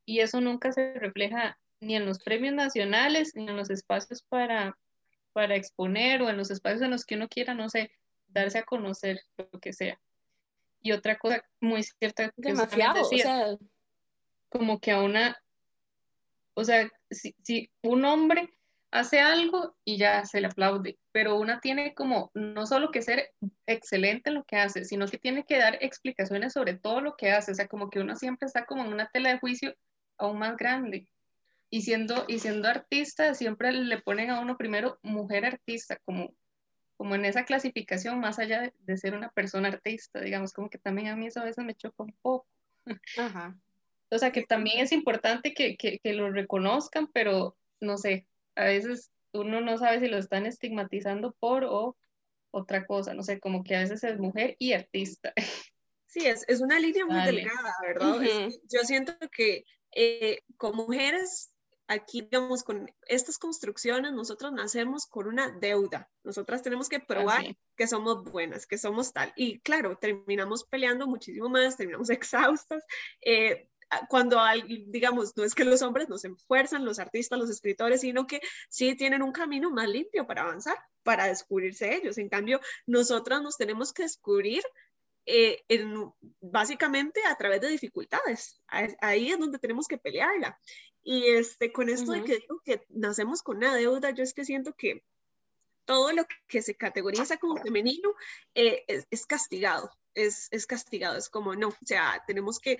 Y 0.07 0.21
eso 0.21 0.41
nunca 0.41 0.73
se 0.73 0.95
refleja 0.95 1.59
ni 1.81 1.97
en 1.97 2.07
los 2.07 2.19
premios 2.19 2.55
nacionales, 2.55 3.35
ni 3.35 3.49
en 3.49 3.57
los 3.57 3.71
espacios 3.71 4.23
para, 4.23 4.77
para 5.35 5.57
exponer 5.57 6.23
o 6.23 6.31
en 6.31 6.39
los 6.39 6.51
espacios 6.51 6.81
en 6.81 6.91
los 6.91 7.05
que 7.05 7.17
uno 7.17 7.29
quiera, 7.29 7.53
no 7.53 7.69
sé, 7.69 7.91
darse 8.29 8.59
a 8.59 8.65
conocer, 8.65 9.21
lo 9.37 9.61
que 9.61 9.75
sea. 9.75 10.01
Y 10.81 10.93
otra 10.93 11.19
cosa 11.19 11.45
muy 11.61 11.83
cierta 11.83 12.31
que 12.31 12.49
Demasiado, 12.49 13.03
o 13.03 13.05
sea... 13.05 13.57
como 14.49 14.81
que 14.81 14.93
a 14.93 15.03
una 15.03 15.39
o 16.55 16.65
sea, 16.65 16.89
si, 17.11 17.71
un 17.83 18.05
hombre 18.05 18.49
hace 18.91 19.21
algo 19.21 19.77
y 19.85 19.99
ya 19.99 20.25
se 20.25 20.41
le 20.41 20.47
aplaude, 20.47 20.99
pero 21.11 21.37
una 21.37 21.61
tiene 21.61 21.95
como 21.95 22.31
no 22.35 22.65
solo 22.65 22.93
que 22.93 23.03
ser 23.03 23.33
excelente 23.67 24.31
en 24.31 24.37
lo 24.37 24.45
que 24.45 24.57
hace, 24.57 24.85
sino 24.85 25.09
que 25.09 25.19
tiene 25.19 25.45
que 25.45 25.59
dar 25.59 25.79
explicaciones 25.81 26.53
sobre 26.53 26.75
todo 26.75 27.01
lo 27.01 27.17
que 27.17 27.33
hace, 27.33 27.53
o 27.53 27.55
sea, 27.55 27.67
como 27.67 27.91
que 27.91 27.99
uno 27.99 28.15
siempre 28.15 28.47
está 28.47 28.67
como 28.67 28.85
en 28.85 28.93
una 28.93 29.11
tela 29.11 29.31
de 29.31 29.41
juicio 29.41 29.75
aún 30.17 30.39
más 30.39 30.57
grande. 30.57 31.09
Y 31.75 31.83
siendo, 31.83 32.25
y 32.29 32.39
siendo 32.39 32.69
artista, 32.69 33.35
siempre 33.35 33.73
le 33.73 34.01
ponen 34.01 34.31
a 34.31 34.39
uno 34.39 34.57
primero 34.57 35.01
mujer 35.03 35.45
artista, 35.45 35.99
como, 36.05 36.33
como 36.97 37.17
en 37.17 37.25
esa 37.25 37.45
clasificación, 37.45 38.21
más 38.21 38.39
allá 38.39 38.73
de, 38.79 38.97
ser 38.97 39.17
una 39.17 39.31
persona 39.31 39.71
artista, 39.71 40.21
digamos, 40.21 40.53
como 40.53 40.71
que 40.71 40.79
también 40.79 41.09
a 41.09 41.17
mí 41.17 41.27
eso 41.27 41.41
a 41.41 41.45
veces 41.45 41.65
me 41.65 41.75
choca 41.75 42.05
un 42.05 42.15
poco. 42.23 42.47
Ajá. 43.19 43.59
O 44.11 44.19
sea, 44.19 44.31
que 44.31 44.45
también 44.45 44.79
es 44.79 44.93
importante 44.93 45.55
que, 45.55 45.77
que, 45.77 45.99
que 45.99 46.13
lo 46.13 46.31
reconozcan, 46.31 47.09
pero 47.13 47.57
no 47.81 47.97
sé, 47.97 48.29
a 48.55 48.67
veces 48.67 49.11
uno 49.33 49.61
no 49.61 49.77
sabe 49.77 49.99
si 49.99 50.07
lo 50.07 50.19
están 50.19 50.47
estigmatizando 50.47 51.35
por 51.41 51.65
o 51.65 51.97
otra 52.53 52.87
cosa, 52.87 53.15
no 53.15 53.25
sé, 53.25 53.41
como 53.41 53.65
que 53.65 53.75
a 53.75 53.81
veces 53.81 54.05
es 54.05 54.21
mujer 54.21 54.55
y 54.61 54.75
artista. 54.75 55.33
Sí, 56.07 56.25
es, 56.25 56.45
es 56.47 56.61
una 56.61 56.79
línea 56.79 57.05
muy 57.05 57.21
delgada, 57.25 57.75
¿verdad? 57.83 58.21
yo 58.71 58.81
siento 58.85 59.15
que 59.33 59.65
eh, 59.95 60.41
como 60.57 60.87
mujeres, 60.87 61.51
aquí, 61.87 62.23
digamos, 62.23 62.63
con 62.63 62.91
estas 63.07 63.39
construcciones, 63.39 64.13
nosotros 64.13 64.53
nacemos 64.53 65.07
con 65.07 65.27
una 65.27 65.51
deuda. 65.51 66.11
Nosotras 66.23 66.63
tenemos 66.63 66.89
que 66.89 67.01
probar 67.01 67.57
que 67.77 67.87
somos 67.87 68.25
buenas, 68.25 68.67
que 68.67 68.79
somos 68.79 69.13
tal. 69.13 69.33
Y 69.37 69.61
claro, 69.61 69.97
terminamos 69.97 70.65
peleando 70.65 71.07
muchísimo 71.07 71.49
más, 71.49 71.77
terminamos 71.77 72.11
exhaustas. 72.11 72.83
Eh, 73.21 73.69
cuando 74.09 74.41
hay, 74.41 74.87
digamos, 74.89 75.37
no 75.37 75.45
es 75.45 75.55
que 75.55 75.65
los 75.65 75.83
hombres 75.83 76.09
nos 76.09 76.25
esfuerzan, 76.25 76.85
los 76.85 76.99
artistas, 76.99 77.39
los 77.39 77.51
escritores, 77.51 78.01
sino 78.01 78.27
que 78.27 78.41
sí 78.69 78.97
tienen 78.97 79.23
un 79.23 79.33
camino 79.33 79.71
más 79.71 79.89
limpio 79.89 80.27
para 80.27 80.43
avanzar, 80.43 80.77
para 81.03 81.27
descubrirse 81.27 81.95
ellos. 81.95 82.19
En 82.19 82.29
cambio, 82.29 82.61
nosotras 82.87 83.43
nos 83.43 83.57
tenemos 83.57 83.93
que 83.93 84.05
descubrir 84.05 84.63
eh, 85.27 85.65
básicamente 86.41 87.21
a 87.27 87.37
través 87.37 87.61
de 87.61 87.69
dificultades. 87.69 88.61
Ahí 88.67 89.31
es 89.31 89.39
donde 89.39 89.59
tenemos 89.59 89.87
que 89.87 89.99
pelearla. 89.99 90.59
Y 91.05 91.27
este, 91.27 91.71
con 91.71 91.91
esto 91.91 92.13
de 92.13 92.25
que 92.25 92.39
digo 92.39 92.61
que 92.65 92.83
nacemos 92.89 93.43
con 93.43 93.59
una 93.59 93.75
deuda, 93.75 94.11
yo 94.11 94.25
es 94.25 94.33
que 94.33 94.47
siento 94.47 94.75
que 94.75 95.05
todo 95.85 96.13
lo 96.13 96.25
que 96.49 96.63
se 96.63 96.77
categoriza 96.77 97.37
como 97.37 97.59
femenino 97.59 98.15
eh, 98.55 98.85
es, 98.89 99.27
castigado, 99.27 99.91
es, 100.15 100.49
es 100.51 100.67
castigado, 100.67 101.19
es 101.19 101.29
como 101.29 101.55
no, 101.55 101.69
o 101.69 101.77
sea, 101.85 102.23
tenemos 102.27 102.59
que 102.59 102.79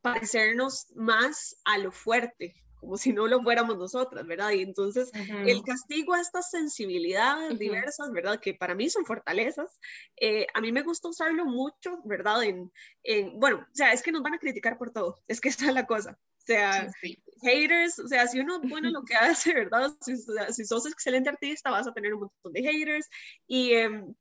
parecernos 0.00 0.86
más 0.94 1.56
a 1.64 1.76
lo 1.76 1.92
fuerte, 1.92 2.54
como 2.76 2.96
si 2.96 3.12
no 3.12 3.26
lo 3.26 3.42
fuéramos 3.42 3.76
nosotras, 3.76 4.26
¿verdad? 4.26 4.52
Y 4.52 4.62
entonces 4.62 5.10
el 5.12 5.62
castigo 5.62 6.14
a 6.14 6.20
estas 6.22 6.50
sensibilidades 6.50 7.58
diversas, 7.58 8.10
¿verdad? 8.10 8.40
Que 8.40 8.54
para 8.54 8.74
mí 8.74 8.88
son 8.88 9.04
fortalezas, 9.04 9.78
eh, 10.16 10.46
a 10.54 10.62
mí 10.62 10.72
me 10.72 10.80
gusta 10.80 11.08
usarlo 11.08 11.44
mucho, 11.44 12.00
¿verdad? 12.06 12.42
En, 12.44 12.72
en, 13.02 13.38
bueno, 13.38 13.66
o 13.70 13.74
sea, 13.74 13.92
es 13.92 14.02
que 14.02 14.12
nos 14.12 14.22
van 14.22 14.32
a 14.32 14.38
criticar 14.38 14.78
por 14.78 14.92
todo, 14.92 15.18
es 15.28 15.42
que 15.42 15.50
esa 15.50 15.66
es 15.66 15.74
la 15.74 15.86
cosa. 15.86 16.18
O 16.40 16.46
sea, 16.46 16.90
haters, 17.42 17.98
o 17.98 18.08
sea, 18.08 18.26
si 18.26 18.40
uno 18.40 18.60
bueno 18.62 18.90
lo 18.90 19.02
que 19.02 19.14
hace, 19.14 19.54
¿verdad? 19.54 19.90
Si, 20.00 20.16
si, 20.50 20.64
sos 20.64 20.86
excelente 20.86 21.30
artista, 21.30 21.70
vas 21.70 21.86
a 21.86 21.92
tener 21.92 22.14
un 22.14 22.20
montón 22.20 22.52
de 22.52 22.62
haters. 22.62 23.08
Y 23.46 23.72
em, 23.74 24.14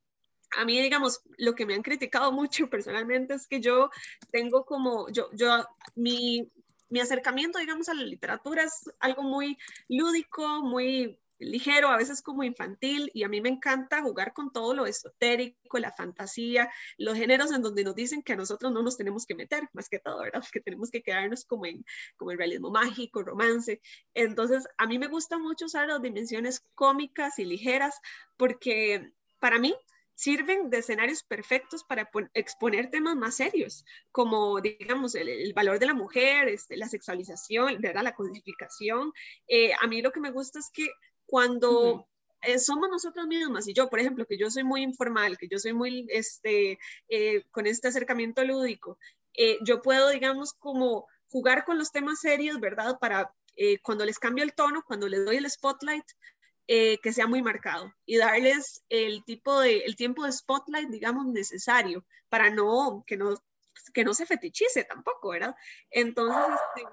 a 0.58 0.66
mí, 0.66 0.82
digamos, 0.82 1.22
lo 1.38 1.56
que 1.56 1.66
me 1.66 1.74
han 1.74 1.82
criticado 1.82 2.32
mucho 2.32 2.70
personalmente 2.70 3.34
es 3.36 3.48
que 3.48 3.62
yo 3.62 3.90
tengo 4.32 4.66
como, 4.66 5.10
yo, 5.10 5.30
yo, 5.34 5.66
mi, 5.96 6.52
mi 6.90 7.00
acercamiento, 7.00 7.60
digamos, 7.60 7.90
a 7.90 7.94
la 7.94 8.04
literatura 8.04 8.64
es 8.64 8.90
algo 9.00 9.24
muy 9.24 9.58
lúdico, 9.88 10.62
muy 10.62 11.18
ligero, 11.40 11.90
a 11.90 11.98
veces 11.98 12.22
como 12.22 12.44
infantil, 12.44 13.10
y 13.14 13.24
a 13.24 13.30
mí 13.30 13.42
me 13.42 13.50
encanta 13.50 14.02
jugar 14.02 14.34
con 14.34 14.52
todo 14.52 14.74
lo 14.74 14.86
esotérico, 14.86 15.80
la 15.80 15.92
fantasía, 15.92 16.70
los 16.98 17.18
géneros 17.18 17.52
en 17.52 17.62
donde 17.62 17.84
nos 17.84 17.96
dicen 17.96 18.22
que 18.22 18.34
a 18.34 18.36
nosotros 18.36 18.72
no 18.72 18.84
nos 18.84 18.98
tenemos 18.98 19.26
que 19.26 19.36
meter, 19.36 19.70
más 19.74 19.90
que 19.90 20.00
todo, 20.00 20.22
¿verdad? 20.22 20.42
Que 20.54 20.62
tenemos 20.62 20.90
que 20.90 21.02
quedarnos 21.02 21.46
como 21.46 21.66
en, 21.66 21.86
como 22.18 22.32
el 22.32 22.38
realismo 22.38 22.72
mágico, 22.72 23.24
romance. 23.24 23.82
Entonces, 24.14 24.68
a 24.78 24.88
mí 24.88 25.00
me 25.00 25.08
gusta 25.08 25.38
mucho 25.38 25.66
usar 25.66 25.88
las 25.88 26.02
dimensiones 26.02 26.64
cómicas 26.76 27.40
y 27.40 27.46
ligeras, 27.46 28.00
porque 28.38 29.14
para 29.40 29.60
mí 29.60 29.76
sirven 30.20 30.70
de 30.70 30.80
escenarios 30.80 31.24
perfectos 31.24 31.86
para 31.86 32.10
exponer 32.34 32.90
temas 32.90 33.16
más 33.16 33.38
serios, 33.38 33.86
como, 34.12 34.60
digamos, 34.60 35.16
el, 35.16 35.54
valor 35.54 35.80
de 35.80 35.86
la 35.86 35.94
mujer, 35.94 36.50
este, 36.50 36.76
la 36.76 36.90
sexualización, 36.90 37.80
¿verdad? 37.80 38.04
la 38.04 38.16
codificación. 38.16 39.14
Eh, 39.48 39.72
a 39.80 39.88
mí 39.88 40.02
lo 40.02 40.12
que 40.12 40.20
me 40.20 40.32
gusta 40.32 40.60
es 40.60 40.72
que 40.74 40.90
cuando 41.30 42.08
eh, 42.42 42.60
somos 42.60 42.90
nosotros 42.90 43.28
mismas, 43.28 43.68
y 43.68 43.74
yo, 43.74 43.90
por 43.90 44.00
ejemplo, 44.00 44.26
que 44.26 44.38
yo 44.38 44.50
soy 44.50 44.64
muy 44.64 44.82
informal, 44.82 45.38
que 45.38 45.48
yo 45.48 45.60
soy 45.60 45.74
muy, 45.74 46.08
este, 46.10 46.80
eh, 47.08 47.44
con 47.52 47.68
este 47.68 47.90
acercamiento 47.90 48.44
lúdico, 48.44 48.98
yo 49.62 49.82
puedo, 49.82 50.10
digamos, 50.10 50.52
como 50.52 51.08
jugar 51.30 51.64
con 51.64 51.78
los 51.78 51.94
temas 51.94 52.20
serios, 52.20 52.60
¿verdad? 52.60 53.00
Para 53.00 53.34
cuando 53.84 54.04
les 54.04 54.20
cambio 54.20 54.44
el 54.44 54.54
tono, 54.54 54.84
cuando 54.86 55.08
les 55.08 55.24
doy 55.24 55.38
el 55.38 55.50
spotlight, 55.50 56.04
eh, 56.72 57.00
que 57.02 57.12
sea 57.12 57.26
muy 57.26 57.42
marcado 57.42 57.92
y 58.06 58.18
darles 58.18 58.84
el 58.90 59.24
tipo 59.26 59.60
de, 59.60 59.78
el 59.80 59.96
tiempo 59.96 60.24
de 60.24 60.32
spotlight, 60.32 60.88
digamos, 60.90 61.26
necesario 61.26 62.06
para 62.30 62.52
no, 62.52 63.04
que 63.08 63.18
no, 63.18 63.34
que 63.92 64.04
no 64.04 64.14
se 64.14 64.28
fetichice 64.28 64.84
tampoco, 64.84 65.30
¿verdad? 65.30 65.56
Entonces, 65.90 66.46
este, 66.76 66.88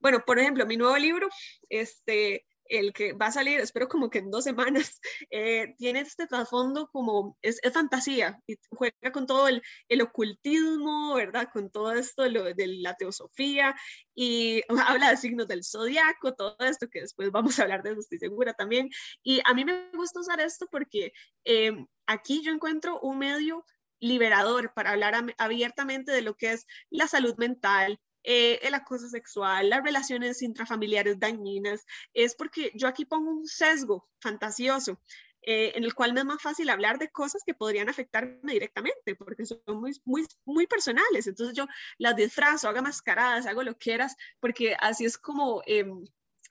bueno, 0.00 0.24
por 0.26 0.40
ejemplo, 0.40 0.66
mi 0.66 0.76
nuevo 0.76 0.96
libro, 0.96 1.28
este, 1.68 2.44
el 2.70 2.92
que 2.92 3.12
va 3.12 3.26
a 3.26 3.32
salir, 3.32 3.60
espero 3.60 3.88
como 3.88 4.08
que 4.08 4.18
en 4.18 4.30
dos 4.30 4.44
semanas, 4.44 5.00
eh, 5.30 5.74
tiene 5.76 6.00
este 6.00 6.26
trasfondo 6.26 6.88
como, 6.88 7.36
es, 7.42 7.60
fantasía, 7.72 8.40
juega 8.70 9.12
con 9.12 9.26
todo 9.26 9.48
el, 9.48 9.62
el 9.88 10.02
ocultismo, 10.02 11.14
¿verdad? 11.14 11.48
Con 11.52 11.70
todo 11.70 11.92
esto 11.92 12.22
de, 12.22 12.54
de, 12.54 12.66
la 12.78 12.94
teosofía, 12.94 13.74
y 14.14 14.62
habla 14.86 15.10
de 15.10 15.16
signos 15.16 15.48
del 15.48 15.64
zodiaco, 15.64 16.34
todo 16.34 16.56
esto, 16.60 16.88
que 16.88 17.00
después 17.00 17.30
vamos 17.30 17.58
a 17.58 17.62
hablar 17.62 17.82
de 17.82 17.90
eso, 17.90 18.00
estoy 18.00 18.18
segura 18.18 18.54
también. 18.54 18.88
Y 19.22 19.40
a 19.44 19.54
mí 19.54 19.64
me 19.64 19.90
gusta 19.92 20.20
usar 20.20 20.40
esto 20.40 20.66
porque 20.70 21.12
eh, 21.44 21.72
aquí 22.06 22.42
yo 22.42 22.52
encuentro 22.52 23.00
un 23.00 23.18
medio 23.18 23.64
liberador 24.00 24.72
para 24.74 24.90
hablar 24.92 25.14
abiertamente 25.38 26.10
de 26.12 26.22
lo 26.22 26.34
que 26.34 26.52
es 26.52 26.66
la 26.88 27.06
salud 27.06 27.34
mental, 27.36 28.00
eh, 28.22 28.58
el 28.62 28.74
acoso 28.74 29.08
sexual, 29.08 29.70
las 29.70 29.82
relaciones 29.82 30.42
intrafamiliares 30.42 31.18
dañinas, 31.18 31.86
es 32.14 32.34
porque 32.34 32.72
yo 32.74 32.88
aquí 32.88 33.04
pongo 33.04 33.30
un 33.30 33.46
sesgo 33.46 34.08
fantasioso. 34.20 35.00
Eh, 35.42 35.72
en 35.74 35.84
el 35.84 35.94
cual 35.94 36.12
me 36.12 36.20
es 36.20 36.26
más 36.26 36.42
fácil 36.42 36.68
hablar 36.68 36.98
de 36.98 37.10
cosas 37.10 37.42
que 37.46 37.54
podrían 37.54 37.88
afectarme 37.88 38.52
directamente, 38.52 39.14
porque 39.16 39.46
son 39.46 39.60
muy, 39.68 39.98
muy, 40.04 40.26
muy 40.44 40.66
personales. 40.66 41.26
Entonces 41.26 41.56
yo 41.56 41.66
las 41.96 42.14
disfrazo, 42.14 42.68
hago 42.68 42.82
mascaradas, 42.82 43.46
hago 43.46 43.62
lo 43.62 43.72
que 43.72 43.78
quieras, 43.78 44.16
porque 44.38 44.76
así 44.78 45.06
es 45.06 45.16
como 45.16 45.62
em, 45.64 46.04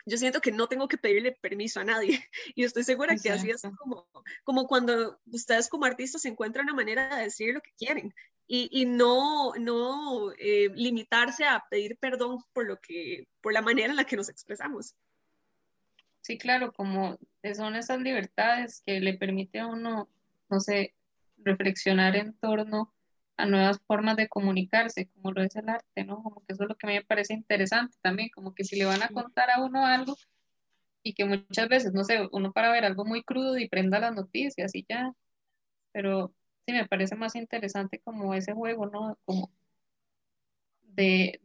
yo 0.06 0.18
siento 0.18 0.42
que 0.42 0.52
no 0.52 0.68
tengo 0.68 0.88
que 0.88 0.98
pedirle 0.98 1.32
permiso 1.32 1.80
a 1.80 1.84
nadie. 1.84 2.10
Y 2.56 2.64
estoy 2.64 2.84
segura 2.84 3.16
que 3.16 3.30
así 3.30 3.50
es 3.50 3.62
como, 3.78 4.08
como 4.44 4.68
cuando 4.68 5.20
ustedes 5.28 5.70
como 5.70 5.86
artistas 5.86 6.26
encuentran 6.26 6.66
una 6.66 6.74
manera 6.74 7.16
de 7.16 7.24
decir 7.24 7.54
lo 7.54 7.62
que 7.62 7.72
quieren 7.78 8.14
y, 8.52 8.86
no, 8.86 9.54
no 9.60 10.32
eh, 10.40 10.70
limitarse 10.74 11.46
a 11.46 11.64
pedir 11.70 11.98
perdón 11.98 12.40
por, 12.52 12.66
lo 12.66 12.78
que, 12.78 13.28
por 13.42 13.54
la 13.54 13.62
manera 13.62 13.90
en 13.90 13.96
la 13.96 14.06
que 14.06 14.16
nos 14.16 14.28
expresamos. 14.28 14.96
Sí, 16.22 16.40
claro, 16.40 16.74
como 16.74 17.20
son 17.56 17.76
esas 17.76 18.00
libertades 18.00 18.82
que 18.86 19.00
le 19.00 19.14
permite 19.14 19.60
a 19.60 19.68
uno, 19.68 20.10
no 20.50 20.60
sé, 20.60 20.96
reflexionar 21.38 22.16
en 22.16 22.34
torno 22.34 22.92
a 23.40 23.46
nuevas 23.46 23.80
formas 23.88 24.18
de 24.18 24.28
comunicarse, 24.28 25.08
como 25.08 25.32
lo 25.32 25.42
es 25.42 25.56
el 25.56 25.70
arte, 25.70 26.04
¿no? 26.04 26.22
Como 26.22 26.42
que 26.46 26.54
eso 26.54 26.64
es 26.64 26.70
lo 26.70 26.76
que 26.76 26.88
a 26.88 26.90
mí 26.90 26.96
me 26.96 27.06
parece 27.06 27.34
interesante 27.34 27.98
también, 28.02 28.30
como 28.30 28.54
que 28.54 28.66
si 28.66 28.76
le 28.76 28.86
van 28.86 29.02
a 29.02 29.08
contar 29.08 29.50
a 29.50 29.64
uno 29.64 29.86
algo 29.86 30.18
y 31.04 31.14
que 31.14 31.24
muchas 31.24 31.70
veces, 31.70 31.94
no 31.94 32.04
sé, 32.04 32.28
uno 32.34 32.52
para 32.52 32.70
ver 32.72 32.84
algo 32.84 33.06
muy 33.06 33.24
crudo 33.24 33.58
y 33.58 33.70
prenda 33.70 34.00
las 34.00 34.14
noticias 34.14 34.76
y 34.76 34.86
ya, 34.90 35.14
pero 35.94 36.34
me 36.68 36.86
parece 36.86 37.16
más 37.16 37.36
interesante 37.36 38.00
como 38.00 38.34
ese 38.34 38.54
juego, 38.54 38.88
¿no? 38.88 39.18
Como 39.26 39.50
de, 40.84 41.40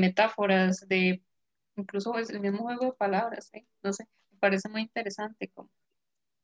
metáforas, 0.00 0.88
de 0.88 1.22
incluso 1.76 2.16
es 2.18 2.30
el 2.30 2.40
mismo 2.40 2.62
juego 2.62 2.86
de 2.86 2.92
palabras, 2.92 3.50
¿eh? 3.52 3.66
No 3.82 3.92
sé, 3.92 4.08
me 4.32 4.38
parece 4.38 4.70
muy 4.70 4.80
interesante 4.80 5.48
como, 5.48 5.70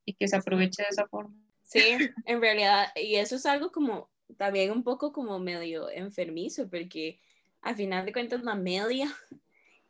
y 0.05 0.13
que 0.13 0.29
se 0.29 0.37
aproveche 0.37 0.83
de 0.83 0.89
esa 0.91 1.09
forma. 1.09 1.35
Sí, 1.63 1.97
en 2.27 2.41
realidad, 2.41 2.89
y 2.95 3.17
eso 3.17 3.37
es 3.37 3.47
algo 3.47 3.73
como 3.73 4.11
también 4.37 4.71
un 4.71 4.83
poco 4.83 5.13
como 5.13 5.39
medio 5.39 5.91
enfermizo, 5.91 6.69
porque 6.69 7.21
al 7.63 7.77
final 7.77 8.07
de 8.07 8.13
cuentas 8.13 8.43
la 8.43 8.55
media 8.55 9.15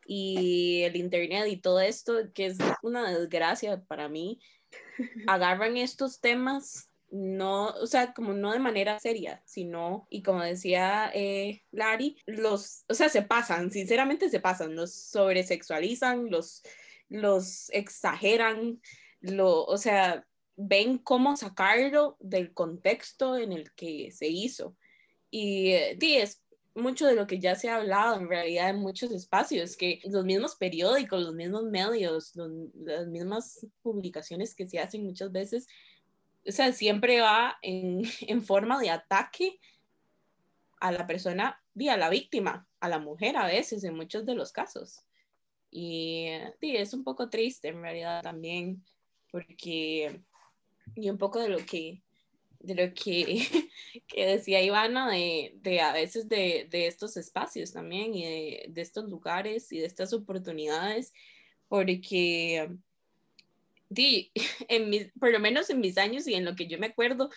y 0.07 0.83
el 0.83 0.97
internet 0.97 1.47
y 1.49 1.57
todo 1.57 1.81
esto, 1.81 2.15
que 2.35 2.47
es 2.47 2.59
una 2.83 3.11
desgracia 3.11 3.83
para 3.85 4.09
mí, 4.09 4.41
agarran 5.27 5.77
estos 5.77 6.21
temas 6.21 6.91
no, 7.11 7.69
o 7.69 7.87
sea, 7.87 8.13
como 8.13 8.33
no 8.33 8.53
de 8.53 8.59
manera 8.59 8.99
seria, 8.99 9.43
sino, 9.45 10.07
y 10.11 10.23
como 10.23 10.43
decía 10.43 11.11
eh, 11.15 11.63
Larry, 11.71 12.17
los, 12.27 12.85
o 12.89 12.95
sea, 12.95 13.09
se 13.09 13.23
pasan, 13.23 13.71
sinceramente 13.71 14.29
se 14.29 14.41
pasan, 14.41 14.75
los 14.75 14.93
sobresexualizan, 14.93 16.31
los, 16.31 16.63
los 17.09 17.71
exageran, 17.71 18.81
lo, 19.21 19.65
o 19.65 19.79
sea, 19.79 20.27
ven 20.57 20.99
cómo 20.99 21.37
sacarlo 21.37 22.17
del 22.21 22.53
contexto 22.53 23.37
en 23.37 23.53
el 23.53 23.73
que 23.73 24.11
se 24.11 24.29
hizo. 24.29 24.77
Y 25.31 25.73
eh, 25.73 25.99
es 26.01 26.43
mucho 26.75 27.07
de 27.07 27.15
lo 27.15 27.27
que 27.27 27.39
ya 27.39 27.55
se 27.55 27.69
ha 27.69 27.77
hablado 27.77 28.17
en 28.17 28.29
realidad 28.29 28.71
en 28.71 28.81
muchos 28.81 29.11
espacios, 29.11 29.77
que 29.77 30.01
los 30.05 30.25
mismos 30.25 30.57
periódicos, 30.57 31.23
los 31.23 31.35
mismos 31.35 31.65
medios, 31.65 32.33
las 32.75 33.07
mismas 33.07 33.67
publicaciones 33.83 34.55
que 34.55 34.67
se 34.67 34.79
hacen 34.79 35.05
muchas 35.05 35.33
veces 35.33 35.67
o 36.49 36.53
sea, 36.53 36.73
siempre 36.73 37.21
va 37.21 37.59
en, 37.63 38.03
en 38.21 38.43
forma 38.43 38.79
de 38.79 38.91
ataque 38.91 39.59
a 40.81 40.93
la 40.93 41.07
persona, 41.07 41.61
a 41.91 41.97
la 41.97 42.11
víctima, 42.11 42.67
a 42.81 42.89
la 42.89 42.99
mujer 42.99 43.37
a 43.37 43.47
veces, 43.47 43.83
en 43.85 43.97
muchos 43.97 44.25
de 44.25 44.35
los 44.35 44.53
casos. 44.53 45.05
Y 45.71 46.29
sí, 46.61 46.77
es 46.77 46.95
un 46.95 47.03
poco 47.03 47.29
triste 47.29 47.69
en 47.69 47.83
realidad 47.83 48.23
también, 48.23 48.85
porque, 49.31 50.23
y 50.95 51.11
un 51.11 51.19
poco 51.19 51.41
de 51.41 51.49
lo 51.49 51.59
que, 51.59 52.03
de 52.61 52.75
lo 52.75 52.95
que, 52.95 53.71
que 54.09 54.27
decía 54.27 54.63
Ivana, 54.63 55.11
de, 55.11 55.55
de 55.63 55.81
a 55.81 55.93
veces 55.93 56.29
de, 56.29 56.67
de, 56.71 56.87
estos 56.87 57.17
espacios 57.17 57.73
también, 57.73 58.15
y 58.15 58.25
de, 58.69 58.81
estos 58.81 59.09
lugares 59.09 59.73
y 59.73 59.79
de 59.79 59.87
estas 59.87 60.13
oportunidades, 60.13 61.13
porque 61.69 62.71
di, 63.89 64.33
en 64.69 65.13
por 65.19 65.33
lo 65.33 65.41
menos 65.41 65.71
en 65.71 65.81
mis 65.81 65.99
años 65.99 66.27
y 66.27 66.35
en 66.35 66.45
lo 66.45 66.55
que 66.55 66.67
yo 66.67 66.79
me 66.79 66.87
acuerdo, 66.87 67.31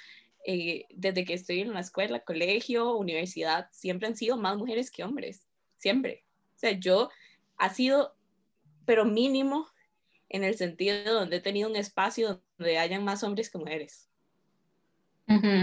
eh, 0.46 0.86
desde 0.90 1.26
que 1.26 1.34
estoy 1.34 1.60
en 1.60 1.74
la 1.74 1.82
escuela, 1.82 2.22
colegio, 2.22 2.96
universidad, 2.96 3.68
siempre 3.72 4.08
han 4.08 4.16
sido 4.16 4.38
más 4.38 4.58
mujeres 4.58 4.90
que 4.90 5.04
hombres, 5.04 5.46
siempre. 5.78 6.24
O 6.56 6.60
sea, 6.60 6.72
yo 6.72 7.10
ha 7.58 7.74
sido, 7.74 8.16
pero 8.86 9.06
mínimo, 9.06 9.68
en 10.30 10.44
el 10.44 10.56
sentido 10.56 11.13
donde 11.13 11.38
he 11.38 11.42
tenido 11.42 11.70
un 11.70 11.76
espacio 11.76 12.42
donde 12.58 12.78
hayan 12.78 13.04
más 13.04 13.24
hombres 13.24 13.50
que 13.50 13.58
mujeres. 13.58 14.08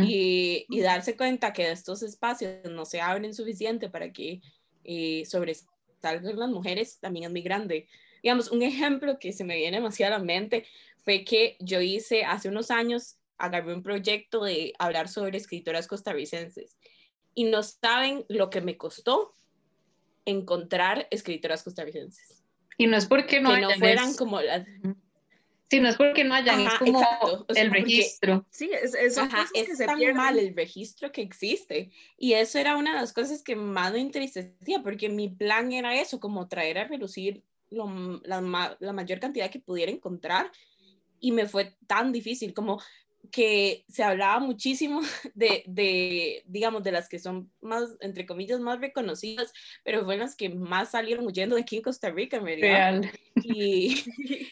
y, 0.04 0.64
y, 0.68 0.80
darse 0.80 1.16
cuenta 1.16 1.52
que 1.52 1.72
estos 1.72 2.04
espacios 2.04 2.70
no 2.70 2.84
se 2.84 3.00
abren 3.00 3.34
suficiente 3.34 3.88
para 3.88 4.12
que 4.12 4.40
eh, 4.84 5.24
salgan 5.26 6.38
las 6.38 6.50
mujeres 6.50 6.98
también 7.00 7.26
es 7.26 7.30
muy 7.32 7.42
grande. 7.42 7.88
Digamos, 8.22 8.50
un 8.50 8.62
ejemplo 8.62 9.18
que 9.18 9.32
se 9.32 9.44
me 9.44 9.56
viene 9.56 9.78
demasiado 9.78 10.14
a 10.14 10.18
la 10.18 10.24
mente 10.24 10.66
fue 11.04 11.24
que 11.24 11.56
yo 11.60 11.80
hice 11.80 12.24
hace 12.24 12.48
unos 12.48 12.70
años, 12.70 13.16
agarré 13.38 13.74
un 13.74 13.82
proyecto 13.82 14.44
de 14.44 14.72
hablar 14.78 15.08
sobre 15.08 15.36
escritoras 15.38 15.86
costarricenses 15.86 16.76
y 17.34 17.44
no 17.44 17.62
saben 17.62 18.24
lo 18.28 18.50
que 18.50 18.60
me 18.60 18.76
costó 18.76 19.34
encontrar 20.24 21.06
escritoras 21.10 21.62
costarricenses. 21.62 22.35
Y 22.76 22.86
no 22.86 22.96
es 22.96 23.06
porque 23.06 23.40
no, 23.40 23.54
que 23.54 23.60
no 23.60 23.70
fueran 23.70 24.14
como 24.14 24.40
las... 24.40 24.66
Sí, 25.68 25.80
no 25.80 25.88
es 25.88 25.96
porque 25.96 26.22
no 26.22 26.34
hayan, 26.34 26.60
es 26.60 26.74
como 26.74 27.02
el 27.48 27.70
registro. 27.72 28.46
Sí, 28.50 28.70
es, 28.72 28.94
es, 28.94 29.18
Ajá, 29.18 29.46
es 29.52 29.76
tan 29.78 29.98
mal 30.14 30.38
el 30.38 30.54
registro 30.54 31.10
que 31.10 31.22
existe. 31.22 31.90
Y 32.16 32.34
eso 32.34 32.58
era 32.58 32.76
una 32.76 32.94
de 32.94 33.00
las 33.00 33.12
cosas 33.12 33.42
que 33.42 33.56
más 33.56 33.92
me 33.92 34.00
entristecía, 34.00 34.80
porque 34.82 35.08
mi 35.08 35.28
plan 35.28 35.72
era 35.72 36.00
eso, 36.00 36.20
como 36.20 36.46
traer 36.46 36.78
a 36.78 36.84
relucir 36.84 37.42
lo, 37.70 38.20
la, 38.22 38.76
la 38.78 38.92
mayor 38.92 39.18
cantidad 39.18 39.50
que 39.50 39.58
pudiera 39.58 39.90
encontrar. 39.90 40.52
Y 41.18 41.32
me 41.32 41.46
fue 41.46 41.74
tan 41.88 42.12
difícil, 42.12 42.54
como 42.54 42.80
que 43.30 43.84
se 43.88 44.02
hablaba 44.02 44.38
muchísimo 44.40 45.00
de, 45.34 45.64
de, 45.66 46.42
digamos, 46.46 46.82
de 46.82 46.92
las 46.92 47.08
que 47.08 47.18
son 47.18 47.50
más, 47.60 47.96
entre 48.00 48.26
comillas, 48.26 48.60
más 48.60 48.80
reconocidas, 48.80 49.52
pero 49.84 50.04
fueron 50.04 50.26
las 50.26 50.36
que 50.36 50.48
más 50.48 50.90
salieron 50.90 51.26
huyendo 51.26 51.56
de 51.56 51.62
aquí 51.62 51.76
en 51.76 51.82
Costa 51.82 52.10
Rica, 52.10 52.36
en 52.38 52.44
realidad. 52.44 53.02
Y, 53.42 54.04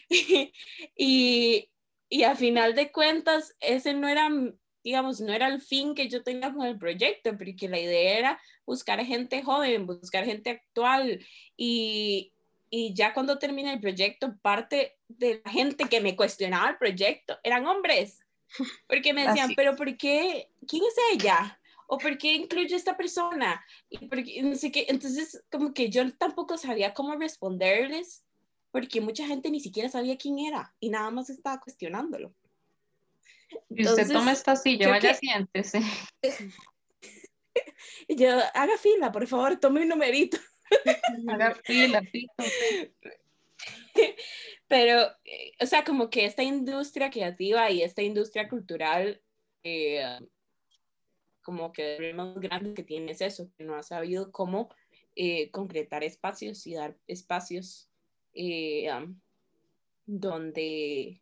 y, 0.95 1.69
y, 2.09 2.23
a 2.23 2.35
final 2.35 2.75
de 2.75 2.91
cuentas, 2.91 3.55
ese 3.59 3.93
no 3.93 4.07
era, 4.07 4.29
digamos, 4.83 5.21
no 5.21 5.33
era 5.33 5.47
el 5.47 5.61
fin 5.61 5.95
que 5.95 6.09
yo 6.09 6.23
tenía 6.23 6.53
con 6.53 6.65
el 6.65 6.77
proyecto, 6.77 7.37
porque 7.37 7.69
la 7.69 7.79
idea 7.79 8.17
era 8.17 8.41
buscar 8.65 9.03
gente 9.05 9.43
joven, 9.43 9.85
buscar 9.85 10.25
gente 10.25 10.49
actual 10.49 11.25
y, 11.55 12.33
y 12.69 12.93
ya 12.93 13.13
cuando 13.13 13.37
termina 13.37 13.73
el 13.73 13.79
proyecto, 13.79 14.37
parte 14.41 14.97
de 15.07 15.41
la 15.45 15.51
gente 15.51 15.85
que 15.85 16.01
me 16.01 16.15
cuestionaba 16.15 16.69
el 16.69 16.77
proyecto 16.77 17.37
eran 17.43 17.65
hombres. 17.67 18.24
Porque 18.87 19.13
me 19.13 19.27
decían, 19.27 19.53
pero 19.55 19.75
¿por 19.75 19.95
qué? 19.97 20.49
¿Quién 20.67 20.83
es 20.83 20.95
ella? 21.13 21.59
¿O 21.87 21.97
por 21.97 22.17
qué 22.17 22.33
incluye 22.33 22.75
esta 22.75 22.97
persona? 22.97 23.63
Y 23.89 24.07
porque, 24.07 24.41
no 24.41 24.55
sé 24.55 24.71
qué. 24.71 24.87
Entonces, 24.89 25.43
como 25.51 25.71
que 25.73 25.89
yo 25.89 26.11
tampoco 26.17 26.57
sabía 26.57 26.95
cómo 26.95 27.15
responderles, 27.15 28.25
porque 28.71 29.01
mucha 29.01 29.27
gente 29.27 29.51
ni 29.51 29.59
siquiera 29.59 29.87
sabía 29.87 30.17
quién 30.17 30.39
era 30.39 30.73
y 30.79 30.89
nada 30.89 31.11
más 31.11 31.29
estaba 31.29 31.59
cuestionándolo. 31.59 32.33
y 33.69 33.85
usted 33.85 34.11
toma 34.11 34.31
esta 34.31 34.55
silla, 34.55 34.89
vaya 34.89 35.09
que... 35.11 35.15
siéntese. 35.15 35.81
yo, 38.09 38.29
haga 38.55 38.77
fila, 38.79 39.11
por 39.11 39.27
favor, 39.27 39.59
tome 39.59 39.81
un 39.83 39.89
numerito. 39.89 40.37
haga 41.29 41.53
fila, 41.63 42.01
fila. 42.01 42.33
Pero, 44.67 45.01
eh, 45.23 45.51
o 45.61 45.65
sea, 45.65 45.83
como 45.83 46.09
que 46.09 46.25
esta 46.25 46.43
industria 46.43 47.09
creativa 47.09 47.69
y 47.69 47.83
esta 47.83 48.01
industria 48.01 48.49
cultural, 48.49 49.21
eh, 49.63 50.19
como 51.43 51.71
que 51.71 51.97
el 51.97 52.15
más 52.15 52.35
grande 52.35 52.73
que 52.73 52.83
tiene 52.83 53.11
es 53.11 53.21
eso, 53.21 53.51
que 53.57 53.63
no 53.63 53.75
ha 53.75 53.83
sabido 53.83 54.31
cómo 54.31 54.69
eh, 55.15 55.51
concretar 55.51 56.03
espacios 56.03 56.65
y 56.65 56.73
dar 56.73 56.97
espacios 57.07 57.89
donde 60.05 61.21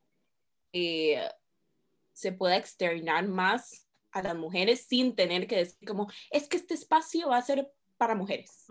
se 2.14 2.32
pueda 2.32 2.58
externar 2.58 3.28
más 3.28 3.88
a 4.12 4.24
las 4.24 4.36
mujeres 4.36 4.86
sin 4.88 5.16
tener 5.16 5.46
que 5.48 5.58
decir 5.58 5.88
como, 5.88 6.10
es 6.32 6.48
que 6.48 6.58
este 6.58 6.74
espacio 6.74 7.30
va 7.30 7.38
a 7.38 7.42
ser 7.44 7.72
para 7.98 8.16
mujeres. 8.16 8.66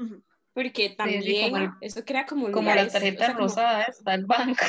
Porque 0.55 0.91
también 0.91 1.73
eso 1.81 2.05
crea 2.05 2.27
como 2.27 2.51
Como 2.51 2.75
la 2.75 2.89
tarjeta 2.89 3.33
rosada 3.33 3.85
está 3.85 4.15
el 4.15 4.27
banco. 4.27 4.65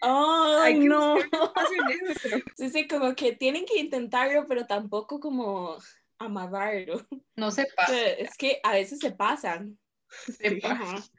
Ay, 0.00 0.78
no. 0.78 1.16
Sí, 2.56 2.70
sí, 2.70 2.86
como 2.86 3.14
que 3.14 3.32
tienen 3.32 3.64
que 3.64 3.78
intentarlo, 3.78 4.46
pero 4.46 4.66
tampoco 4.66 5.18
como 5.18 5.76
amarrarlo. 6.18 7.06
No 7.36 7.50
se 7.50 7.66
pasa. 7.74 8.10
Es 8.10 8.36
que 8.36 8.60
a 8.62 8.72
veces 8.72 8.98
se 8.98 9.12
pasan. 9.12 9.78
Se 10.08 10.56
pasa. 10.56 11.10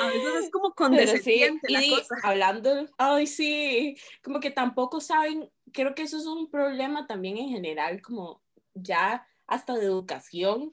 A 0.00 0.06
veces 0.06 0.44
es 0.44 0.50
como 0.50 0.74
condescendiente 0.74 1.66
sí, 1.66 1.72
la 1.72 1.84
y 1.84 1.90
cosa. 1.90 2.14
Hablando, 2.22 2.86
ay, 2.98 3.26
sí, 3.26 3.96
como 4.22 4.40
que 4.40 4.50
tampoco 4.50 5.00
saben, 5.00 5.50
creo 5.72 5.94
que 5.94 6.02
eso 6.02 6.18
es 6.18 6.26
un 6.26 6.50
problema 6.50 7.06
también 7.06 7.36
en 7.36 7.48
general, 7.48 8.00
como 8.02 8.42
ya 8.74 9.26
hasta 9.46 9.74
de 9.74 9.84
educación, 9.84 10.72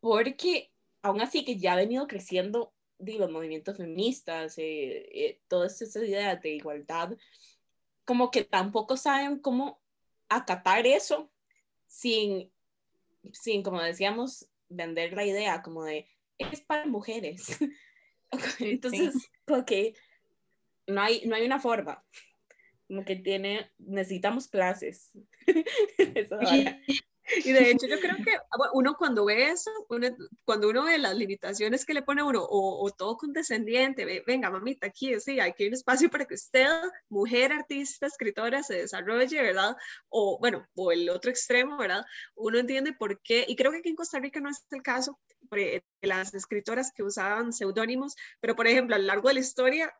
porque 0.00 0.72
aún 1.08 1.20
así 1.20 1.44
que 1.44 1.56
ya 1.56 1.72
ha 1.72 1.76
venido 1.76 2.06
creciendo 2.06 2.72
digo, 2.98 3.20
los 3.20 3.30
movimientos 3.30 3.76
feministas, 3.76 4.58
eh, 4.58 5.08
eh, 5.12 5.40
todas 5.48 5.80
esas 5.80 6.02
ideas 6.02 6.40
de 6.42 6.50
igualdad, 6.50 7.16
como 8.04 8.30
que 8.30 8.44
tampoco 8.44 8.96
saben 8.96 9.38
cómo 9.38 9.80
acatar 10.28 10.86
eso 10.86 11.30
sin, 11.86 12.50
sin, 13.32 13.62
como 13.62 13.80
decíamos, 13.80 14.48
vender 14.68 15.12
la 15.12 15.24
idea 15.24 15.62
como 15.62 15.84
de, 15.84 16.08
es 16.38 16.60
para 16.60 16.86
mujeres. 16.86 17.58
Entonces, 18.58 19.14
sí. 19.14 19.28
como 19.46 19.64
que 19.64 19.94
no 20.86 21.00
hay, 21.00 21.24
no 21.26 21.36
hay 21.36 21.46
una 21.46 21.60
forma. 21.60 22.04
Como 22.86 23.04
que 23.04 23.16
tiene, 23.16 23.70
necesitamos 23.78 24.48
clases. 24.48 25.12
eso 25.98 26.38
y 27.44 27.52
de 27.52 27.70
hecho 27.70 27.86
yo 27.86 28.00
creo 28.00 28.16
que 28.16 28.36
ah, 28.36 28.70
uno 28.72 28.96
cuando 28.96 29.24
ve 29.24 29.50
eso, 29.50 29.70
uno, 29.88 30.08
cuando 30.44 30.68
uno 30.68 30.84
ve 30.84 30.98
las 30.98 31.16
limitaciones 31.16 31.84
que 31.84 31.94
le 31.94 32.02
pone 32.02 32.22
a 32.22 32.24
uno, 32.24 32.42
o, 32.42 32.84
o 32.84 32.90
todo 32.90 33.16
condescendiente, 33.16 34.04
ve, 34.04 34.24
venga 34.26 34.50
mamita, 34.50 34.86
aquí 34.86 35.18
sí, 35.20 35.40
hay 35.40 35.52
que 35.52 35.68
un 35.68 35.74
espacio 35.74 36.10
para 36.10 36.24
que 36.24 36.34
usted, 36.34 36.68
mujer, 37.08 37.52
artista, 37.52 38.06
escritora, 38.06 38.62
se 38.62 38.74
desarrolle, 38.74 39.42
¿verdad? 39.42 39.76
O 40.08 40.38
bueno, 40.40 40.66
o 40.74 40.92
el 40.92 41.08
otro 41.10 41.30
extremo, 41.30 41.76
¿verdad? 41.76 42.04
Uno 42.34 42.58
entiende 42.58 42.92
por 42.92 43.20
qué, 43.22 43.44
y 43.46 43.56
creo 43.56 43.70
que 43.72 43.78
aquí 43.78 43.90
en 43.90 43.96
Costa 43.96 44.18
Rica 44.18 44.40
no 44.40 44.50
es 44.50 44.64
el 44.70 44.82
caso, 44.82 45.18
de 45.50 45.84
las 46.02 46.34
escritoras 46.34 46.92
que 46.92 47.02
usaban 47.02 47.52
seudónimos, 47.52 48.14
pero 48.40 48.56
por 48.56 48.66
ejemplo, 48.66 48.96
a 48.96 48.98
lo 48.98 49.04
largo 49.04 49.28
de 49.28 49.34
la 49.34 49.40
historia, 49.40 49.94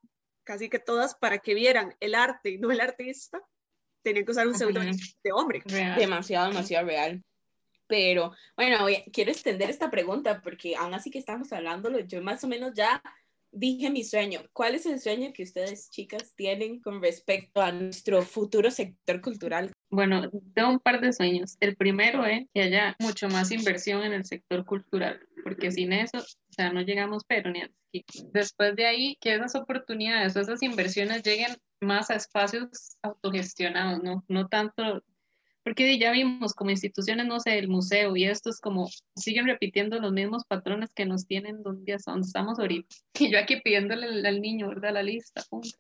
casi 0.44 0.68
que 0.68 0.78
todas 0.78 1.14
para 1.14 1.38
que 1.38 1.54
vieran 1.54 1.94
el 2.00 2.14
arte 2.14 2.50
y 2.50 2.58
no 2.58 2.70
el 2.70 2.80
artista, 2.80 3.40
tenían 4.02 4.24
que 4.24 4.32
usar 4.32 4.46
un 4.46 4.54
seudónimo 4.54 4.96
de 5.22 5.32
hombre. 5.32 5.62
Real. 5.64 5.98
Demasiado, 5.98 6.48
demasiado 6.48 6.87
real. 6.87 7.22
Pero 7.87 8.32
bueno, 8.56 8.87
quiero 9.12 9.30
extender 9.30 9.70
esta 9.70 9.90
pregunta 9.90 10.42
porque 10.42 10.76
aún 10.76 10.94
así 10.94 11.11
que 11.11 11.18
estamos 11.18 11.52
hablándolo, 11.52 12.00
yo 12.00 12.22
más 12.22 12.44
o 12.44 12.48
menos 12.48 12.72
ya 12.74 13.02
dije 13.50 13.90
mi 13.90 14.04
sueño. 14.04 14.42
¿Cuál 14.52 14.74
es 14.74 14.87
el 14.87 15.00
sueño 15.00 15.32
que 15.32 15.42
ustedes, 15.42 15.90
chicas, 15.90 16.34
tienen 16.34 16.80
con 16.80 17.02
respecto 17.02 17.62
a 17.62 17.72
nuestro 17.72 18.22
futuro 18.22 18.70
sector 18.70 19.20
cultural? 19.20 19.72
Bueno, 19.90 20.30
tengo 20.54 20.70
un 20.70 20.80
par 20.80 21.00
de 21.00 21.12
sueños. 21.12 21.56
El 21.61 21.76
primero 21.76 22.24
es 22.26 22.46
que 22.52 22.62
haya 22.62 22.94
mucho 22.98 23.28
más 23.28 23.50
inversión 23.50 24.02
en 24.02 24.12
el 24.12 24.24
sector 24.24 24.64
cultural, 24.64 25.20
porque 25.42 25.70
sin 25.70 25.92
eso, 25.92 26.18
sea, 26.62 26.73
no 26.73 26.83
llegamos 26.83 27.25
pero 27.27 27.51
ni 27.51 27.62
aquí. 27.62 28.05
Después 28.33 28.77
de 28.77 28.87
ahí, 28.87 29.16
que 29.21 29.35
esas 29.35 29.55
oportunidades 29.55 30.37
o 30.37 30.40
esas 30.40 30.62
inversiones 30.62 31.23
lleguen 31.23 31.57
más 31.81 32.11
a 32.11 32.14
espacios 32.14 32.99
autogestionados, 33.03 34.03
¿no? 34.03 34.25
No 34.29 34.49
tanto, 34.49 35.03
porque 35.62 35.99
ya 35.99 36.11
vimos 36.12 36.55
como 36.55 36.71
instituciones, 36.71 37.27
no 37.27 37.40
sé, 37.40 37.59
el 37.59 37.68
museo 37.68 38.16
y 38.16 38.25
estos 38.25 38.61
como 38.61 38.88
siguen 39.14 39.47
repitiendo 39.47 39.99
los 40.01 40.12
mismos 40.12 40.44
patrones 40.44 40.90
que 40.94 41.07
nos 41.07 41.27
tienen 41.27 41.62
donde, 41.62 41.97
donde 42.05 42.27
estamos 42.27 42.59
ahorita. 42.59 42.88
Y 43.21 43.31
yo 43.31 43.38
aquí 43.38 43.61
pidiéndole 43.61 44.27
al, 44.27 44.40
niño, 44.40 44.68
¿verdad? 44.68 44.94
La 44.94 45.03
lista, 45.03 45.42
punte, 45.49 45.71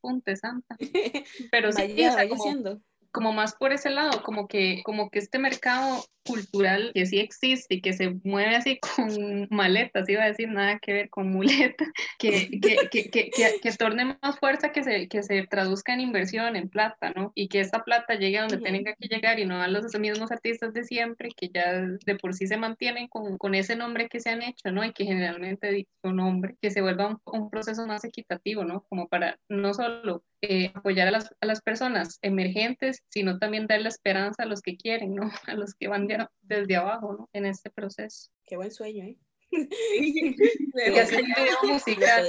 punte, 0.00 0.36
santa. 0.36 0.76
Pero 1.50 1.72
sí, 1.72 1.94
vaya, 1.96 2.28
como, 2.28 2.80
como 3.10 3.32
más 3.32 3.54
por 3.54 3.72
ese 3.72 3.90
lado, 3.90 4.22
como 4.22 4.48
que, 4.48 4.82
como 4.84 5.10
que 5.10 5.20
este 5.20 5.38
mercado 5.38 6.04
cultural 6.24 6.92
que 6.94 7.06
sí 7.06 7.18
existe 7.18 7.76
y 7.76 7.80
que 7.80 7.92
se 7.92 8.10
mueve 8.24 8.56
así 8.56 8.78
con 8.96 9.48
maletas, 9.50 10.08
iba 10.08 10.22
a 10.22 10.28
decir 10.28 10.48
nada 10.48 10.78
que 10.78 10.92
ver 10.92 11.10
con 11.10 11.30
muleta, 11.30 11.84
que, 12.18 12.48
que, 12.60 13.10
que, 13.10 13.30
que, 13.30 13.72
torne 13.72 14.16
más 14.22 14.38
fuerza, 14.38 14.72
que 14.72 14.82
se, 14.84 15.08
que 15.08 15.22
se 15.22 15.46
traduzca 15.46 15.94
en 15.94 16.00
inversión, 16.00 16.56
en 16.56 16.68
plata, 16.68 17.12
¿no? 17.14 17.32
Y 17.34 17.48
que 17.48 17.60
esta 17.60 17.84
plata 17.84 18.14
llegue 18.14 18.38
a 18.38 18.42
donde 18.42 18.58
tenga 18.58 18.94
que 18.94 19.08
llegar 19.08 19.38
y 19.38 19.44
no 19.44 19.60
a 19.60 19.68
los 19.68 19.98
mismos 19.98 20.30
artistas 20.30 20.72
de 20.72 20.84
siempre, 20.84 21.30
que 21.36 21.48
ya 21.48 21.72
de 21.82 22.16
por 22.16 22.34
sí 22.34 22.46
se 22.46 22.56
mantienen 22.56 23.08
con, 23.08 23.38
con 23.38 23.54
ese 23.54 23.76
nombre 23.76 24.08
que 24.08 24.20
se 24.20 24.30
han 24.30 24.42
hecho, 24.42 24.70
¿no? 24.70 24.84
Y 24.84 24.92
que 24.92 25.04
generalmente 25.04 25.86
son 26.02 26.20
hombres, 26.20 26.56
que 26.60 26.70
se 26.70 26.82
vuelva 26.82 27.08
un, 27.08 27.20
un 27.26 27.50
proceso 27.50 27.86
más 27.86 28.04
equitativo, 28.04 28.64
¿no? 28.64 28.84
Como 28.88 29.08
para 29.08 29.38
no 29.48 29.74
solo 29.74 30.24
eh, 30.44 30.72
apoyar 30.74 31.06
a 31.08 31.12
las, 31.12 31.34
a 31.40 31.46
las 31.46 31.62
personas 31.62 32.18
emergentes, 32.20 33.04
sino 33.08 33.38
también 33.38 33.68
darle 33.68 33.88
esperanza 33.88 34.42
a 34.42 34.46
los 34.46 34.60
que 34.60 34.76
quieren, 34.76 35.14
¿no? 35.14 35.30
A 35.46 35.54
los 35.54 35.74
que 35.74 35.88
van 35.88 36.06
de- 36.08 36.11
desde 36.42 36.76
abajo, 36.76 37.12
¿no? 37.12 37.30
En 37.32 37.46
este 37.46 37.70
proceso. 37.70 38.30
Qué 38.44 38.56
buen 38.56 38.70
sueño, 38.70 39.04
¿eh? 39.04 39.16
Quiero 40.72 41.00
hacer 41.00 41.22
un 41.22 41.34
video 41.34 41.74
musical. 41.74 42.26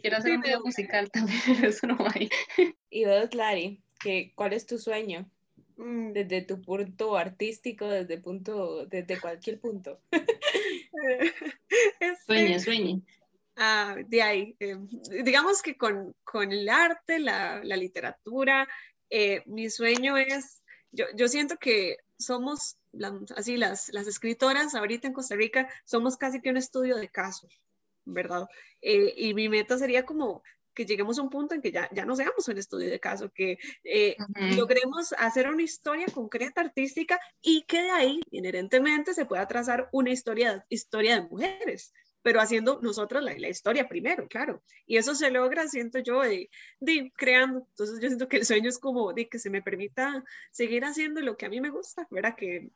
Quiero 0.00 0.16
hacer 0.16 0.32
un 0.32 0.40
video 0.40 0.60
musical 0.64 1.10
también, 1.10 1.40
pero 1.46 1.68
eso 1.68 1.86
no 1.86 1.96
ahí. 2.14 2.28
Y 2.90 3.04
vos, 3.04 3.28
Clary, 3.30 3.82
¿qué, 4.00 4.32
¿cuál 4.34 4.52
es 4.52 4.66
tu 4.66 4.78
sueño? 4.78 5.30
Mm, 5.76 6.12
Desde 6.12 6.42
tu 6.42 6.60
punto 6.60 7.16
artístico, 7.16 7.88
desde 7.88 8.18
punto, 8.18 8.86
desde 8.86 9.20
cualquier 9.20 9.58
punto. 9.58 10.00
este, 12.00 12.24
Sueñe, 12.26 12.60
sueñe. 12.60 13.02
Ah, 13.56 13.96
de 14.06 14.22
ahí, 14.22 14.56
eh, 14.60 14.76
digamos 15.24 15.62
que 15.62 15.76
con, 15.76 16.14
con, 16.24 16.52
el 16.52 16.68
arte, 16.68 17.18
la, 17.18 17.60
la 17.62 17.76
literatura, 17.76 18.66
eh, 19.10 19.42
mi 19.46 19.68
sueño 19.68 20.16
es, 20.16 20.62
yo, 20.90 21.04
yo, 21.14 21.28
siento 21.28 21.58
que 21.58 21.98
somos, 22.22 22.78
así 23.36 23.56
las, 23.56 23.88
las 23.92 24.06
escritoras 24.06 24.74
ahorita 24.74 25.08
en 25.08 25.12
Costa 25.12 25.36
Rica, 25.36 25.68
somos 25.84 26.16
casi 26.16 26.40
que 26.40 26.50
un 26.50 26.56
estudio 26.56 26.96
de 26.96 27.08
casos, 27.08 27.60
¿verdad? 28.04 28.46
Eh, 28.80 29.12
y 29.16 29.34
mi 29.34 29.48
meta 29.48 29.78
sería 29.78 30.04
como 30.04 30.42
que 30.74 30.86
lleguemos 30.86 31.18
a 31.18 31.22
un 31.22 31.30
punto 31.30 31.54
en 31.54 31.60
que 31.60 31.70
ya, 31.70 31.88
ya 31.92 32.04
no 32.04 32.16
seamos 32.16 32.48
un 32.48 32.56
estudio 32.56 32.90
de 32.90 32.98
caso, 32.98 33.30
que 33.30 33.58
logremos 34.56 35.12
hacer 35.18 35.48
una 35.48 35.62
historia 35.62 36.06
concreta, 36.06 36.62
artística, 36.62 37.20
y 37.42 37.62
que 37.64 37.82
de 37.82 37.90
ahí 37.90 38.20
inherentemente 38.30 39.12
se 39.12 39.26
pueda 39.26 39.46
trazar 39.46 39.88
una 39.92 40.10
historia, 40.10 40.64
historia 40.70 41.16
de 41.16 41.28
mujeres, 41.28 41.92
pero 42.22 42.40
haciendo 42.40 42.80
nosotros 42.82 43.22
la, 43.22 43.34
la, 43.36 43.48
historia 43.48 43.88
primero, 43.88 44.28
claro. 44.28 44.62
Y 44.86 44.96
eso 44.96 45.14
se 45.14 45.30
logra, 45.30 45.68
siento 45.68 45.98
yo, 45.98 46.20
de, 46.22 46.50
de, 46.80 47.12
creando. 47.16 47.66
Entonces 47.70 48.00
yo 48.00 48.08
siento 48.08 48.28
que 48.28 48.38
el 48.38 48.46
sueño 48.46 48.68
es 48.68 48.78
como 48.78 49.12
de 49.12 49.28
que 49.28 49.38
se 49.38 49.50
me 49.50 49.62
permita 49.62 50.24
seguir 50.50 50.84
haciendo 50.84 51.20
lo 51.20 51.36
que 51.36 51.46
a 51.46 51.48
mí 51.48 51.60
me 51.60 51.70
gusta, 51.70 52.06
¿verdad? 52.10 52.34
Que 52.36 52.70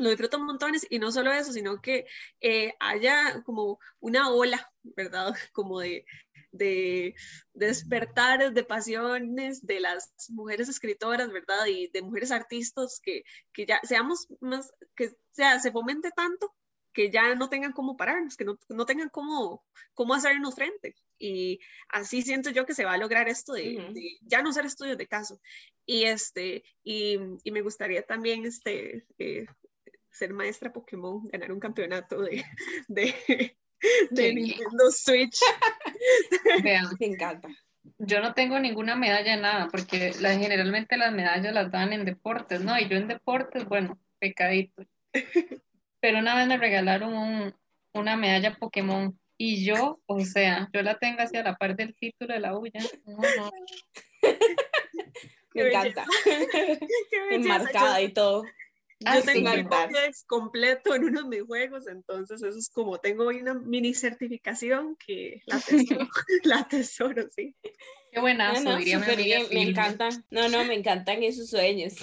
lo 0.00 0.08
disfruto 0.08 0.38
montones 0.38 0.86
y 0.88 0.98
no 0.98 1.12
solo 1.12 1.32
eso, 1.32 1.52
sino 1.52 1.80
que 1.80 2.06
eh, 2.40 2.74
haya 2.80 3.42
como 3.44 3.78
una 4.00 4.30
ola, 4.30 4.72
¿verdad? 4.82 5.34
Como 5.52 5.80
de, 5.80 6.04
de, 6.52 7.14
de 7.52 7.66
despertar 7.66 8.52
de 8.52 8.64
pasiones 8.64 9.64
de 9.66 9.80
las 9.80 10.12
mujeres 10.30 10.68
escritoras, 10.68 11.30
¿verdad? 11.30 11.66
Y 11.66 11.88
de 11.88 12.02
mujeres 12.02 12.30
artistas 12.30 13.00
que, 13.02 13.24
que 13.52 13.66
ya 13.66 13.80
seamos 13.82 14.26
más, 14.40 14.72
que 14.96 15.10
sea, 15.32 15.60
se 15.60 15.70
fomente 15.70 16.10
tanto 16.12 16.54
que 16.92 17.10
ya 17.10 17.34
no 17.34 17.48
tengan 17.48 17.72
cómo 17.72 17.96
pararnos, 17.96 18.36
que 18.36 18.44
no, 18.44 18.58
no 18.68 18.86
tengan 18.86 19.08
cómo, 19.08 19.64
cómo 19.94 20.14
hacernos 20.14 20.54
frente. 20.54 20.94
Y 21.18 21.60
así 21.88 22.22
siento 22.22 22.50
yo 22.50 22.66
que 22.66 22.74
se 22.74 22.84
va 22.84 22.94
a 22.94 22.98
lograr 22.98 23.28
esto 23.28 23.52
de, 23.52 24.18
ya 24.22 24.42
no 24.42 24.52
ser 24.52 24.66
estudios 24.66 24.98
de 24.98 25.06
caso. 25.06 25.40
Y, 25.86 26.04
este, 26.04 26.64
y, 26.82 27.18
y 27.44 27.50
me 27.52 27.62
gustaría 27.62 28.02
también 28.02 28.44
este, 28.46 29.04
eh, 29.18 29.46
ser 30.10 30.32
maestra 30.32 30.72
Pokémon, 30.72 31.22
ganar 31.28 31.52
un 31.52 31.60
campeonato 31.60 32.22
de, 32.22 32.44
de, 32.88 33.56
de 34.10 34.34
Nintendo 34.34 34.90
Switch. 34.90 35.38
Vean, 36.64 36.86
me 36.98 37.06
encanta. 37.06 37.48
Yo 37.98 38.20
no 38.20 38.34
tengo 38.34 38.58
ninguna 38.58 38.96
medalla 38.96 39.34
en 39.34 39.42
nada, 39.42 39.68
porque 39.70 40.12
la, 40.20 40.34
generalmente 40.38 40.96
las 40.96 41.12
medallas 41.12 41.52
las 41.52 41.70
dan 41.70 41.92
en 41.92 42.04
deportes, 42.04 42.60
¿no? 42.62 42.78
Y 42.78 42.88
yo 42.88 42.96
en 42.96 43.08
deportes, 43.08 43.64
bueno, 43.66 43.98
pecadito. 44.18 44.84
Pero 46.00 46.18
una 46.18 46.34
vez 46.34 46.46
me 46.46 46.58
regalaron 46.58 47.54
una 47.92 48.16
medalla 48.16 48.56
Pokémon 48.56 49.18
y 49.36 49.64
yo, 49.64 50.00
o 50.06 50.20
sea, 50.20 50.68
yo 50.72 50.82
la 50.82 50.98
tengo 50.98 51.22
hacia 51.22 51.42
la 51.42 51.56
parte 51.56 51.84
del 51.84 51.94
título 51.94 52.34
de 52.34 52.40
la 52.40 52.52
bulla. 52.52 52.80
me 55.54 55.68
encanta. 55.68 56.04
Enmarcada 57.30 58.02
y 58.02 58.12
todo. 58.12 58.44
Yo 59.02 59.08
ah, 59.08 59.22
tengo 59.24 59.50
el 59.52 59.66
Pokédex 59.66 60.24
completo 60.26 60.94
en 60.94 61.04
uno 61.04 61.22
de 61.22 61.28
mis 61.28 61.46
juegos, 61.46 61.86
entonces 61.86 62.42
eso 62.42 62.58
es 62.58 62.68
como 62.68 62.98
tengo 62.98 63.28
una 63.28 63.54
mini 63.54 63.94
certificación 63.94 64.94
que 64.96 65.42
la 65.46 65.58
tesoro, 65.58 66.08
la 66.42 66.68
tesoro 66.68 67.30
sí. 67.34 67.56
Qué 68.12 68.20
buena, 68.20 68.52
no, 68.60 68.76
me 68.76 69.62
encanta. 69.62 70.10
No, 70.28 70.50
no, 70.50 70.66
me 70.66 70.74
encantan 70.74 71.22
esos 71.22 71.48
sueños. 71.48 71.94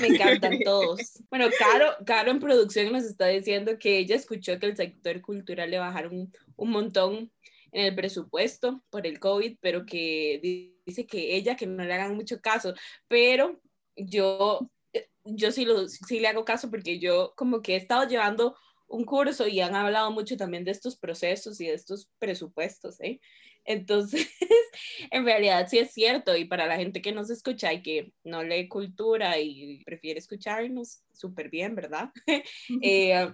Me 0.00 0.08
encantan 0.08 0.60
todos. 0.60 1.00
Bueno, 1.30 1.46
Caro, 1.58 1.96
Caro 2.06 2.30
en 2.30 2.40
producción 2.40 2.92
nos 2.92 3.04
está 3.04 3.26
diciendo 3.26 3.78
que 3.78 3.98
ella 3.98 4.16
escuchó 4.16 4.58
que 4.58 4.66
el 4.66 4.76
sector 4.76 5.20
cultural 5.20 5.70
le 5.70 5.78
bajaron 5.78 6.32
un 6.56 6.70
montón 6.70 7.30
en 7.72 7.86
el 7.86 7.94
presupuesto 7.94 8.82
por 8.90 9.06
el 9.06 9.18
COVID, 9.18 9.58
pero 9.60 9.84
que 9.84 10.74
dice 10.86 11.06
que 11.06 11.36
ella 11.36 11.56
que 11.56 11.66
no 11.66 11.84
le 11.84 11.92
hagan 11.92 12.14
mucho 12.14 12.40
caso, 12.40 12.74
pero 13.08 13.60
yo, 13.96 14.70
yo 15.24 15.52
sí, 15.52 15.64
lo, 15.64 15.88
sí 15.88 16.20
le 16.20 16.28
hago 16.28 16.44
caso 16.44 16.70
porque 16.70 16.98
yo 16.98 17.34
como 17.36 17.60
que 17.60 17.74
he 17.74 17.76
estado 17.76 18.08
llevando 18.08 18.56
un 18.86 19.04
curso 19.04 19.46
y 19.46 19.60
han 19.60 19.74
hablado 19.74 20.10
mucho 20.10 20.36
también 20.36 20.64
de 20.64 20.70
estos 20.70 20.96
procesos 20.96 21.60
y 21.60 21.66
de 21.66 21.74
estos 21.74 22.08
presupuestos, 22.18 23.00
¿eh? 23.00 23.20
Entonces, 23.68 24.26
en 25.10 25.26
realidad 25.26 25.68
sí 25.68 25.78
es 25.78 25.92
cierto 25.92 26.34
y 26.34 26.46
para 26.46 26.66
la 26.66 26.76
gente 26.76 27.02
que 27.02 27.12
nos 27.12 27.28
escucha 27.28 27.70
y 27.70 27.82
que 27.82 28.12
no 28.24 28.42
lee 28.42 28.66
cultura 28.66 29.38
y 29.38 29.84
prefiere 29.84 30.18
escucharnos, 30.18 31.02
súper 31.12 31.50
bien, 31.50 31.74
¿verdad? 31.74 32.10
eh, 32.82 33.30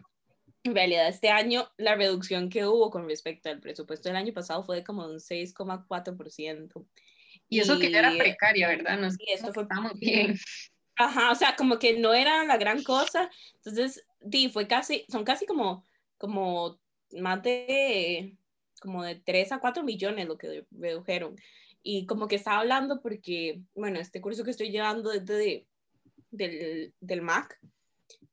en 0.64 0.74
realidad 0.74 1.06
este 1.06 1.28
año 1.30 1.70
la 1.76 1.94
reducción 1.94 2.48
que 2.48 2.66
hubo 2.66 2.90
con 2.90 3.08
respecto 3.08 3.48
al 3.48 3.60
presupuesto 3.60 4.08
del 4.08 4.16
año 4.16 4.32
pasado 4.32 4.64
fue 4.64 4.76
de 4.76 4.84
como 4.84 5.06
un 5.06 5.20
6,4%. 5.20 6.84
Y 7.48 7.60
eso 7.60 7.78
que 7.78 7.92
ya 7.92 8.00
era 8.00 8.12
precaria, 8.18 8.68
¿verdad? 8.68 8.98
Nos, 8.98 9.14
y 9.20 9.30
eso 9.30 9.52
fue 9.52 9.66
muy 9.80 9.92
bien. 10.00 10.36
Ajá, 10.96 11.30
o 11.30 11.34
sea, 11.36 11.54
como 11.54 11.78
que 11.78 11.96
no 11.98 12.12
era 12.12 12.44
la 12.44 12.56
gran 12.56 12.82
cosa. 12.82 13.30
Entonces, 13.56 14.04
sí, 14.32 14.48
fue 14.48 14.66
casi, 14.66 15.04
son 15.08 15.22
casi 15.22 15.46
como, 15.46 15.84
como 16.18 16.80
más 17.12 17.40
de 17.42 18.36
como 18.84 19.02
de 19.02 19.16
3 19.16 19.52
a 19.52 19.58
4 19.58 19.82
millones 19.82 20.28
lo 20.28 20.38
que 20.38 20.66
redujeron. 20.70 21.36
Y 21.82 22.06
como 22.06 22.28
que 22.28 22.36
estaba 22.36 22.60
hablando 22.60 23.00
porque, 23.00 23.60
bueno, 23.74 23.98
este 23.98 24.20
curso 24.20 24.44
que 24.44 24.50
estoy 24.50 24.70
llevando 24.70 25.10
es 25.12 25.24
de, 25.26 25.66
del, 26.30 26.94
del 27.00 27.22
MAC 27.22 27.58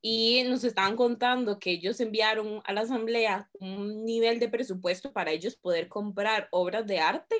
y 0.01 0.43
nos 0.43 0.63
estaban 0.63 0.95
contando 0.95 1.59
que 1.59 1.71
ellos 1.71 1.99
enviaron 1.99 2.61
a 2.65 2.73
la 2.73 2.81
asamblea 2.81 3.49
un 3.59 4.03
nivel 4.03 4.39
de 4.39 4.49
presupuesto 4.49 5.13
para 5.13 5.31
ellos 5.31 5.55
poder 5.55 5.87
comprar 5.87 6.47
obras 6.51 6.85
de 6.87 6.99
arte 6.99 7.35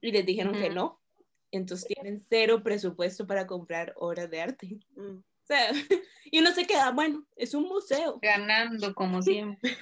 y 0.00 0.12
les 0.12 0.24
dijeron 0.24 0.54
que 0.54 0.70
no. 0.70 1.00
Entonces 1.50 1.88
tienen 1.88 2.24
cero 2.28 2.62
presupuesto 2.62 3.26
para 3.26 3.46
comprar 3.46 3.94
obras 3.96 4.30
de 4.30 4.40
arte. 4.40 4.78
Mm. 4.94 5.18
O 5.18 5.46
sea, 5.46 5.70
y 6.24 6.38
uno 6.38 6.52
se 6.52 6.66
queda, 6.66 6.90
bueno, 6.90 7.26
es 7.36 7.54
un 7.54 7.64
museo. 7.64 8.18
Ganando 8.20 8.94
como 8.94 9.22
siempre. 9.22 9.76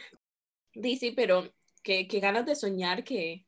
Dice, 0.75 1.13
pero 1.15 1.53
que, 1.85 2.21
ganas 2.21 2.47
de 2.47 2.57
soñar 2.57 3.05
que, 3.05 3.45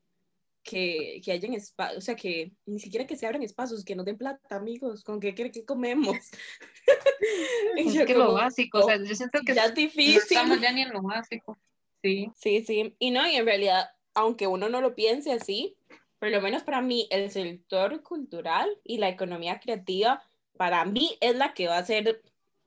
que, 0.63 1.21
que 1.25 1.33
hayan 1.33 1.55
espacios, 1.55 1.99
o 1.99 2.01
sea, 2.03 2.15
que 2.15 2.53
ni 2.67 2.79
siquiera 2.79 3.07
que 3.07 3.17
se 3.17 3.27
abran 3.27 3.43
espacios, 3.43 3.85
que 3.85 3.97
nos 3.97 4.05
den 4.05 4.19
plata, 4.19 4.55
amigos, 4.55 5.03
con 5.03 5.19
qué 5.19 5.35
que 5.35 5.65
comemos. 5.65 6.17
es 7.77 8.05
que 8.05 8.15
lo 8.15 8.35
básico, 8.35 8.81
o 8.81 8.87
sea, 8.87 9.03
yo 9.03 9.15
siento 9.15 9.41
que 9.45 9.55
ya 9.55 9.65
es 9.65 9.75
difícil. 9.75 10.15
No 10.15 10.21
estamos 10.21 10.61
ya 10.61 10.73
ni 10.73 10.83
en 10.83 10.93
lo 10.93 11.03
básico. 11.03 11.59
Sí. 12.03 12.31
Sí, 12.37 12.63
sí. 12.65 12.95
Y 12.99 13.11
no, 13.11 13.27
y 13.27 13.37
en 13.37 13.47
realidad, 13.47 13.89
aunque 14.15 14.47
uno 14.47 14.69
no 14.69 14.81
lo 14.81 14.95
piense 14.95 15.33
así, 15.33 15.77
por 16.19 16.31
lo 16.31 16.41
menos 16.41 16.63
para 16.63 16.83
mí, 16.83 17.09
el 17.11 17.31
sector 17.31 18.03
cultural 18.03 18.69
y 18.85 18.99
la 18.99 19.09
economía 19.09 19.61
creativa, 19.61 20.23
para 20.59 20.85
mí 20.85 21.17
es 21.21 21.37
la 21.37 21.55
que 21.55 21.69
va 21.69 21.79
a 21.79 21.85
ser 21.85 22.23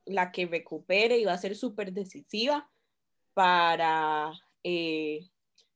la 0.05 0.32
que 0.32 0.47
recupere 0.47 1.19
y 1.19 1.25
va 1.25 1.34
a 1.34 1.38
ser 1.38 1.55
súper 1.55 1.93
decisiva 1.93 2.67
para 3.36 4.32
eh, 4.63 5.29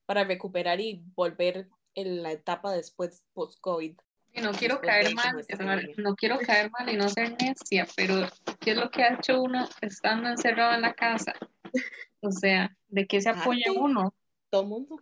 para 0.05 0.23
recuperar 0.23 0.81
y 0.81 1.03
volver 1.15 1.67
en 1.95 2.23
la 2.23 2.31
etapa 2.31 2.71
después 2.71 3.23
post-COVID. 3.33 3.97
No 4.41 4.51
quiero 4.51 4.81
caer 4.81 5.13
mal, 5.13 5.45
no 5.97 6.15
quiero 6.15 6.39
caer 6.39 6.71
mal 6.71 6.89
y 6.89 6.97
no 6.97 7.07
ser 7.07 7.35
necia, 7.39 7.87
pero 7.95 8.27
¿qué 8.59 8.71
es 8.71 8.77
lo 8.77 8.89
que 8.89 9.03
ha 9.03 9.13
hecho 9.13 9.41
uno 9.41 9.69
estando 9.81 10.27
encerrado 10.27 10.73
en 10.73 10.81
la 10.81 10.93
casa? 10.93 11.33
O 12.21 12.31
sea, 12.31 12.75
¿de 12.87 13.05
qué 13.05 13.21
se 13.21 13.29
apoya 13.29 13.71
uno? 13.71 14.15
Todo 14.49 14.65
mundo. 14.65 14.95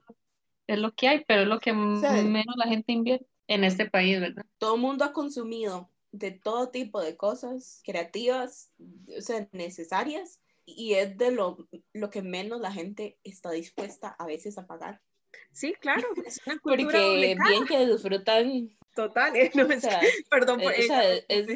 Es 0.68 0.80
lo 0.80 0.94
que 0.94 1.08
hay, 1.08 1.24
pero 1.26 1.44
es 1.44 1.48
lo 1.48 1.60
que 1.60 1.72
menos 1.72 2.56
la 2.58 2.68
gente 2.68 2.92
invierte 2.92 3.28
en 3.48 3.64
este 3.64 3.90
país, 3.90 4.20
¿verdad? 4.20 4.46
Todo 4.58 4.76
el 4.76 4.82
mundo 4.82 5.06
ha 5.06 5.14
consumido 5.14 5.90
de 6.12 6.32
todo 6.32 6.70
tipo 6.70 7.00
de 7.00 7.16
cosas 7.16 7.82
creativas, 7.86 8.74
o 9.18 9.22
sea, 9.22 9.48
necesarias, 9.54 10.41
y 10.66 10.94
es 10.94 11.18
de 11.18 11.32
lo, 11.32 11.68
lo 11.94 12.10
que 12.10 12.22
menos 12.22 12.62
la 12.62 12.72
gente 12.72 13.18
está 13.24 13.52
dispuesta 13.52 14.16
a 14.18 14.26
veces 14.26 14.58
a 14.58 14.68
pagar. 14.68 15.02
Sí, 15.52 15.74
claro, 15.80 16.08
es 16.26 16.40
una 16.46 16.60
cultura 16.60 16.84
Porque 16.84 17.36
bien 17.48 17.66
que 17.66 17.86
disfrutan. 17.86 18.78
Total, 18.96 19.36
eh, 19.36 19.52
no, 19.54 19.68
perdón 20.30 20.60
por 20.62 20.74
eso. 20.74 20.94
Es, 21.28 21.48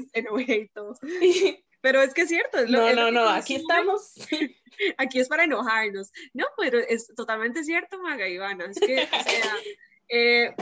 Pero 1.82 2.01
es 2.01 2.14
que 2.14 2.22
es 2.22 2.30
cierto. 2.30 2.60
Es 2.60 2.70
lo, 2.70 2.80
no, 2.80 2.93
no, 2.93 3.12
no, 3.12 3.30
aquí 3.30 3.56
estamos. 3.56 4.14
Aquí 4.97 5.22
es 5.22 5.30
para 5.30 5.45
enojarnos. 5.45 6.12
No, 6.34 6.45
pero 6.58 6.80
es 6.80 7.08
totalmente 7.16 7.64
cierto, 7.64 7.97
Maga 8.01 8.28
Ivana. 8.28 8.66
Es 8.66 8.78
que, 8.78 9.03
o 9.03 9.24
sea, 9.24 9.56
eh, 10.10 10.53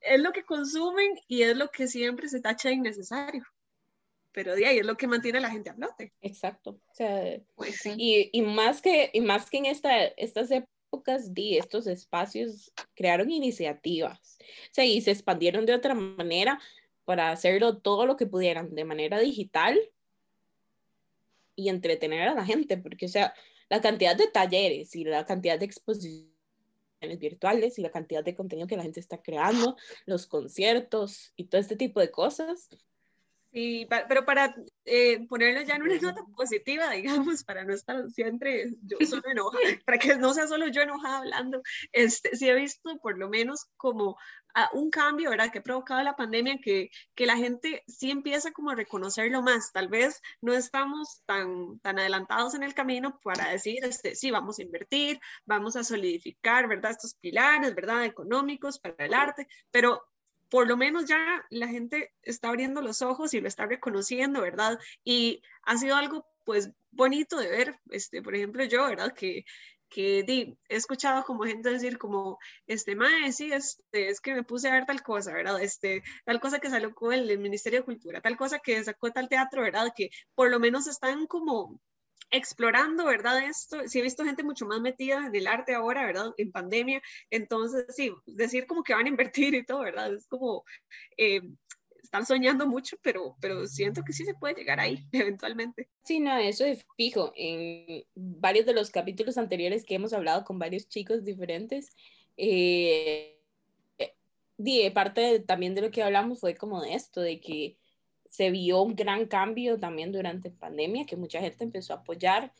es 0.00 0.20
lo 0.20 0.32
que 0.32 0.42
consumen 0.42 1.12
y 1.28 1.42
es 1.42 1.56
lo 1.56 1.70
que 1.70 1.86
siempre 1.86 2.28
se 2.28 2.40
tacha 2.40 2.72
innecesario 2.72 3.44
pero 4.32 4.54
de 4.54 4.66
ahí 4.66 4.78
es 4.78 4.86
lo 4.86 4.96
que 4.96 5.06
mantiene 5.06 5.38
a 5.38 5.42
la 5.42 5.50
gente 5.50 5.70
a 5.70 5.74
flote. 5.74 6.12
Exacto. 6.20 6.80
O 6.90 6.94
sea, 6.94 7.40
pues 7.56 7.84
y, 7.86 8.30
y, 8.32 8.42
más 8.42 8.80
que, 8.80 9.10
y 9.12 9.20
más 9.20 9.50
que 9.50 9.58
en 9.58 9.66
esta, 9.66 10.04
estas 10.04 10.50
épocas, 10.50 10.70
de 11.32 11.58
estos 11.58 11.86
espacios 11.86 12.72
crearon 12.94 13.30
iniciativas. 13.30 14.38
O 14.40 14.72
sea, 14.72 14.84
y 14.84 15.00
se 15.00 15.12
expandieron 15.12 15.64
de 15.64 15.74
otra 15.74 15.94
manera 15.94 16.60
para 17.04 17.30
hacerlo 17.30 17.78
todo 17.78 18.06
lo 18.06 18.16
que 18.16 18.26
pudieran 18.26 18.74
de 18.74 18.84
manera 18.84 19.18
digital 19.20 19.78
y 21.54 21.68
entretener 21.68 22.28
a 22.28 22.34
la 22.34 22.44
gente, 22.44 22.76
porque, 22.76 23.06
o 23.06 23.08
sea, 23.08 23.34
la 23.68 23.80
cantidad 23.80 24.16
de 24.16 24.26
talleres 24.26 24.96
y 24.96 25.04
la 25.04 25.24
cantidad 25.26 25.58
de 25.58 25.66
exposiciones 25.66 26.30
virtuales 27.18 27.78
y 27.78 27.82
la 27.82 27.90
cantidad 27.90 28.24
de 28.24 28.34
contenido 28.34 28.66
que 28.66 28.76
la 28.76 28.82
gente 28.82 29.00
está 29.00 29.22
creando, 29.22 29.76
los 30.06 30.26
conciertos 30.26 31.32
y 31.36 31.44
todo 31.44 31.60
este 31.60 31.76
tipo 31.76 32.00
de 32.00 32.10
cosas. 32.10 32.68
Sí, 33.52 33.88
pero 34.08 34.24
para 34.24 34.54
eh, 34.84 35.26
ponerlo 35.26 35.62
ya 35.62 35.74
en 35.74 35.82
una 35.82 35.98
nota 35.98 36.22
positiva, 36.36 36.90
digamos, 36.92 37.42
para 37.42 37.64
no 37.64 37.74
estar 37.74 38.08
siempre 38.10 38.70
yo 38.82 38.96
solo 39.04 39.22
enojada, 39.28 39.60
para 39.84 39.98
que 39.98 40.16
no 40.16 40.32
sea 40.32 40.46
solo 40.46 40.68
yo 40.68 40.82
enojada 40.82 41.18
hablando, 41.18 41.60
este, 41.90 42.36
sí 42.36 42.48
he 42.48 42.54
visto 42.54 42.96
por 43.02 43.18
lo 43.18 43.28
menos 43.28 43.66
como 43.76 44.16
a 44.54 44.70
un 44.72 44.90
cambio, 44.90 45.30
¿verdad? 45.30 45.50
Que 45.50 45.58
ha 45.58 45.62
provocado 45.62 46.00
la 46.02 46.14
pandemia, 46.14 46.58
que, 46.62 46.90
que 47.16 47.26
la 47.26 47.36
gente 47.36 47.82
sí 47.88 48.12
empieza 48.12 48.52
como 48.52 48.70
a 48.70 48.76
reconocerlo 48.76 49.42
más. 49.42 49.72
Tal 49.72 49.88
vez 49.88 50.20
no 50.40 50.52
estamos 50.52 51.22
tan, 51.26 51.80
tan 51.80 51.98
adelantados 51.98 52.54
en 52.54 52.62
el 52.62 52.74
camino 52.74 53.18
para 53.22 53.50
decir, 53.50 53.84
este, 53.84 54.14
sí, 54.14 54.30
vamos 54.30 54.58
a 54.58 54.62
invertir, 54.62 55.20
vamos 55.44 55.74
a 55.74 55.82
solidificar, 55.82 56.68
¿verdad? 56.68 56.92
Estos 56.92 57.14
pilares, 57.14 57.74
¿verdad? 57.74 58.04
Económicos 58.04 58.78
para 58.78 59.04
el 59.04 59.14
arte, 59.14 59.48
pero 59.72 60.04
por 60.50 60.66
lo 60.68 60.76
menos 60.76 61.06
ya 61.06 61.18
la 61.50 61.68
gente 61.68 62.12
está 62.22 62.48
abriendo 62.48 62.82
los 62.82 63.02
ojos 63.02 63.32
y 63.34 63.40
lo 63.40 63.48
está 63.48 63.66
reconociendo, 63.66 64.42
¿verdad? 64.42 64.78
Y 65.04 65.42
ha 65.62 65.76
sido 65.78 65.96
algo 65.96 66.26
pues 66.44 66.70
bonito 66.90 67.38
de 67.38 67.48
ver, 67.48 67.78
este, 67.90 68.22
por 68.22 68.34
ejemplo, 68.34 68.64
yo, 68.64 68.86
¿verdad? 68.86 69.14
Que, 69.14 69.44
que 69.88 70.22
di, 70.24 70.58
he 70.68 70.76
escuchado 70.76 71.24
como 71.24 71.44
gente 71.44 71.70
decir 71.70 71.98
como, 71.98 72.38
este, 72.66 72.96
mae, 72.96 73.32
sí, 73.32 73.52
este, 73.52 74.08
es 74.08 74.20
que 74.20 74.34
me 74.34 74.42
puse 74.44 74.68
a 74.68 74.72
ver 74.72 74.86
tal 74.86 75.02
cosa, 75.02 75.32
¿verdad? 75.32 75.62
Este, 75.62 76.02
tal 76.24 76.40
cosa 76.40 76.58
que 76.58 76.70
salió 76.70 76.94
con 76.94 77.12
el, 77.12 77.30
el 77.30 77.38
Ministerio 77.38 77.80
de 77.80 77.84
Cultura, 77.84 78.20
tal 78.20 78.36
cosa 78.36 78.58
que 78.58 78.82
sacó 78.82 79.10
tal 79.10 79.28
teatro, 79.28 79.62
¿verdad? 79.62 79.92
Que 79.94 80.10
por 80.34 80.50
lo 80.50 80.58
menos 80.58 80.86
están 80.86 81.26
como 81.26 81.80
explorando, 82.30 83.06
¿verdad? 83.06 83.44
Esto, 83.44 83.86
sí 83.86 83.98
he 83.98 84.02
visto 84.02 84.24
gente 84.24 84.42
mucho 84.42 84.66
más 84.66 84.80
metida 84.80 85.26
en 85.26 85.34
el 85.34 85.46
arte 85.46 85.74
ahora, 85.74 86.06
¿verdad? 86.06 86.32
En 86.36 86.52
pandemia, 86.52 87.02
entonces 87.30 87.86
sí, 87.94 88.12
decir 88.26 88.66
como 88.66 88.82
que 88.82 88.94
van 88.94 89.06
a 89.06 89.10
invertir 89.10 89.54
y 89.54 89.64
todo, 89.64 89.80
¿verdad? 89.80 90.14
Es 90.14 90.26
como, 90.26 90.64
eh, 91.16 91.42
están 92.02 92.26
soñando 92.26 92.66
mucho, 92.66 92.96
pero, 93.02 93.36
pero 93.40 93.68
siento 93.68 94.02
que 94.02 94.12
sí 94.12 94.24
se 94.24 94.34
puede 94.34 94.54
llegar 94.54 94.80
ahí 94.80 94.98
eventualmente. 95.12 95.88
Sí, 96.02 96.18
no, 96.18 96.36
eso 96.38 96.64
es 96.64 96.84
fijo. 96.96 97.32
En 97.36 98.04
varios 98.14 98.66
de 98.66 98.74
los 98.74 98.90
capítulos 98.90 99.38
anteriores 99.38 99.84
que 99.84 99.94
hemos 99.94 100.12
hablado 100.12 100.44
con 100.44 100.58
varios 100.58 100.88
chicos 100.88 101.24
diferentes, 101.24 101.94
eh, 102.36 103.38
eh 103.98 104.90
parte 104.92 105.40
también 105.40 105.74
de 105.74 105.82
lo 105.82 105.90
que 105.90 106.02
hablamos 106.02 106.40
fue 106.40 106.56
como 106.56 106.82
de 106.82 106.94
esto, 106.94 107.20
de 107.20 107.40
que 107.40 107.76
se 108.30 108.50
vio 108.50 108.80
un 108.80 108.94
gran 108.94 109.26
cambio 109.26 109.78
también 109.78 110.12
durante 110.12 110.50
la 110.50 110.56
pandemia, 110.56 111.04
que 111.04 111.16
mucha 111.16 111.40
gente 111.40 111.64
empezó 111.64 111.92
a 111.92 111.96
apoyar 111.96 112.52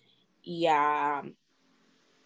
y 0.43 0.67
a, 0.67 1.23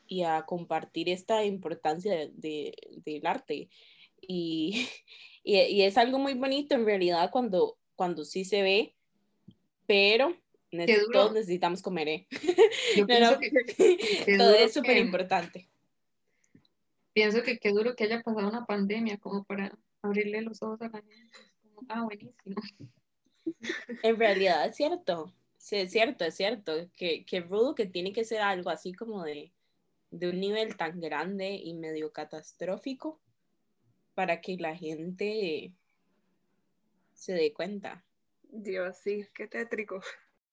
y 0.08 0.22
a 0.22 0.42
compartir 0.42 1.10
esta 1.10 1.44
importancia 1.44 2.28
de, 2.32 2.74
del 3.04 3.26
arte. 3.26 3.68
Y, 4.26 4.88
y, 5.42 5.82
es 5.82 5.98
algo 5.98 6.18
muy 6.18 6.32
bonito 6.32 6.74
en 6.74 6.86
realidad 6.86 7.30
cuando, 7.30 7.76
cuando 7.94 8.24
sí 8.24 8.46
se 8.46 8.62
ve, 8.62 8.94
pero 9.86 10.34
todos 11.12 11.34
necesitamos 11.34 11.82
comer. 11.82 12.08
¿eh? 12.08 12.26
todo 14.38 14.54
es 14.54 14.72
súper 14.72 14.96
importante. 14.96 15.68
Pienso 17.12 17.42
que 17.42 17.58
qué 17.58 17.70
duro 17.72 17.94
que 17.94 18.04
haya 18.04 18.22
pasado 18.22 18.48
una 18.48 18.64
pandemia 18.64 19.18
como 19.18 19.44
para 19.44 19.76
abrirle 20.00 20.40
los 20.40 20.62
ojos 20.62 20.80
a 20.80 20.88
la 20.88 21.02
gente. 21.02 21.36
ah, 21.90 22.04
buenísimo. 22.04 22.62
En 24.02 24.18
realidad 24.18 24.66
es 24.66 24.76
cierto, 24.76 25.32
sí, 25.58 25.76
es 25.76 25.92
cierto, 25.92 26.24
es 26.24 26.34
cierto, 26.34 26.72
que, 26.96 27.24
que 27.24 27.40
rudo 27.40 27.74
que 27.74 27.86
tiene 27.86 28.12
que 28.12 28.24
ser 28.24 28.40
algo 28.40 28.70
así 28.70 28.92
como 28.92 29.22
de, 29.24 29.52
de 30.10 30.30
un 30.30 30.40
nivel 30.40 30.76
tan 30.76 31.00
grande 31.00 31.54
y 31.54 31.74
medio 31.74 32.12
catastrófico 32.12 33.20
para 34.14 34.40
que 34.40 34.56
la 34.56 34.76
gente 34.76 35.72
se 37.14 37.32
dé 37.32 37.52
cuenta. 37.52 38.04
Dios, 38.42 38.96
sí, 38.98 39.26
qué 39.34 39.48
tétrico. 39.48 40.00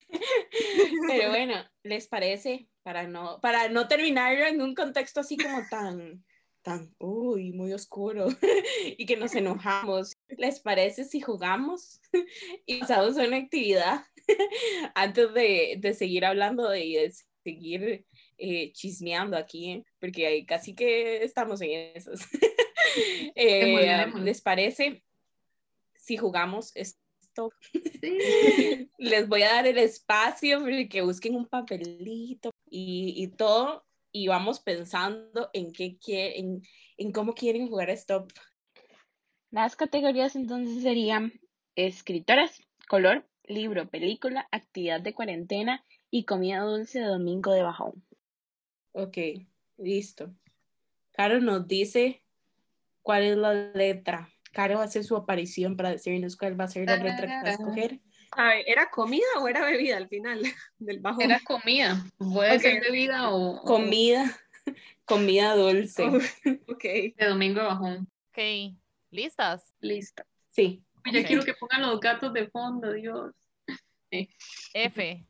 Pero 1.08 1.28
bueno, 1.30 1.54
¿les 1.82 2.08
parece? 2.08 2.66
Para 2.82 3.06
no, 3.06 3.40
para 3.40 3.68
no 3.68 3.86
terminarlo 3.86 4.46
en 4.46 4.60
un 4.60 4.74
contexto 4.74 5.20
así 5.20 5.36
como 5.36 5.60
tan, 5.70 6.24
tan, 6.62 6.94
uy, 6.98 7.52
muy 7.52 7.72
oscuro 7.72 8.26
y 8.98 9.06
que 9.06 9.16
nos 9.16 9.34
enojamos. 9.34 10.11
¿Les 10.28 10.60
parece 10.60 11.04
si 11.04 11.20
jugamos 11.20 12.00
y 12.66 12.80
pasamos 12.80 13.18
a 13.18 13.26
una 13.26 13.36
actividad 13.36 14.04
antes 14.94 15.32
de, 15.34 15.76
de 15.78 15.94
seguir 15.94 16.24
hablando 16.24 16.74
y 16.74 16.94
de 16.94 17.12
seguir 17.44 18.06
eh, 18.38 18.72
chismeando 18.72 19.36
aquí? 19.36 19.84
Porque 20.00 20.44
casi 20.46 20.74
que 20.74 21.22
estamos 21.22 21.60
en 21.60 21.92
esos. 21.94 22.20
eh, 23.34 24.06
¿Les 24.16 24.40
parece 24.40 25.02
si 25.96 26.16
jugamos 26.16 26.72
esto? 26.74 27.50
Sí. 28.00 28.90
Les 28.98 29.28
voy 29.28 29.42
a 29.42 29.54
dar 29.54 29.66
el 29.66 29.78
espacio 29.78 30.60
para 30.60 30.88
que 30.88 31.02
busquen 31.02 31.34
un 31.34 31.46
papelito 31.46 32.50
y, 32.68 33.14
y 33.16 33.28
todo 33.28 33.84
y 34.12 34.28
vamos 34.28 34.60
pensando 34.60 35.48
en 35.54 35.72
qué 35.72 35.98
quieren, 35.98 36.62
en, 36.98 37.12
cómo 37.12 37.34
quieren 37.34 37.68
jugar 37.68 37.90
stop. 37.90 38.30
Las 39.52 39.76
categorías 39.76 40.34
entonces 40.34 40.82
serían 40.82 41.34
escritoras, 41.76 42.62
color, 42.88 43.28
libro, 43.44 43.86
película, 43.86 44.48
actividad 44.50 45.02
de 45.02 45.12
cuarentena 45.12 45.84
y 46.10 46.24
comida 46.24 46.60
dulce 46.60 47.00
de 47.00 47.04
domingo 47.04 47.52
de 47.52 47.62
bajón. 47.62 48.02
Ok, 48.92 49.18
listo. 49.76 50.34
Caro 51.12 51.38
nos 51.42 51.68
dice 51.68 52.24
cuál 53.02 53.24
es 53.24 53.36
la 53.36 53.52
letra. 53.52 54.30
Caro 54.52 54.76
va 54.76 54.84
a 54.84 54.86
hacer 54.86 55.04
su 55.04 55.16
aparición 55.16 55.76
para 55.76 55.90
decirnos 55.90 56.36
cuál 56.36 56.58
va 56.58 56.64
a 56.64 56.68
ser 56.68 56.86
la 56.86 56.96
letra 56.96 57.26
que 57.26 57.44
va 57.44 57.50
a 57.50 57.52
escoger. 57.52 58.00
¿era 58.66 58.88
comida 58.88 59.26
o 59.38 59.48
era 59.48 59.66
bebida 59.66 59.98
al 59.98 60.08
final 60.08 60.40
del 60.78 61.00
bajo? 61.00 61.20
Era 61.20 61.40
comida. 61.40 62.02
Puede 62.16 62.58
ser 62.58 62.80
bebida 62.80 63.30
o, 63.34 63.60
Comida. 63.64 64.34
Comida 65.04 65.54
dulce. 65.56 66.06
ok. 66.68 66.82
De 66.82 67.26
domingo 67.28 67.60
de 67.60 67.66
bajón. 67.66 68.08
Ok. 68.30 68.78
¿Listas? 69.12 69.74
Lista. 69.80 70.26
Sí. 70.50 70.82
Ya 71.12 71.24
quiero 71.24 71.44
que 71.44 71.54
pongan 71.54 71.82
los 71.82 72.00
gatos 72.00 72.32
de 72.32 72.48
fondo, 72.48 72.92
Dios. 72.92 73.34
F. 74.10 75.26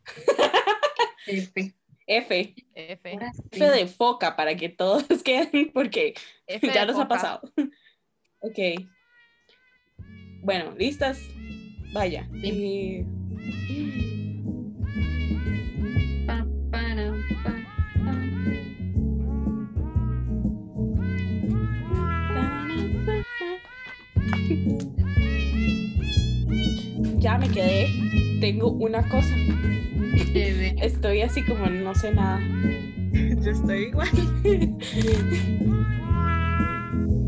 F. 1.26 1.74
F. 2.07 2.55
F. 2.74 3.18
F 3.51 3.70
de 3.70 3.87
foca 3.89 4.37
para 4.37 4.55
que 4.57 4.68
todos 4.68 5.05
queden, 5.24 5.72
porque 5.72 6.14
ya 6.62 6.87
nos 6.87 6.99
ha 6.99 7.09
pasado. 7.09 7.43
Ok. 8.45 8.59
Bueno, 10.43 10.74
¿listas? 10.76 11.20
Vaya. 11.93 12.28
Ya 27.18 27.38
me 27.38 27.48
quedé. 27.48 27.88
Tengo 28.40 28.70
una 28.70 29.09
cosa. 29.09 29.34
Estoy 30.34 31.22
así 31.22 31.42
como 31.44 31.66
no 31.66 31.94
sé 31.94 32.14
nada. 32.14 32.40
Yo 33.12 33.50
estoy 33.50 33.84
igual. 33.84 34.09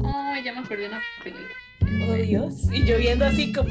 oh, 0.02 0.34
ya 0.44 0.52
me 0.52 0.60
acordé 0.60 0.88
una 0.88 1.00
película. 1.22 1.48
Oh 2.08 2.14
Dios. 2.14 2.68
Y 2.72 2.84
yo 2.84 2.98
viendo 2.98 3.24
así 3.24 3.52
como 3.52 3.68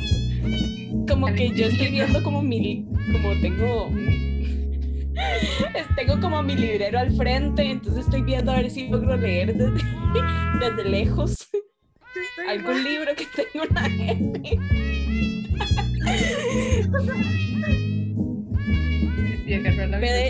como 1.07 1.27
que 1.33 1.49
yo 1.49 1.67
estoy 1.67 1.89
viendo 1.89 2.21
como 2.23 2.41
mi, 2.41 2.85
como 3.11 3.33
tengo, 3.41 3.89
tengo 5.95 6.19
como 6.21 6.41
mi 6.43 6.55
librero 6.55 6.99
al 6.99 7.15
frente, 7.15 7.63
entonces 7.63 8.05
estoy 8.05 8.21
viendo 8.21 8.51
a 8.51 8.55
ver 8.55 8.69
si 8.69 8.87
logro 8.87 9.17
leer 9.17 9.55
desde, 9.55 9.83
desde 10.59 10.89
lejos 10.89 11.49
algún 12.47 12.83
libro 12.83 13.15
que 13.15 13.25
tenga 13.25 13.67
una 13.69 13.87
F. 13.87 14.73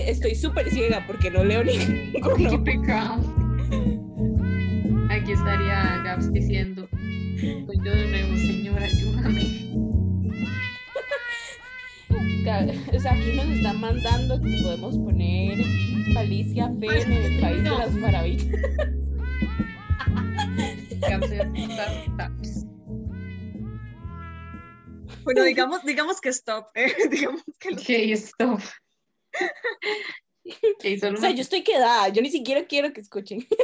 Estoy 0.10 0.36
súper 0.36 0.70
ciega 0.70 1.04
porque 1.08 1.32
no 1.32 1.44
leo 1.44 1.64
ninguno. 1.64 2.64
Aquí 5.10 5.32
estaría 5.32 6.02
Gabs 6.04 6.32
diciendo, 6.32 6.88
pues 6.90 7.80
yo 7.84 7.92
de 7.94 8.08
nuevo, 8.08 8.38
señora, 8.38 8.86
ayúdame. 8.86 9.64
o 12.94 13.00
sea, 13.00 13.14
aquí 13.14 13.32
nos 13.36 13.46
están 13.48 13.80
mandando 13.80 14.42
que 14.42 14.60
podemos 14.62 14.98
poner 14.98 15.60
Alicia 16.18 16.70
Fe 16.80 17.02
en 17.02 17.12
el 17.12 17.42
país 17.42 17.64
de 17.64 17.70
las 17.70 17.94
maravillas. 17.94 18.48
bueno, 25.24 25.44
digamos, 25.44 25.84
digamos 25.84 26.22
que 26.22 26.30
stop, 26.30 26.68
¿eh? 26.76 26.94
digamos 27.10 27.44
que 27.60 27.74
okay, 27.74 28.12
stop. 28.14 28.60
o 31.14 31.18
sea, 31.18 31.32
yo 31.32 31.42
estoy 31.42 31.64
quedada, 31.64 32.10
yo 32.10 32.22
ni 32.22 32.30
siquiera 32.30 32.66
quiero 32.66 32.94
que 32.94 33.02
escuchen. 33.02 33.48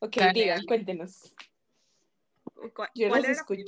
Ok, 0.00 0.16
Dale, 0.16 0.32
digan, 0.32 0.56
dale. 0.56 0.66
cuéntenos. 0.66 1.32
¿Cuál, 2.74 2.90
Yo 2.96 3.08
cuál 3.08 3.20
los 3.20 3.28
era 3.30 3.32
escucho. 3.32 3.62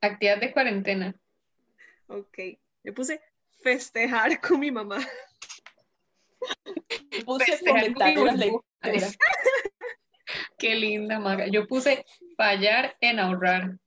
Actividad 0.00 0.40
de 0.40 0.52
cuarentena. 0.52 1.14
Ok, 2.08 2.38
yo 2.82 2.92
puse 2.94 3.20
festejar 3.62 4.40
con 4.40 4.58
mi 4.58 4.72
mamá. 4.72 4.98
Puse 7.24 7.44
Festejar 7.44 7.92
con 7.94 8.04
mi 8.04 8.14
la 8.14 8.20
burbuja. 8.20 8.36
lectura. 8.36 9.08
Qué 10.58 10.74
linda, 10.74 11.18
Maga. 11.18 11.46
Yo 11.48 11.66
puse 11.66 12.04
fallar 12.36 12.96
en 13.00 13.18
ahorrar. 13.18 13.78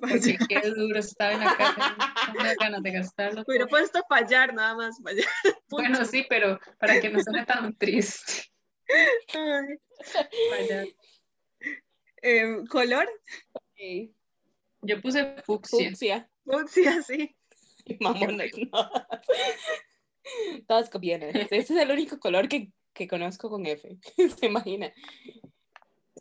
Porque 0.00 0.36
qué 0.48 0.60
duro 0.70 0.98
estar 0.98 1.32
en 1.32 1.40
la 1.40 1.56
casa. 1.56 1.96
Da 2.34 2.54
ganas 2.60 2.82
de 2.82 2.90
gastarlo. 2.90 3.44
Hubiera 3.46 3.66
puesto 3.66 4.02
fallar, 4.08 4.52
nada 4.52 4.74
más, 4.74 5.00
fallar. 5.02 5.24
Bueno, 5.70 6.04
sí, 6.04 6.26
pero 6.28 6.58
para 6.78 7.00
que 7.00 7.08
no 7.08 7.20
suene 7.20 7.46
tan 7.46 7.74
triste. 7.76 8.50
Ay. 9.32 9.78
Fallar. 10.50 10.86
Em, 12.20 12.66
color. 12.66 13.08
Yo 14.82 15.00
puse 15.00 15.36
fucsia. 15.44 15.90
Fucsia. 15.90 16.28
sí, 16.68 16.86
así. 16.86 17.36
Mamonas, 18.00 18.50
no. 18.72 18.90
Todas 20.66 20.90
copiadas. 20.90 21.34
Ese 21.34 21.56
es 21.58 21.70
el 21.70 21.90
único 21.90 22.18
color 22.18 22.48
que, 22.48 22.72
que 22.92 23.06
conozco 23.08 23.50
con 23.50 23.66
F. 23.66 23.96
¿Se 24.38 24.46
imagina? 24.46 24.92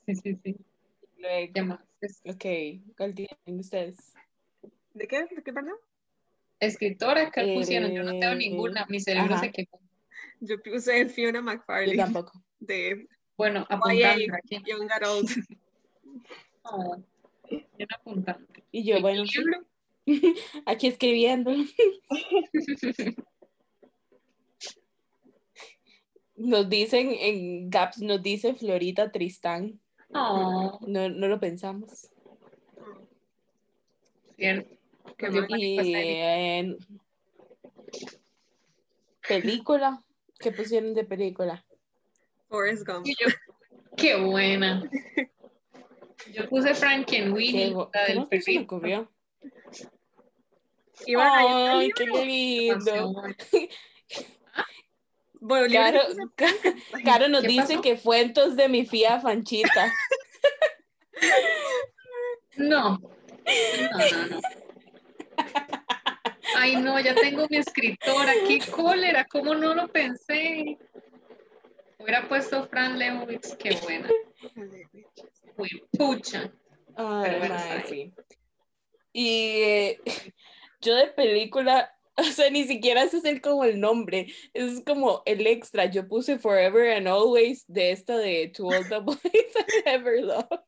Sí, 0.06 0.16
sí, 0.16 0.36
sí. 0.44 0.56
Luego, 1.18 1.54
¿Qué 1.54 1.62
más? 1.62 1.80
Ok, 2.26 2.46
¿cuál 2.98 3.14
tienen 3.16 3.60
ustedes? 3.60 4.14
¿De 4.94 5.08
qué? 5.08 5.22
¿De 5.24 5.42
qué, 5.44 5.54
perdón? 5.54 5.76
Escritora, 6.60 7.32
¿qué 7.32 7.54
pusieron? 7.56 7.92
Yo 7.94 8.04
no 8.04 8.12
tengo 8.20 8.34
Eh, 8.34 8.38
ninguna. 8.38 8.86
Mi 8.90 9.00
cerebro 9.00 9.36
ajá. 9.36 9.46
se 9.46 9.52
quedó. 9.52 9.80
Yo 10.42 10.62
puse 10.62 11.08
Fiona 11.08 11.40
Yo 11.40 11.44
McFarlane 11.44 11.96
tampoco. 11.98 12.44
de 12.60 13.08
Bueno, 13.38 13.66
YA, 13.70 13.76
apuntando 13.76 14.36
aquí. 14.36 14.58
Young 14.70 14.92
Adult. 14.92 15.30
Oh, 16.64 16.98
bien 17.78 17.90
apuntando. 17.98 18.46
Y 18.72 18.84
yo, 18.84 18.98
¿Y 18.98 19.02
bueno, 19.02 19.24
libro? 19.24 19.66
aquí 20.66 20.88
escribiendo. 20.88 21.52
Nos 26.36 26.68
dicen 26.70 27.12
en 27.12 27.70
Gaps, 27.70 28.00
nos 28.02 28.22
dice 28.22 28.54
Florita 28.56 29.12
Tristán. 29.12 29.80
Oh, 30.16 30.80
No, 30.86 31.10
no 31.10 31.28
lo 31.28 31.40
pensamos. 31.40 32.10
cierto. 34.36 34.76
Qué 35.18 35.28
Y 35.28 35.38
en 36.60 36.78
película, 39.28 40.04
¿qué 40.40 40.52
pusieron 40.52 40.94
de 40.94 41.04
película? 41.04 41.66
Forrest 42.50 42.86
Gump. 42.86 43.06
Yo, 43.06 43.28
qué 43.96 44.16
buena. 44.20 44.90
Yo 46.32 46.48
puse 46.50 46.70
¿Qué, 46.70 46.76
Frankenweenie, 46.76 47.76
qué 48.06 48.14
del 48.14 48.42
se 48.44 48.54
me 48.54 48.60
ocurrió? 48.62 49.12
Ay, 51.18 51.92
qué 51.96 52.06
lindo. 52.06 53.14
Bueno, 55.46 55.68
Caro, 57.06 57.28
nos 57.28 57.42
¿Qué 57.42 57.48
dice 57.50 57.68
pasó? 57.68 57.82
que 57.82 57.98
fuentos 57.98 58.56
de 58.56 58.70
mi 58.70 58.86
fía 58.86 59.20
Fanchita. 59.20 59.92
No. 62.56 62.98
No, 62.98 63.00
no, 63.90 64.28
no. 64.28 64.42
Ay, 66.56 66.78
no, 66.78 66.98
ya 67.02 67.14
tengo 67.14 67.46
mi 67.50 67.58
escritora. 67.58 68.32
Qué 68.48 68.60
cólera, 68.72 69.26
¿cómo 69.26 69.54
no 69.54 69.76
lo 69.76 69.90
pensé? 69.90 70.78
Hubiera 71.98 72.26
puesto 72.30 72.66
Fran 72.70 72.98
Lewis, 72.98 73.58
qué 73.60 73.76
buena. 73.82 74.10
Uy, 75.58 75.84
pucha. 75.98 76.54
Ay, 76.96 77.22
Pero 77.24 77.40
bueno, 77.40 77.56
sí. 77.90 78.14
Y 79.12 79.62
eh, 79.62 80.00
yo 80.82 80.96
de 80.96 81.08
película, 81.08 81.94
o 82.18 82.24
sea, 82.24 82.50
ni 82.50 82.66
siquiera 82.66 83.08
sé 83.08 83.18
hacer 83.18 83.42
como 83.42 83.64
el 83.64 83.80
nombre, 83.80 84.34
es 84.54 84.84
como 84.86 85.24
el 85.26 85.48
extra. 85.48 85.86
Yo 85.86 86.08
puse 86.08 86.38
Forever 86.38 86.96
and 86.96 87.08
Always 87.08 87.66
de 87.68 87.92
esta 87.92 88.18
de 88.18 88.52
To 88.56 88.68
All 88.68 88.88
the 88.88 89.00
Boys 89.00 89.20
I 89.24 89.84
Ever 89.86 90.22
Loved. 90.22 90.60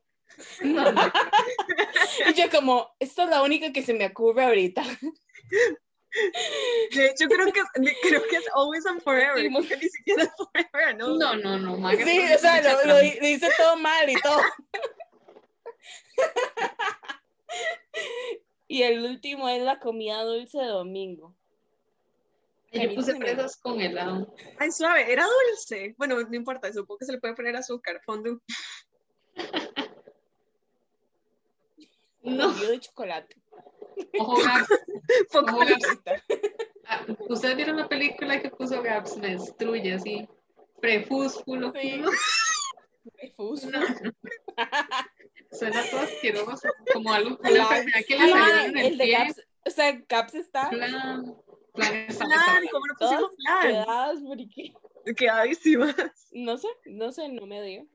No, 0.63 0.91
no. 0.91 1.11
Y 2.27 2.33
yo 2.33 2.49
como, 2.49 2.93
esta 2.99 3.23
es 3.23 3.29
la 3.29 3.43
única 3.43 3.71
que 3.71 3.83
se 3.83 3.93
me 3.93 4.05
ocurre 4.05 4.43
ahorita. 4.43 4.83
De 6.93 7.07
hecho, 7.07 7.27
creo 7.27 7.51
que, 7.51 7.61
creo 8.01 8.23
que 8.23 8.37
es 8.37 8.45
Always 8.53 8.85
and 8.85 9.01
Forever. 9.01 9.41
Sí, 9.41 9.49
Creo 9.49 9.67
que 9.67 9.77
ni 9.77 9.89
siquiera 9.89 10.23
es 10.23 10.29
Forever, 10.35 10.97
¿no? 10.97 11.17
No, 11.17 11.35
no, 11.35 11.59
no, 11.59 11.77
Maga, 11.77 12.03
Sí, 12.03 12.19
o 12.33 12.37
sea, 12.37 12.59
es 12.59 12.85
lo, 12.85 12.95
lo 12.95 13.01
hice 13.01 13.49
todo 13.57 13.77
mal 13.77 14.09
y 14.09 14.15
todo. 14.21 14.41
Y 18.67 18.81
el 18.83 19.03
último 19.05 19.47
es 19.47 19.61
la 19.61 19.79
comida 19.79 20.23
dulce 20.23 20.57
de 20.57 20.67
domingo. 20.67 21.35
Yo 22.71 22.93
puse 22.93 23.15
fresas 23.15 23.55
con 23.57 23.79
helado. 23.79 24.33
Ay, 24.59 24.71
suave, 24.71 25.11
era 25.11 25.25
dulce. 25.25 25.95
Bueno, 25.97 26.21
no 26.21 26.35
importa, 26.35 26.71
supongo 26.73 26.97
que 26.97 27.05
se 27.05 27.13
le 27.13 27.19
puede 27.19 27.35
poner 27.35 27.55
azúcar, 27.55 28.01
fondo. 28.03 28.41
No, 32.23 32.49
Batido 32.49 32.71
de 32.71 32.79
chocolate. 32.79 33.35
ojo, 34.19 34.35
Gaps. 34.43 34.67
Poco 35.31 35.55
Ojo, 35.55 35.59
Gaps. 35.59 36.01
Ah, 36.87 37.05
Ustedes 37.29 37.55
vieron 37.55 37.77
la 37.77 37.87
película 37.87 38.41
que 38.41 38.49
puso 38.49 38.81
Gaps, 38.81 39.17
me 39.17 39.29
destruye 39.31 39.93
así. 39.93 40.27
Prefúsculo. 40.81 41.71
Sí. 41.79 41.97
No. 41.97 42.09
Suena 45.57 45.83
todo 45.89 46.01
asqueroso, 46.01 46.67
como 46.93 47.11
algo, 47.13 47.37
que 47.39 47.51
le 47.51 47.59
Ay, 47.59 48.27
salió 48.29 48.35
mae, 48.35 48.65
en 48.67 48.77
el 48.77 48.85
el 48.87 48.97
de 48.97 49.03
pie. 49.05 49.13
Caps, 49.15 49.41
o 49.65 49.69
sea, 49.69 50.01
Caps 50.05 50.35
está 50.35 50.69
Plan, 50.69 51.35
plan 51.73 51.95
está 52.07 52.25
Plan, 52.25 52.63
¿cómo 52.71 52.85
no 52.87 52.93
pusimos 52.99 53.31
plan? 53.37 53.61
quedadas 53.61 54.19
porque 54.25 54.73
Quedadísimas. 55.17 55.95
no 56.31 56.57
sé, 56.57 56.67
no 56.85 57.11
sé, 57.11 57.29
no 57.29 57.45
me 57.45 57.61
dio. 57.61 57.85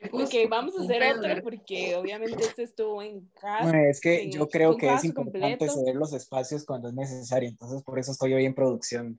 Prefúsculo, 0.00 0.24
Ok, 0.44 0.50
vamos 0.50 0.78
a 0.78 0.82
hacer 0.82 1.02
otro 1.16 1.42
porque 1.42 1.96
obviamente 1.96 2.42
este 2.44 2.62
estuvo 2.64 3.00
en 3.02 3.26
casa. 3.40 3.62
Bueno, 3.64 3.78
es 3.88 4.00
que 4.00 4.30
yo 4.30 4.48
creo 4.48 4.76
que 4.76 4.92
es 4.92 5.04
importante 5.04 5.66
completo. 5.66 5.68
ceder 5.68 5.96
los 5.96 6.12
espacios 6.12 6.64
cuando 6.66 6.88
es 6.88 6.94
necesario, 6.94 7.48
entonces 7.48 7.82
por 7.82 7.98
eso 7.98 8.12
estoy 8.12 8.34
hoy 8.34 8.44
en 8.44 8.54
producción. 8.54 9.18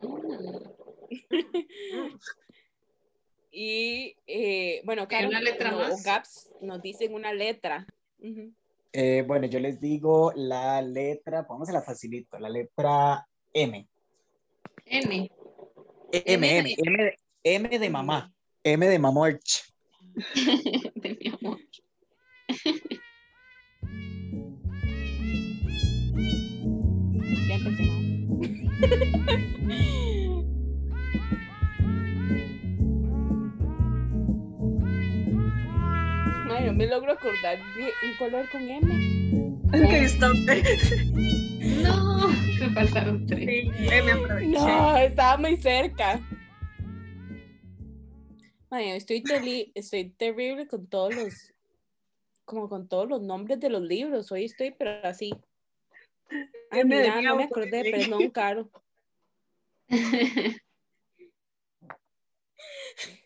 Y 3.52 4.16
eh, 4.26 4.80
bueno, 4.84 5.08
Caro, 5.08 5.28
una 5.28 5.40
letra 5.40 5.72
no, 5.72 5.78
Gaps 6.04 6.50
nos 6.60 6.80
dicen 6.80 7.14
una 7.14 7.32
letra. 7.32 7.86
Ujú. 8.18 8.52
Eh, 8.92 9.24
bueno, 9.26 9.46
yo 9.46 9.60
les 9.60 9.80
digo 9.80 10.32
la 10.34 10.82
letra, 10.82 11.42
vamos 11.48 11.68
a 11.68 11.72
la 11.72 11.82
facilito, 11.82 12.38
la 12.38 12.48
letra 12.48 13.26
M. 13.52 13.88
M, 14.86 15.30
M 16.12 16.58
M, 16.58 16.76
M, 16.78 17.04
de- 17.04 17.16
M 17.44 17.78
de 17.78 17.90
mamá, 17.90 18.32
M 18.64 18.86
de 18.86 18.98
mamorch. 18.98 19.64
de 20.94 21.18
mi 21.20 21.28
amor. 21.28 21.58
Ya 27.48 27.56
empecé. 27.56 27.84
Ay, 36.60 36.66
no 36.66 36.72
me 36.74 36.86
logro 36.86 37.12
acordar 37.12 37.58
de 37.74 37.84
un 38.06 38.16
color 38.18 38.46
con 38.50 38.68
M. 38.68 38.86
Ok, 39.68 39.92
stop. 40.04 40.34
No, 41.82 42.28
me 42.28 42.70
faltaron 42.74 43.26
tres. 43.26 43.64
Sí, 43.78 43.88
me 43.88 44.12
aproveché. 44.12 44.50
No, 44.50 44.96
estaba 44.98 45.36
muy 45.38 45.56
cerca. 45.56 46.20
Ay, 48.68 48.90
estoy, 48.90 49.24
estoy 49.74 50.10
terrible 50.10 50.66
con 50.66 50.86
todos 50.86 51.14
los, 51.14 51.54
como 52.44 52.68
con 52.68 52.88
todos 52.88 53.08
los 53.08 53.22
nombres 53.22 53.58
de 53.58 53.70
los 53.70 53.82
libros. 53.82 54.30
Hoy 54.30 54.44
estoy, 54.44 54.72
pero 54.72 54.90
así. 55.02 55.32
Ay, 56.70 56.80
de 56.80 56.84
mira, 56.84 57.22
no 57.22 57.36
me 57.36 57.44
acordé, 57.44 57.90
perdón, 57.90 58.30
Caro. 58.30 58.70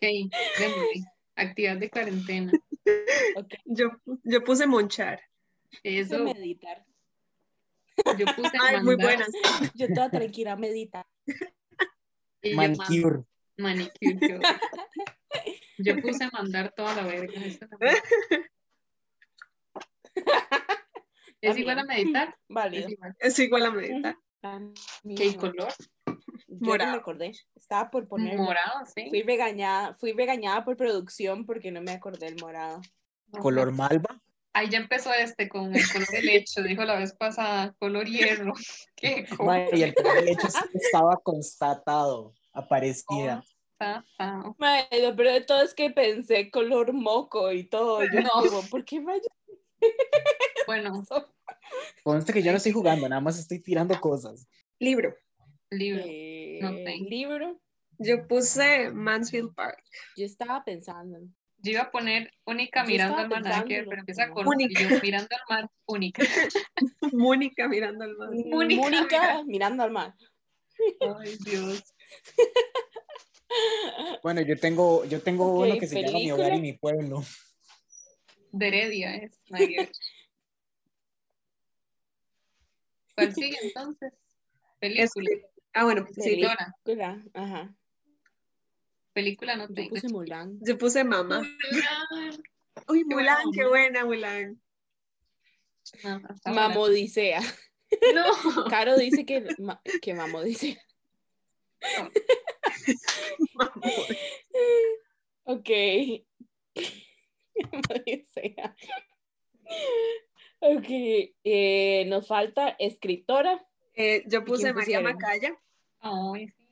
Ok. 0.01 1.05
Actividad 1.37 1.76
de 1.78 1.91
cuarentena. 1.91 2.53
Yo, 3.64 3.91
yo 4.24 4.45
puse 4.45 4.66
monchar. 4.66 5.20
puse 5.70 5.80
Eso, 6.01 6.24
meditar. 6.24 6.85
yo 8.18 8.26
puse 8.37 8.51
Ay, 8.61 8.80
muy 8.82 8.97
buenas. 8.97 9.28
Yo 9.74 9.89
toda 9.93 10.11
tranquila, 10.11 10.57
yo 12.43 12.57
Manicure. 12.57 13.16
man- 13.57 13.78
Manicure. 14.03 14.39
bueno. 14.39 14.61
Yo 15.78 15.97
puse 16.01 16.28
mandar 16.32 16.72
toda 16.76 16.95
la 16.97 17.03
verga. 17.05 17.32
¿Es 21.41 21.59
igual 21.59 21.78
a 21.78 21.85
meditar? 21.85 22.37
Igual. 22.49 23.16
Es 23.18 23.39
igual 23.39 23.66
a 23.66 23.70
meditar. 23.70 24.16
¿Qué 25.16 25.37
color? 25.37 25.72
Yo 26.61 26.76
no 26.78 26.86
me 26.86 26.96
acordé. 26.96 27.32
Estaba 27.55 27.90
por 27.90 28.07
poner. 28.09 28.36
Morado, 28.38 28.84
sí. 28.94 29.09
Fui 29.09 29.22
regañada, 29.22 29.94
fui 29.94 30.12
regañada 30.12 30.64
por 30.64 30.76
producción 30.76 31.46
porque 31.46 31.70
no 31.70 31.80
me 31.82 31.92
acordé 31.92 32.28
el 32.28 32.36
morado. 32.40 32.80
Color 33.40 33.72
malva. 33.72 34.20
Ahí 34.52 34.68
ya 34.70 34.78
empezó 34.78 35.12
este 35.12 35.48
con 35.48 35.74
el 35.74 35.82
color 35.90 36.09
del 36.09 36.26
lecho, 36.26 36.62
dijo 36.62 36.84
la 36.84 36.96
vez 36.96 37.12
pasada, 37.12 37.74
color 37.80 38.07
hierro. 38.07 38.52
Qué 38.96 39.26
Mae, 39.40 39.68
y 39.72 39.82
el 39.82 39.94
color 39.94 40.14
de 40.14 40.22
leche 40.22 40.48
sí 40.48 40.59
estaba 40.74 41.16
constatado, 41.16 42.34
aparecía. 42.52 43.42
lo 43.80 45.16
peor 45.16 45.32
de 45.32 45.40
todo 45.40 45.62
es 45.62 45.74
que 45.74 45.90
pensé 45.90 46.52
color 46.52 46.92
moco 46.92 47.50
y 47.50 47.64
todo. 47.64 48.05
Yo 48.05 48.20
No. 48.20 48.30
como, 48.30 48.62
¿por 48.70 48.84
qué 48.84 49.00
rayos? 49.00 49.26
Bueno, 50.66 51.02
Conste 52.05 52.32
que 52.32 52.42
yo 52.42 52.52
no 52.52 52.59
estoy 52.59 52.72
jugando, 52.72 53.09
nada 53.09 53.20
más 53.20 53.38
estoy 53.38 53.61
tirando 53.61 53.98
cosas. 54.00 54.46
Libro. 54.78 55.14
Libro. 55.78 56.02
Eh, 56.06 56.58
no 56.60 56.74
tengo. 56.82 57.08
libro? 57.08 57.60
Yo 57.98 58.26
puse 58.26 58.90
Mansfield 58.90 59.54
Park. 59.54 59.82
Yo 60.16 60.26
estaba 60.26 60.64
pensando. 60.64 61.18
Yo 61.58 61.72
iba 61.72 61.82
a 61.82 61.90
poner 61.90 62.30
única 62.44 62.84
mirando 62.84 63.16
al 63.16 63.28
mar, 63.42 63.64
que 63.64 63.84
pero 63.84 64.00
empieza 64.00 64.28
con 64.30 64.46
Única. 64.46 64.72
y 64.72 64.82
yo 64.82 65.00
mirando 65.00 65.28
al 65.34 65.42
mar, 65.48 65.70
única. 65.86 66.22
Mónica 67.12 67.68
mirando 67.68 68.04
al 68.04 68.16
mar. 68.16 68.28
Mónica, 68.32 68.82
Mónica 68.82 69.20
mira. 69.20 69.44
mirando 69.46 69.82
al 69.82 69.90
mar. 69.90 70.14
Ay, 71.00 71.36
Dios. 71.44 71.82
Bueno, 74.22 74.40
yo 74.40 74.58
tengo, 74.58 75.04
yo 75.04 75.22
tengo 75.22 75.46
Ok, 75.60 75.66
uno 75.66 75.78
que 75.78 75.86
se 75.86 76.02
llama 76.02 76.18
Mi 76.18 76.32
hogar 76.32 76.54
y 76.54 76.60
mi 76.60 76.72
pueblo. 76.72 77.22
De 78.50 78.66
Heredia 78.68 79.14
es. 79.14 79.40
ver. 79.48 79.92
¿Cuál 83.14 83.34
sigue 83.34 83.56
entonces? 83.62 84.12
Película. 84.80 85.04
Este, 85.04 85.53
ah, 85.74 85.84
bueno, 85.84 86.06
sí. 86.12 86.20
Escritora. 86.20 86.74
Película, 86.84 87.22
Ajá. 87.34 87.74
Película 89.12 89.56
no 89.56 89.68
Yo 89.68 89.74
tengo. 89.74 89.90
puse 89.90 90.08
Mulan. 90.08 90.58
Yo 90.62 90.78
puse 90.78 91.04
mamá. 91.04 91.40
Mulan. 91.40 92.42
Uy, 92.88 93.04
Mulan, 93.04 93.52
qué 93.52 93.64
buena, 93.66 94.04
Mulan. 94.04 94.60
No. 96.02 96.20
Mamodicea. 96.52 97.40
No. 98.12 98.24
Caro 98.70 98.96
dice 98.96 99.24
que, 99.24 99.46
ma- 99.58 99.80
que 100.02 100.14
mamodicea. 100.14 100.80
Ok. 105.44 105.70
Mamodicea. 107.72 108.74
Ok. 110.60 110.86
eh, 111.44 112.04
nos 112.08 112.26
falta 112.26 112.70
escritora. 112.80 113.64
Eh, 113.95 114.24
yo 114.26 114.45
puse 114.45 114.72
María? 114.72 115.01
Macaya. 115.01 115.55
Ay, 116.01 116.49
sí. 116.49 116.64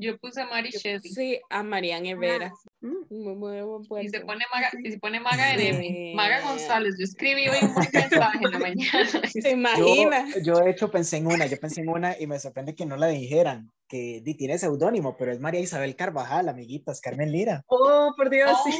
Yo 0.00 0.16
puse 0.18 0.40
Yo 0.42 0.78
Shelley. 0.78 1.00
puse 1.00 1.40
a 1.50 1.62
Marian 1.64 2.06
Herrera. 2.06 2.52
Mm, 2.80 2.94
Muy, 3.10 3.34
muy 3.34 3.60
buen 3.88 4.06
Y 4.06 4.08
se 4.10 4.20
pone 4.20 4.44
Maga, 4.54 4.70
y 4.84 4.92
se 4.92 4.98
pone 5.00 5.18
Maga 5.18 5.54
en 5.54 5.60
M. 5.60 6.12
Maga 6.14 6.40
González. 6.42 6.94
Yo 6.96 7.02
escribí 7.04 7.48
hoy 7.48 7.58
un 7.62 7.74
mensaje 7.74 8.38
en 8.44 8.50
la 8.52 8.58
mañana. 8.60 9.08
¿Se 9.32 9.40
Yo, 9.42 9.48
imagina? 9.50 10.24
yo 10.44 10.54
de 10.60 10.70
hecho 10.70 10.88
pensé 10.88 11.16
en 11.16 11.26
una, 11.26 11.46
yo 11.46 11.56
pensé 11.58 11.80
en 11.80 11.88
una 11.88 12.14
y 12.16 12.28
me 12.28 12.38
sorprende 12.38 12.76
que 12.76 12.86
no 12.86 12.96
la 12.96 13.08
dijeran, 13.08 13.72
que 13.88 14.20
di, 14.22 14.34
tiene 14.34 14.56
seudónimo, 14.58 15.16
pero 15.16 15.32
es 15.32 15.40
María 15.40 15.58
Isabel 15.60 15.96
Carvajal, 15.96 16.48
amiguitas, 16.48 17.00
Carmen 17.00 17.32
Lira. 17.32 17.64
Oh, 17.66 18.12
por 18.16 18.30
Dios, 18.30 18.56
sí. 18.64 18.78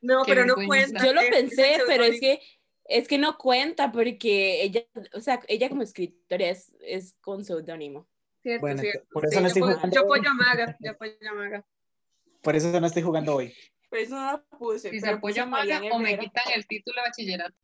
No, 0.00 0.22
pero 0.26 0.46
no 0.46 0.54
cuenta. 0.54 1.04
Yo 1.04 1.12
lo 1.12 1.20
pensé, 1.30 1.76
pero 1.86 2.04
es 2.04 2.18
que 2.20 2.40
es 2.88 3.06
que 3.06 3.18
no 3.18 3.38
cuenta 3.38 3.92
porque 3.92 4.62
ella, 4.62 4.84
o 5.14 5.20
sea, 5.20 5.40
ella 5.48 5.68
como 5.68 5.82
escritora 5.82 6.48
es, 6.48 6.74
es 6.80 7.14
con 7.20 7.44
seudónimo. 7.44 8.08
Cierto, 8.42 8.60
Bueno, 8.62 8.80
cierto. 8.80 9.06
por 9.12 9.24
eso 9.26 9.32
Sí, 9.32 9.36
no 9.36 9.42
yo 9.42 9.46
estoy 9.48 9.62
apoyo- 9.62 9.74
jugando 9.76 9.94
Yo 9.94 10.02
hoy. 10.02 10.18
apoyo 10.18 10.30
a 10.30 10.34
Maga, 10.34 10.76
yo 10.80 10.90
apoyo 10.92 11.12
a 11.30 11.34
Maga. 11.34 11.66
Por 12.42 12.56
eso 12.56 12.80
no 12.80 12.86
estoy 12.86 13.02
jugando 13.02 13.34
hoy. 13.36 13.54
Por 13.90 13.98
eso 13.98 14.14
no 14.16 14.24
la 14.24 14.42
puse. 14.58 14.90
Si 14.90 15.00
se 15.00 15.08
apoya 15.08 15.44
Maga 15.46 15.80
o 15.92 15.98
me 15.98 16.18
quitan 16.18 16.44
el 16.54 16.66
título 16.66 16.96
de 17.02 17.08
bachillerato. 17.08 17.54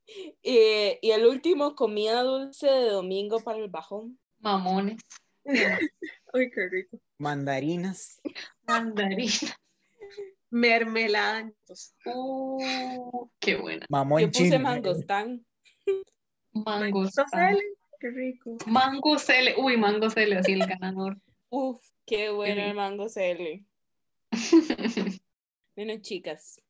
Eh, 0.42 0.98
y 1.02 1.10
el 1.10 1.26
último, 1.26 1.74
comida 1.74 2.22
dulce 2.22 2.66
de 2.66 2.88
domingo 2.90 3.40
para 3.40 3.58
el 3.58 3.68
bajón. 3.68 4.18
Mamones. 4.40 5.00
Uy, 6.34 6.50
qué 6.50 6.68
rico. 6.70 6.98
Mandarinas. 7.18 8.20
Mandarina. 8.66 9.30
Mermelada. 10.54 11.40
entonces. 11.40 11.96
Uh, 12.06 13.28
qué 13.40 13.56
buena. 13.56 13.84
Mamón 13.88 14.20
Yo 14.20 14.30
puse 14.30 14.56
mangostán. 14.56 15.44
Mango 16.52 17.10
Sofele, 17.10 17.60
Qué 17.98 18.10
rico. 18.10 18.56
Mango 18.66 19.18
Cele. 19.18 19.56
Uy, 19.58 19.76
Mango 19.76 20.08
Cele, 20.10 20.36
así 20.36 20.52
el 20.52 20.60
ganador. 20.68 21.18
Uf, 21.50 21.80
qué 22.06 22.30
bueno 22.30 22.62
el 22.62 22.74
mango 22.74 23.06
CL. 23.08 23.64
Bueno, 25.76 25.94
chicas, 26.00 26.62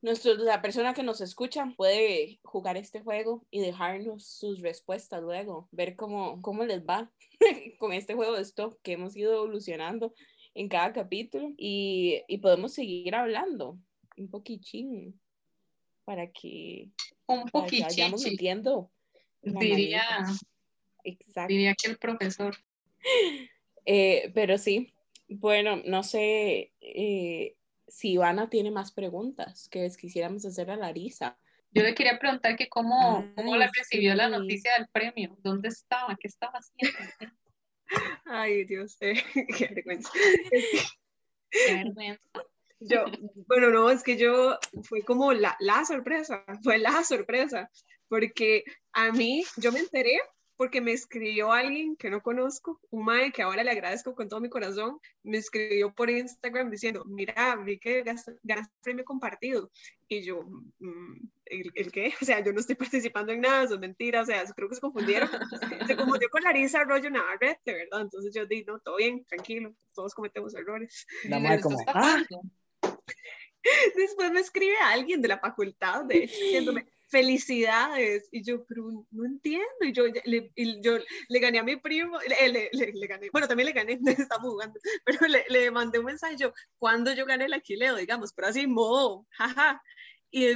nuestro, 0.00 0.32
la 0.36 0.62
persona 0.62 0.94
que 0.94 1.02
nos 1.02 1.20
escucha 1.20 1.70
puede 1.76 2.40
jugar 2.42 2.78
este 2.78 3.02
juego 3.02 3.44
y 3.50 3.60
dejarnos 3.60 4.26
sus 4.26 4.62
respuestas 4.62 5.22
luego, 5.22 5.68
ver 5.72 5.94
cómo, 5.94 6.40
cómo 6.40 6.64
les 6.64 6.82
va 6.86 7.12
con 7.78 7.92
este 7.92 8.14
juego 8.14 8.32
de 8.32 8.40
stop 8.40 8.80
que 8.82 8.92
hemos 8.92 9.14
ido 9.14 9.34
evolucionando 9.34 10.14
en 10.54 10.68
cada 10.68 10.92
capítulo 10.92 11.52
y, 11.56 12.22
y 12.28 12.38
podemos 12.38 12.72
seguir 12.72 13.14
hablando 13.14 13.78
un 14.16 14.30
poquitín 14.30 15.20
para 16.04 16.30
que, 16.30 16.90
Un 17.26 17.48
para 17.48 17.66
que 17.66 17.82
vayamos 17.82 18.24
la 18.24 18.80
Diría. 19.60 20.04
Exacto. 21.04 21.48
diría 21.48 21.74
que 21.74 21.90
el 21.90 21.98
profesor. 21.98 22.56
Eh, 23.86 24.32
pero 24.34 24.56
sí, 24.56 24.94
bueno, 25.28 25.76
no 25.84 26.02
sé 26.02 26.72
eh, 26.80 27.54
si 27.86 28.12
Ivana 28.12 28.48
tiene 28.48 28.70
más 28.70 28.92
preguntas 28.92 29.68
que 29.68 29.80
les 29.80 29.98
quisiéramos 29.98 30.46
hacer 30.46 30.70
a 30.70 30.76
Larisa. 30.76 31.38
Yo 31.70 31.82
le 31.82 31.94
quería 31.94 32.18
preguntar 32.18 32.56
que 32.56 32.70
cómo, 32.70 33.30
cómo 33.34 33.56
la 33.56 33.66
Ay, 33.66 33.70
recibió 33.76 34.14
la 34.14 34.30
noticia 34.30 34.72
del 34.78 34.88
premio. 34.88 35.36
¿Dónde 35.42 35.68
estaba? 35.68 36.16
¿Qué 36.18 36.28
estaba 36.28 36.54
haciendo? 36.60 36.98
Ay, 38.26 38.64
Dios, 38.64 38.96
eh, 39.00 39.14
qué 39.58 39.68
vergüenza. 39.74 40.10
Qué 41.50 41.74
vergüenza. 41.84 42.22
Yo, 42.80 43.04
bueno, 43.46 43.70
no, 43.70 43.90
es 43.90 44.02
que 44.02 44.16
yo, 44.16 44.58
fue 44.82 45.02
como 45.02 45.32
la, 45.32 45.56
la 45.60 45.84
sorpresa, 45.84 46.44
fue 46.62 46.78
la 46.78 47.02
sorpresa, 47.04 47.70
porque 48.08 48.64
a 48.92 49.10
mí, 49.12 49.44
yo 49.56 49.72
me 49.72 49.80
enteré 49.80 50.20
porque 50.56 50.80
me 50.80 50.92
escribió 50.92 51.52
alguien 51.52 51.96
que 51.96 52.10
no 52.10 52.22
conozco, 52.22 52.80
un 52.90 53.04
mae 53.04 53.32
que 53.32 53.42
ahora 53.42 53.64
le 53.64 53.70
agradezco 53.70 54.14
con 54.14 54.28
todo 54.28 54.40
mi 54.40 54.48
corazón, 54.48 54.98
me 55.22 55.38
escribió 55.38 55.92
por 55.92 56.10
Instagram 56.10 56.70
diciendo, 56.70 57.04
mira, 57.06 57.56
vi 57.56 57.78
que 57.78 58.02
ganaste 58.02 58.72
premio 58.82 59.04
compartido, 59.04 59.70
y 60.08 60.22
yo, 60.22 60.42
mm, 60.78 61.28
¿el, 61.46 61.72
el 61.74 61.92
qué? 61.92 62.12
O 62.22 62.24
sea, 62.24 62.42
yo 62.42 62.52
no 62.52 62.60
estoy 62.60 62.76
participando 62.76 63.32
en 63.32 63.40
nada, 63.40 63.64
eso 63.64 63.74
es 63.74 63.80
mentira, 63.80 64.22
o 64.22 64.26
sea, 64.26 64.44
creo 64.54 64.68
que 64.68 64.76
se 64.76 64.80
confundieron, 64.80 65.28
se 65.88 65.96
confundió 65.96 66.28
con 66.30 66.42
Larisa 66.42 66.80
Arroyo 66.80 67.10
Navarrete, 67.10 67.72
¿verdad? 67.72 68.02
Entonces 68.02 68.32
yo 68.34 68.46
dije, 68.46 68.64
no, 68.66 68.78
todo 68.78 68.96
bien, 68.96 69.24
tranquilo, 69.24 69.74
todos 69.94 70.14
cometemos 70.14 70.54
errores. 70.54 71.06
La 71.24 71.38
esto 71.54 71.68
como, 71.68 71.80
ah, 71.80 71.92
pasando. 71.92 72.42
Después 73.96 74.30
me 74.30 74.40
escribe 74.40 74.76
alguien 74.78 75.22
de 75.22 75.28
la 75.28 75.38
facultad, 75.38 76.04
de 76.04 76.24
hecho, 76.24 76.36
diciéndome 76.38 76.86
felicidades. 77.08 78.28
Y 78.32 78.42
yo, 78.44 78.64
pero 78.66 79.06
no 79.10 79.24
entiendo. 79.24 79.66
Y 79.82 79.92
yo, 79.92 80.04
le, 80.24 80.50
y 80.54 80.80
yo 80.82 80.98
le 81.28 81.38
gané 81.40 81.58
a 81.58 81.62
mi 81.62 81.76
primo, 81.76 82.18
le, 82.20 82.48
le- 82.48 82.70
le- 82.72 83.06
gané, 83.06 83.28
bueno, 83.30 83.48
también 83.48 83.66
le 83.66 83.72
gané, 83.72 83.98
estamos 84.28 84.50
jugando, 84.50 84.78
pero 85.04 85.18
le, 85.48 85.70
mandé 85.70 85.98
un 85.98 86.06
mensaje 86.06 86.36
yo, 86.36 86.52
cuando 86.78 87.12
yo 87.12 87.26
gané 87.26 87.44
el 87.46 87.52
aquileo, 87.54 87.96
digamos, 87.96 88.32
pero 88.32 88.48
así, 88.48 88.66
modo, 88.66 89.26
jaja. 89.30 89.82
Y 90.30 90.54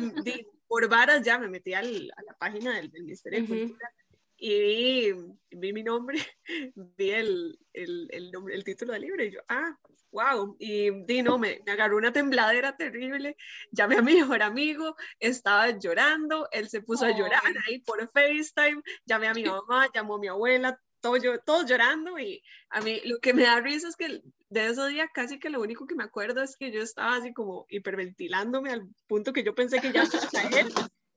por 0.66 0.88
varas 0.88 1.22
ya 1.24 1.38
me 1.38 1.48
metí 1.48 1.72
al- 1.72 2.10
a 2.16 2.22
la 2.22 2.34
página 2.36 2.76
del, 2.76 2.90
del 2.90 3.04
Ministerio 3.04 3.38
de 3.40 3.44
Ujú. 3.44 3.54
Cultura 3.68 3.90
y 4.38 4.60
vi, 4.60 5.14
vi 5.50 5.72
mi 5.72 5.82
nombre, 5.82 6.18
vi 6.74 7.10
el, 7.10 7.58
el, 7.72 8.08
el, 8.12 8.30
nombre, 8.30 8.54
el 8.54 8.64
título 8.64 8.92
del 8.92 9.02
libro 9.02 9.24
y 9.24 9.32
yo, 9.32 9.40
ah, 9.48 9.76
wow. 10.12 10.56
Y 10.58 10.90
di, 11.04 11.22
no, 11.22 11.38
me, 11.38 11.60
me 11.66 11.72
agarró 11.72 11.96
una 11.96 12.12
tembladera 12.12 12.76
terrible, 12.76 13.36
llamé 13.72 13.96
a 13.96 14.02
mi 14.02 14.14
mejor 14.20 14.42
amigo, 14.42 14.96
estaba 15.18 15.70
llorando, 15.70 16.48
él 16.52 16.68
se 16.68 16.82
puso 16.82 17.04
a 17.04 17.16
llorar 17.16 17.42
ahí 17.66 17.80
por 17.80 18.08
FaceTime, 18.12 18.82
llamé 19.04 19.26
a 19.26 19.34
mi 19.34 19.44
mamá, 19.44 19.88
llamó 19.92 20.14
a 20.14 20.20
mi 20.20 20.28
abuela, 20.28 20.80
todo 21.00 21.16
yo, 21.16 21.38
todos 21.40 21.66
llorando 21.66 22.18
y 22.18 22.42
a 22.70 22.80
mí 22.80 23.00
lo 23.04 23.18
que 23.20 23.34
me 23.34 23.42
da 23.44 23.60
risa 23.60 23.88
es 23.88 23.96
que 23.96 24.22
de 24.50 24.66
ese 24.66 24.86
día 24.88 25.08
casi 25.12 25.38
que 25.38 25.50
lo 25.50 25.60
único 25.60 25.86
que 25.86 25.94
me 25.94 26.04
acuerdo 26.04 26.42
es 26.42 26.56
que 26.56 26.72
yo 26.72 26.82
estaba 26.82 27.16
así 27.16 27.32
como 27.32 27.66
hiperventilándome 27.68 28.72
al 28.72 28.88
punto 29.06 29.32
que 29.32 29.44
yo 29.44 29.54
pensé 29.54 29.80
que 29.80 29.92
ya 29.92 30.06
se 30.06 30.16
iba 30.16 30.26
a 30.26 30.50
caer 30.50 30.66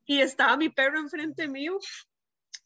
y 0.05 0.21
estaba 0.21 0.57
mi 0.57 0.69
perro 0.69 0.99
enfrente 0.99 1.47
mío 1.47 1.79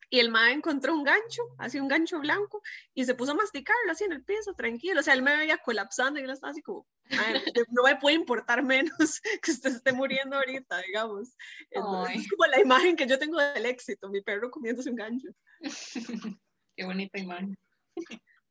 y 0.09 0.19
el 0.19 0.29
mae 0.29 0.53
encontró 0.53 0.93
un 0.93 1.03
gancho, 1.03 1.41
así 1.57 1.79
un 1.79 1.87
gancho 1.87 2.19
blanco, 2.19 2.61
y 2.93 3.05
se 3.05 3.15
puso 3.15 3.31
a 3.31 3.35
masticarlo 3.35 3.91
así 3.91 4.03
en 4.03 4.13
el 4.13 4.23
piso, 4.23 4.53
tranquilo. 4.53 4.99
O 4.99 5.03
sea, 5.03 5.13
él 5.13 5.21
me 5.23 5.35
veía 5.35 5.57
colapsando 5.57 6.19
y 6.19 6.23
yo 6.25 6.31
estaba 6.31 6.51
así 6.51 6.61
como, 6.61 6.85
"Mae, 7.09 7.41
no 7.71 7.83
me 7.83 7.95
puede 7.97 8.15
importar 8.15 8.63
menos 8.63 8.89
que 9.41 9.51
usted 9.51 9.71
esté 9.71 9.91
muriendo 9.93 10.35
ahorita, 10.37 10.81
digamos. 10.81 11.35
Entonces, 11.71 12.17
es 12.21 12.29
como 12.29 12.45
la 12.47 12.59
imagen 12.61 12.95
que 12.95 13.07
yo 13.07 13.17
tengo 13.19 13.39
del 13.39 13.65
éxito, 13.65 14.09
mi 14.09 14.21
perro 14.21 14.51
comiéndose 14.51 14.89
un 14.89 14.95
gancho. 14.95 15.29
Qué 16.77 16.83
bonita 16.85 17.17
imagen. 17.19 17.57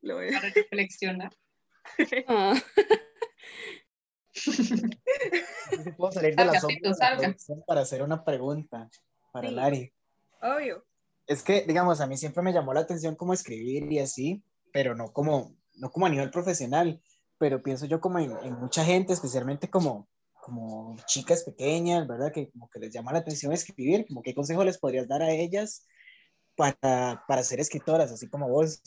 Lo 0.00 0.18
a- 0.18 0.22
Para 0.32 0.50
reflexionar. 0.50 1.32
No 1.98 2.54
sé 5.72 5.82
si 5.84 5.90
puedo 5.92 6.12
salir 6.12 6.34
de 6.36 6.44
la 6.44 6.60
sombra 6.60 6.92
para 7.66 7.80
hacer 7.82 8.02
una 8.02 8.24
pregunta 8.24 8.88
para 9.32 9.48
Sí. 9.48 9.54
Lari. 9.54 9.92
Obvio. 10.42 10.84
Es 11.26 11.42
que, 11.42 11.62
digamos, 11.62 12.00
a 12.00 12.06
mí 12.06 12.16
siempre 12.16 12.42
me 12.42 12.52
llamó 12.52 12.74
la 12.74 12.80
atención 12.80 13.16
cómo 13.16 13.32
escribir 13.32 13.90
y 13.90 13.98
así, 13.98 14.44
pero 14.72 14.94
no 14.94 15.12
como, 15.12 15.56
no 15.76 15.90
como 15.90 16.06
a 16.06 16.10
nivel 16.10 16.30
profesional, 16.30 17.02
pero 17.38 17.62
pienso 17.62 17.86
yo 17.86 18.00
como 18.00 18.18
en, 18.18 18.32
en 18.44 18.54
mucha 18.54 18.84
gente, 18.84 19.12
especialmente 19.12 19.70
como, 19.70 20.08
como 20.34 20.96
chicas 21.06 21.42
pequeñas, 21.44 22.06
¿verdad? 22.06 22.32
Que 22.32 22.50
como 22.50 22.68
que 22.68 22.80
les 22.80 22.92
llama 22.92 23.12
la 23.12 23.20
atención 23.20 23.52
escribir, 23.52 24.06
como 24.06 24.22
qué 24.22 24.34
consejo 24.34 24.64
les 24.64 24.78
podrías 24.78 25.08
dar 25.08 25.22
a 25.22 25.30
ellas 25.30 25.86
para, 26.56 27.24
para 27.26 27.42
ser 27.42 27.60
escritoras, 27.60 28.12
así 28.12 28.28
como 28.28 28.48
vos. 28.48 28.82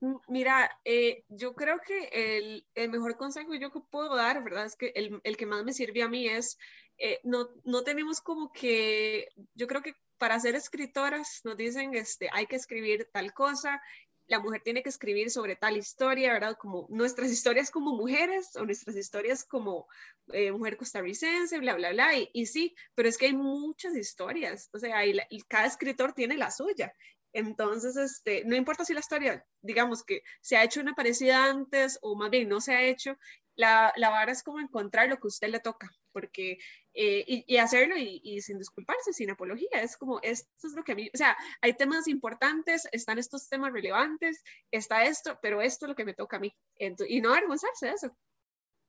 M- 0.00 0.18
Mira, 0.28 0.70
eh, 0.84 1.24
yo 1.28 1.54
creo 1.54 1.80
que 1.86 2.08
el, 2.12 2.66
el 2.74 2.90
mejor 2.90 3.16
consejo 3.16 3.54
yo 3.54 3.70
que 3.70 3.80
puedo 3.90 4.16
dar, 4.16 4.42
¿verdad? 4.42 4.66
Es 4.66 4.76
que 4.76 4.92
el, 4.94 5.20
el 5.22 5.36
que 5.36 5.46
más 5.46 5.64
me 5.64 5.72
sirve 5.72 6.02
a 6.02 6.08
mí 6.08 6.26
es, 6.28 6.58
eh, 6.98 7.20
no, 7.24 7.48
no 7.64 7.82
tenemos 7.82 8.20
como 8.20 8.52
que, 8.52 9.28
yo 9.54 9.66
creo 9.66 9.82
que 9.82 9.94
para 10.18 10.40
ser 10.40 10.54
escritoras 10.54 11.40
nos 11.44 11.56
dicen, 11.56 11.94
este, 11.94 12.28
hay 12.32 12.46
que 12.46 12.56
escribir 12.56 13.08
tal 13.12 13.32
cosa, 13.34 13.80
la 14.28 14.40
mujer 14.40 14.62
tiene 14.64 14.82
que 14.82 14.88
escribir 14.88 15.30
sobre 15.30 15.54
tal 15.56 15.76
historia, 15.76 16.32
¿verdad? 16.32 16.56
Como 16.58 16.86
nuestras 16.90 17.30
historias 17.30 17.70
como 17.70 17.94
mujeres 17.94 18.56
o 18.56 18.64
nuestras 18.64 18.96
historias 18.96 19.44
como 19.44 19.86
eh, 20.32 20.50
mujer 20.52 20.76
costarricense, 20.76 21.58
bla, 21.60 21.74
bla, 21.76 21.90
bla. 21.92 22.16
Y, 22.18 22.28
y 22.32 22.46
sí, 22.46 22.74
pero 22.94 23.08
es 23.08 23.18
que 23.18 23.26
hay 23.26 23.34
muchas 23.36 23.94
historias, 23.96 24.68
o 24.72 24.78
sea, 24.78 25.04
la- 25.06 25.26
cada 25.48 25.66
escritor 25.66 26.12
tiene 26.12 26.36
la 26.36 26.50
suya. 26.50 26.92
Entonces, 27.32 27.96
este, 27.96 28.44
no 28.46 28.56
importa 28.56 28.84
si 28.84 28.94
la 28.94 29.00
historia, 29.00 29.44
digamos 29.60 30.02
que 30.02 30.22
se 30.40 30.56
ha 30.56 30.64
hecho 30.64 30.80
una 30.80 30.94
parecida 30.94 31.44
antes 31.44 31.98
o 32.02 32.16
más 32.16 32.30
bien 32.30 32.48
no 32.48 32.60
se 32.60 32.74
ha 32.74 32.82
hecho, 32.82 33.16
la, 33.56 33.92
la 33.96 34.10
vara 34.10 34.32
es 34.32 34.42
como 34.42 34.60
encontrar 34.60 35.08
lo 35.08 35.16
que 35.16 35.26
a 35.26 35.28
usted 35.28 35.48
le 35.48 35.60
toca, 35.60 35.90
porque, 36.12 36.58
eh, 36.94 37.24
y, 37.26 37.44
y 37.46 37.56
hacerlo 37.56 37.96
y, 37.96 38.20
y 38.22 38.40
sin 38.42 38.58
disculparse, 38.58 39.12
sin 39.12 39.30
apología, 39.30 39.80
es 39.82 39.96
como, 39.96 40.20
esto 40.22 40.48
es 40.66 40.74
lo 40.74 40.84
que 40.84 40.92
a 40.92 40.94
mí, 40.94 41.10
o 41.12 41.16
sea, 41.16 41.36
hay 41.60 41.74
temas 41.74 42.06
importantes, 42.08 42.88
están 42.92 43.18
estos 43.18 43.48
temas 43.48 43.72
relevantes, 43.72 44.42
está 44.70 45.04
esto, 45.04 45.38
pero 45.42 45.60
esto 45.60 45.86
es 45.86 45.88
lo 45.90 45.96
que 45.96 46.04
me 46.04 46.14
toca 46.14 46.36
a 46.36 46.40
mí, 46.40 46.54
y 46.78 47.20
no 47.20 47.30
avergonzarse 47.30 47.86
de 47.86 47.92
eso. 47.92 48.16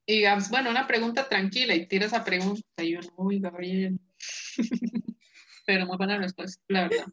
Y 0.10 0.22
Gabs, 0.22 0.50
bueno, 0.50 0.70
una 0.70 0.88
pregunta 0.88 1.28
tranquila 1.28 1.76
y 1.76 1.86
tira 1.86 2.06
esa 2.06 2.24
pregunta. 2.24 2.64
Y 2.78 2.94
yo, 2.94 3.00
uy, 3.18 3.40
Gabriel. 3.42 4.00
Pero 5.66 5.86
muy 5.86 5.98
buena 5.98 6.18
respuesta, 6.18 6.64
la 6.70 6.88
verdad. 6.88 7.08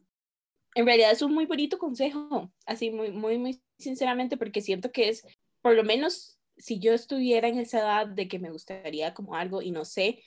en 0.75 0.85
realidad 0.85 1.11
es 1.11 1.21
un 1.21 1.33
muy 1.33 1.45
bonito 1.45 1.77
consejo, 1.77 2.53
así 2.65 2.91
muy, 2.91 3.11
muy, 3.11 3.37
muy 3.37 3.61
sinceramente, 3.77 4.37
porque 4.37 4.61
siento 4.61 4.93
que 4.93 5.09
es, 5.09 5.27
por 5.61 5.75
lo 5.75 5.83
menos, 5.83 6.34
si 6.57 6.79
yo 6.79 6.93
estuviera 6.93 7.47
en 7.47 7.59
esa 7.59 7.79
edad 7.79 8.07
de 8.07 8.27
que 8.27 8.39
me 8.39 8.51
gustaría 8.51 9.13
como 9.13 9.35
algo 9.35 9.61
y 9.61 9.71
no 9.71 9.85
sé, 9.85 10.23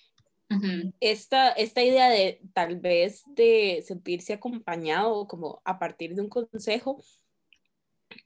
Ujú. 0.50 0.92
esta, 1.00 1.50
esta 1.52 1.82
idea 1.82 2.08
de 2.08 2.40
tal 2.54 2.78
vez 2.80 3.22
de 3.26 3.82
sentirse 3.86 4.32
acompañado 4.32 5.26
como 5.26 5.60
a 5.64 5.78
partir 5.78 6.14
de 6.14 6.22
un 6.22 6.28
consejo 6.28 7.02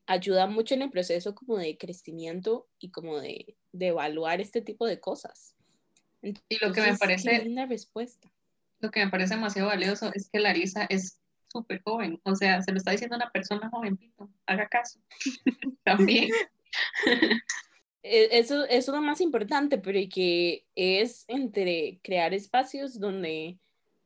ayuda 0.07 0.47
mucho 0.47 0.75
en 0.75 0.83
el 0.83 0.91
proceso 0.91 1.35
como 1.35 1.57
de 1.57 1.77
crecimiento 1.77 2.69
y 2.79 2.91
como 2.91 3.21
de, 3.21 3.57
de 3.73 3.89
evaluar 3.89 4.41
este 4.41 4.63
tipo 4.63 4.87
de 4.87 5.01
cosas. 5.01 5.55
Y 6.23 6.31
lo 6.61 6.73
que 6.73 6.81
me 6.81 6.89
Entonces, 6.89 6.99
parece 6.99 7.43
linda 7.45 7.67
respuesta. 7.67 8.31
lo 8.81 8.91
que 8.91 9.05
me 9.05 9.11
parece 9.11 9.35
demasiado 9.35 9.69
valioso 9.69 10.13
es 10.15 10.29
que 10.31 10.39
Larisa 10.39 10.85
es 10.89 11.19
súper 11.51 11.83
joven, 11.83 12.21
o 12.25 12.35
sea, 12.35 12.63
se 12.63 12.71
lo 12.73 12.79
está 12.79 12.93
diciendo 12.93 13.17
una 13.17 13.31
persona 13.31 13.69
jovencito, 13.71 14.31
haga 14.47 14.69
caso. 14.69 15.01
También. 15.85 16.31
E- 18.03 18.29
Eso, 18.39 18.65
eso 18.65 18.93
es 18.93 18.97
lo 18.97 19.01
más 19.03 19.21
importante, 19.21 19.79
pero 19.79 19.99
que 20.13 20.67
es 20.75 21.25
entre 21.29 22.01
crear 22.03 22.35
espacios 22.35 22.99
donde, 23.01 23.59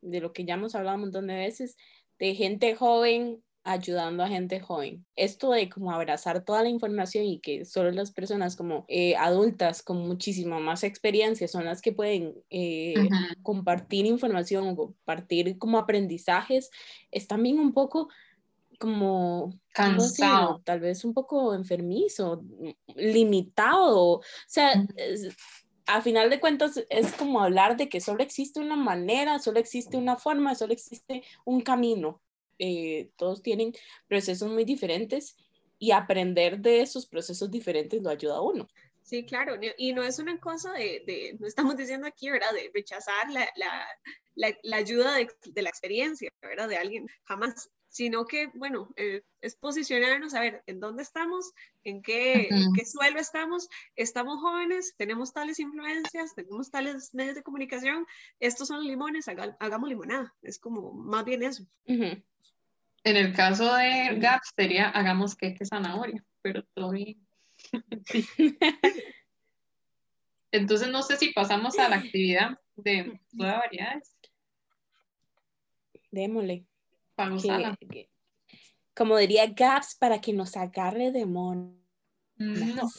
de 0.03 0.21
lo 0.21 0.33
que 0.33 0.45
ya 0.45 0.55
hemos 0.55 0.75
hablado 0.75 0.97
un 0.97 1.03
montón 1.03 1.27
de 1.29 1.35
veces, 1.37 1.77
de 2.19 2.35
gente 2.35 2.75
joven 2.77 3.43
ayudando 3.65 4.23
a 4.23 4.29
gente 4.29 4.61
joven. 4.61 5.05
Esto 5.17 5.51
de 5.51 5.69
como 5.69 5.91
abrazar 5.91 6.45
toda 6.45 6.63
la 6.63 6.69
información 6.69 7.25
y 7.25 7.41
que 7.41 7.65
solo 7.65 7.91
las 7.91 8.13
personas 8.13 8.55
como 8.55 8.85
eh, 8.89 9.17
adultas 9.17 9.83
con 9.83 10.07
muchísima 10.07 10.61
más 10.61 10.85
experiencia 10.85 11.49
son 11.49 11.65
las 11.65 11.83
que 11.83 11.91
pueden 11.93 12.35
eh, 12.49 13.17
compartir 13.43 14.07
información 14.07 14.69
o 14.69 14.77
compartir 14.77 15.59
como 15.59 15.79
aprendizajes, 15.79 16.71
es 17.11 17.27
también 17.27 17.59
un 17.59 17.73
poco 17.73 18.09
como. 18.79 19.59
Cansado. 19.73 20.63
tal 20.65 20.81
vez 20.81 21.05
un 21.05 21.13
poco 21.13 21.55
enfermizo, 21.55 22.43
limitado. 22.95 24.03
O 24.19 24.23
sea, 24.47 24.73
es- 24.97 25.35
a 25.89 26.03
final 26.03 26.31
de 26.31 26.41
cuentas 26.41 26.83
es 26.91 27.13
como 27.13 27.41
hablar 27.41 27.77
de 27.77 27.89
que 27.89 28.01
solo 28.01 28.23
existe 28.23 28.59
una 28.59 28.75
manera, 28.77 29.39
solo 29.39 29.61
existe 29.61 29.97
una 29.97 30.17
forma, 30.17 30.55
solo 30.55 30.73
existe 30.73 31.23
un 31.45 31.61
camino. 31.61 32.21
Eh, 32.59 33.11
todos 33.17 33.43
tienen 33.43 33.73
procesos 34.09 34.51
muy 34.51 34.65
diferentes 34.65 35.37
y 35.79 35.93
aprender 35.93 36.59
de 36.59 36.81
esos 36.81 37.07
procesos 37.07 37.51
diferentes 37.51 38.03
lo 38.03 38.11
ayuda 38.11 38.37
a 38.37 38.41
uno. 38.41 38.67
Sí, 39.03 39.25
claro, 39.25 39.55
y 39.79 39.93
no 39.93 40.03
es 40.03 40.19
una 40.19 40.41
cosa 40.41 40.73
de, 40.73 41.05
de- 41.07 41.37
no 41.39 41.47
estamos 41.47 41.77
diciendo 41.77 42.09
aquí, 42.09 42.31
¿verdad?, 42.31 42.53
de 42.53 42.71
rechazar 42.75 43.31
la, 43.31 43.47
la, 43.55 43.87
la, 44.35 44.57
la 44.65 44.77
ayuda 44.79 45.15
de, 45.15 45.29
de 45.45 45.63
la 45.63 45.69
experiencia, 45.69 46.29
¿verdad?, 46.43 46.69
de 46.69 46.79
alguien, 46.79 47.07
jamás, 47.25 47.71
sino 47.97 48.27
que, 48.27 48.49
bueno, 48.53 48.91
eh, 48.97 49.23
es 49.41 49.57
posicionarnos 49.57 50.35
a 50.35 50.41
ver 50.41 50.63
en 50.67 50.81
dónde 50.81 51.03
estamos, 51.03 51.53
en 51.83 52.03
qué, 52.03 52.49
en 52.49 52.65
Ujú. 52.65 52.73
qué 52.75 52.85
suelo 52.85 53.19
estamos, 53.19 53.71
estamos 53.95 54.39
jóvenes, 54.43 54.95
tenemos 54.99 55.33
tales 55.33 55.59
influencias, 55.61 56.35
tenemos 56.35 56.71
tales 56.71 57.15
medios 57.15 57.37
de 57.37 57.43
comunicación, 57.43 58.07
estos 58.39 58.69
son 58.69 58.85
limones, 58.85 59.29
haga- 59.29 59.57
hagamos 59.61 59.89
limonada, 59.89 60.35
es 60.43 60.59
como 60.59 60.93
más 60.93 61.25
bien 61.25 61.43
eso. 61.43 61.65
En 61.87 63.17
el 63.17 63.33
caso 63.35 63.75
de 63.77 64.19
Gaps 64.19 64.53
sería 64.55 64.91
hagamos 64.91 65.35
queque 65.35 65.65
zanahoria, 65.65 66.23
pero 66.43 66.65
todo 66.75 66.91
bien. 66.91 67.27
Entonces 70.53 70.89
no 70.89 71.03
sé 71.03 71.17
si 71.17 71.33
pasamos 71.33 71.79
a 71.79 71.89
la 71.89 71.97
actividad 71.97 72.61
de 72.77 73.19
todas 73.39 73.57
variedades. 73.57 74.15
Démosle. 76.11 76.67
Para 77.17 77.77
que- 77.77 77.87
que- 77.89 78.11
como 78.95 79.17
diría 79.19 79.47
Gaps, 79.47 79.95
para 79.97 80.21
que 80.21 80.33
nos 80.33 80.57
agarre 80.57 81.11
de 81.11 81.27
mono. 81.27 81.75
No, 82.39 82.91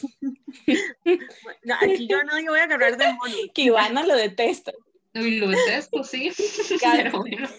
No, 1.63 1.75
aquí 1.81 2.07
yo 2.07 2.23
no 2.23 2.33
voy 2.49 2.59
a 2.59 2.63
agarrar 2.63 2.97
de 2.97 3.13
mono. 3.13 3.33
Que 3.53 3.63
Ivana 3.63 4.05
lo 4.05 4.15
detesta. 4.15 4.73
Uy, 5.13 5.39
lo 5.39 5.47
detesto, 5.49 6.03
sí. 6.03 6.31
Claro. 6.79 7.03
Pero 7.03 7.19
bueno. 7.19 7.49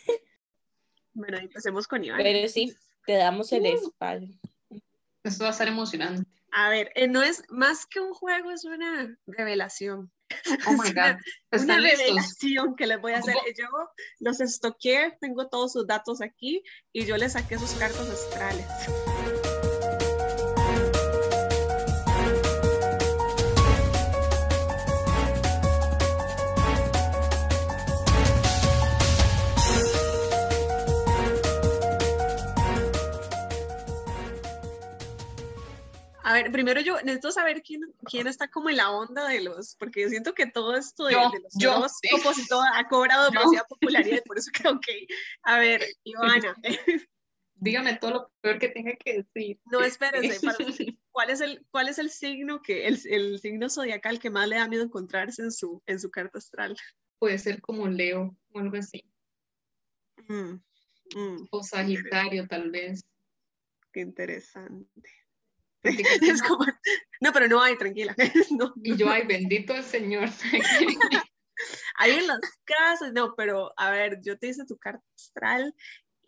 Bueno, 1.14 1.38
empecemos 1.38 1.86
con 1.88 2.04
Iván. 2.04 2.20
Pero 2.22 2.48
sí, 2.48 2.74
te 3.06 3.14
damos 3.14 3.50
el 3.52 3.66
espacio. 3.66 4.28
Esto 5.24 5.44
va 5.44 5.50
a 5.50 5.52
ser 5.52 5.68
emocionante. 5.68 6.28
A 6.52 6.70
ver, 6.70 6.92
eh, 6.94 7.08
no 7.08 7.22
es 7.22 7.42
más 7.50 7.86
que 7.86 8.00
un 8.00 8.12
juego, 8.14 8.50
es 8.50 8.64
una 8.64 9.16
revelación. 9.26 10.10
Oh 10.66 10.72
my 10.72 10.78
God. 10.94 11.16
Una 11.16 11.18
¿Están 11.50 11.82
listos? 11.82 12.00
revelación 12.00 12.76
que 12.76 12.86
les 12.86 13.00
voy 13.00 13.12
a 13.12 13.18
hacer. 13.18 13.34
Yo 13.56 13.66
los 14.20 14.40
estoqué, 14.40 15.16
tengo 15.20 15.48
todos 15.48 15.72
sus 15.72 15.86
datos 15.86 16.20
aquí 16.20 16.62
y 16.92 17.04
yo 17.04 17.16
les 17.16 17.32
saqué 17.32 17.58
sus 17.58 17.72
cartas 17.72 18.08
astrales. 18.08 18.66
Ver, 36.42 36.52
primero 36.52 36.80
yo 36.80 36.96
necesito 37.02 37.30
saber 37.30 37.62
quién, 37.62 37.82
quién 38.10 38.26
está 38.26 38.48
como 38.48 38.70
en 38.70 38.76
la 38.76 38.90
onda 38.90 39.26
de 39.28 39.40
los, 39.40 39.76
porque 39.76 40.02
yo 40.02 40.08
siento 40.08 40.34
que 40.34 40.46
todo 40.46 40.76
esto 40.76 41.04
de, 41.04 41.12
Yo, 41.14 41.30
de 41.30 41.40
los 41.40 41.54
yo, 41.54 41.86
y 42.36 42.46
todo 42.48 42.62
ha 42.74 42.88
cobrado 42.88 43.30
demasiada 43.30 43.66
popularidad, 43.68 44.22
por 44.24 44.38
eso 44.38 44.50
que, 44.52 45.06
a 45.42 45.58
ver, 45.58 45.82
Ivana, 46.04 46.56
Dígame 47.60 47.96
todo 47.96 48.10
lo 48.12 48.32
peor 48.40 48.58
que 48.60 48.68
tenga 48.68 48.94
que 48.94 49.14
decir. 49.24 49.58
no 49.66 49.82
espérese, 49.82 50.46
para- 50.46 50.56
¿cuál 51.10 51.30
es 51.30 51.40
el, 51.40 51.66
cuál 51.72 51.88
es 51.88 51.98
el 51.98 52.10
signo 52.10 52.62
que, 52.62 52.86
el, 52.86 53.00
el 53.10 53.40
signo 53.40 53.68
zodiacal 53.68 54.20
que 54.20 54.30
más 54.30 54.46
le 54.48 54.56
da 54.56 54.68
miedo 54.68 54.84
encontrarse 54.84 55.42
en 55.42 55.50
su, 55.50 55.82
en 55.86 55.98
su 55.98 56.08
carta 56.10 56.38
astral? 56.38 56.76
Puede 57.18 57.36
ser 57.38 57.60
como 57.60 57.88
Leo 57.88 58.36
o 58.52 58.58
algo 58.60 58.76
así. 58.76 59.04
Mm, 60.28 60.60
mm, 61.16 61.48
O 61.50 61.62
Sagitario, 61.64 62.46
tal 62.46 62.70
vez. 62.70 63.02
qué 63.92 64.00
interesante. 64.00 65.10
Porque 65.82 66.02
Es 66.22 66.42
como, 66.42 66.64
no, 67.20 67.32
pero 67.32 67.48
no 67.48 67.62
hay, 67.62 67.76
tranquila. 67.76 68.14
No, 68.58 68.72
Y 68.82 68.96
yo, 68.96 69.10
ay, 69.10 69.26
bendito 69.26 69.74
el 69.74 69.84
Señor. 69.84 70.28
hay 71.96 72.10
en 72.12 72.26
las 72.26 72.40
casas, 72.64 73.12
no, 73.12 73.34
pero 73.36 73.72
a 73.76 73.90
ver, 73.90 74.20
yo 74.22 74.38
te 74.38 74.48
hice 74.48 74.64
tu 74.64 74.76
carta 74.76 75.04
astral 75.16 75.74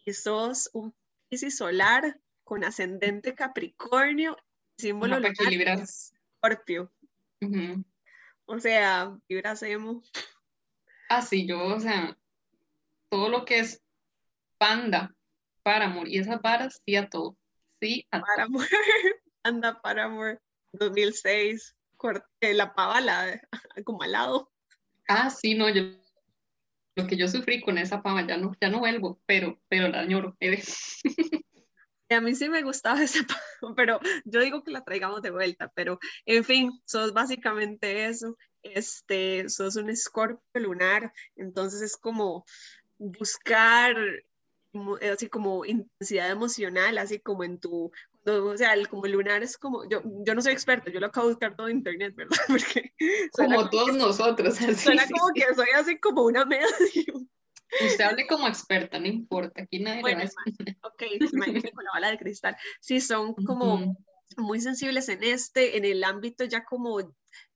y 0.05 0.12
sos 0.12 0.70
un 0.72 0.94
Piscis 1.28 1.57
solar 1.57 2.18
con 2.42 2.64
ascendente 2.64 3.34
Capricornio 3.34 4.36
símbolo 4.76 5.14
Ajá, 5.14 5.20
lunar 5.28 5.32
equilibrar. 5.32 5.80
es 5.80 6.12
Scorpio. 6.38 6.92
Ujú. 7.40 7.84
O 8.46 8.59
sea, 8.59 9.16
vibras 9.28 9.62
emo. 9.62 10.03
Ah, 11.09 11.22
sí, 11.22 11.46
yo, 11.46 11.62
o 11.62 11.80
sea, 11.80 12.16
todo 13.09 13.28
lo 13.28 13.44
que 13.44 13.61
es 13.61 13.82
panda, 14.59 15.14
Paramore 15.62 16.11
y 16.11 16.18
esas 16.18 16.40
varas, 16.40 16.82
sí 16.84 16.96
a 16.96 17.09
todo. 17.09 17.36
Sí 17.80 18.07
a 18.11 18.20
todo. 18.20 18.59
Anda 19.43 19.80
Paramore. 19.80 20.41
2006. 20.72 21.74
cor- 21.97 22.24
eh, 22.41 22.55
La 22.55 22.74
pava 22.74 23.01
la, 23.01 23.41
como 23.84 24.03
al 24.03 24.12
lado. 24.12 24.51
Ah, 25.09 25.30
sí, 25.30 25.55
no, 25.55 25.68
yo 25.68 25.82
lo 26.97 27.07
que 27.07 27.16
yo 27.16 27.28
sufrí 27.28 27.61
con 27.61 27.78
esa 27.78 28.03
pava, 28.03 28.26
ya 28.26 28.36
no, 28.36 28.55
ya 28.61 28.68
no 28.68 28.80
vuelvo, 28.80 29.20
pero, 29.26 29.61
pero 29.68 29.88
la 29.88 30.01
añoro. 30.01 30.36
a 32.11 32.20
mí 32.20 32.34
sí 32.34 32.49
me 32.49 32.62
gustaba 32.62 33.03
esa 33.03 33.24
pava, 33.26 33.74
pero 33.74 34.01
yo 34.24 34.41
digo 34.41 34.62
que 34.62 34.70
la 34.70 34.84
traigamos 34.84 35.22
de 35.22 35.30
vuelta. 35.30 35.70
Pero, 35.74 35.99
en 36.26 36.45
fin, 36.45 36.70
sos 36.84 37.12
básicamente 37.12 38.07
eso. 38.07 38.36
Este, 38.62 39.49
sos 39.49 39.76
un 39.76 39.91
escorpio 39.91 40.43
lunar. 40.55 41.12
Entonces 41.36 41.80
es 41.82 41.97
como 41.97 42.45
buscar 42.99 43.97
así 45.12 45.28
como 45.28 45.64
intensidad 45.64 46.30
emocional, 46.30 46.98
así 46.98 47.20
como 47.20 47.44
en 47.44 47.58
tu, 47.58 47.90
o 48.26 48.56
sea, 48.56 48.74
el, 48.74 48.88
como 48.88 49.06
el 49.06 49.12
lunar 49.12 49.42
es 49.42 49.58
como, 49.58 49.88
yo, 49.88 50.02
yo 50.24 50.34
no 50.34 50.42
soy 50.42 50.52
experta, 50.52 50.90
yo 50.90 51.00
lo 51.00 51.06
acabo 51.06 51.26
de 51.28 51.34
buscar 51.34 51.56
todo 51.56 51.68
en 51.68 51.78
internet, 51.78 52.14
¿verdad? 52.14 52.36
Porque 52.48 52.92
Como 53.32 53.68
todos 53.68 53.96
nosotros, 53.96 54.60
así. 54.60 54.82
suena 54.82 55.04
como 55.08 55.32
que 55.34 55.54
soy 55.54 55.68
así 55.74 55.98
como 55.98 56.24
una 56.24 56.44
medium. 56.44 57.28
Usted 57.80 58.04
hable 58.04 58.26
como 58.26 58.46
experta, 58.46 58.98
no 58.98 59.06
importa, 59.06 59.62
aquí 59.62 59.78
nadie 59.80 59.98
le 59.98 60.02
Bueno, 60.02 60.18
va 60.18 60.22
a 60.22 60.50
decir. 60.50 60.76
ok, 60.82 61.02
imagínate 61.32 61.72
con 61.72 61.84
la 61.84 61.90
bala 61.92 62.10
de 62.10 62.18
cristal. 62.18 62.56
Sí, 62.80 63.00
son 63.00 63.34
como 63.34 63.74
Ujú. 63.74 63.96
muy 64.36 64.60
sensibles 64.60 65.08
en 65.08 65.22
este, 65.24 65.76
en 65.76 65.84
el 65.84 66.04
ámbito 66.04 66.44
ya 66.44 66.64
como 66.64 66.98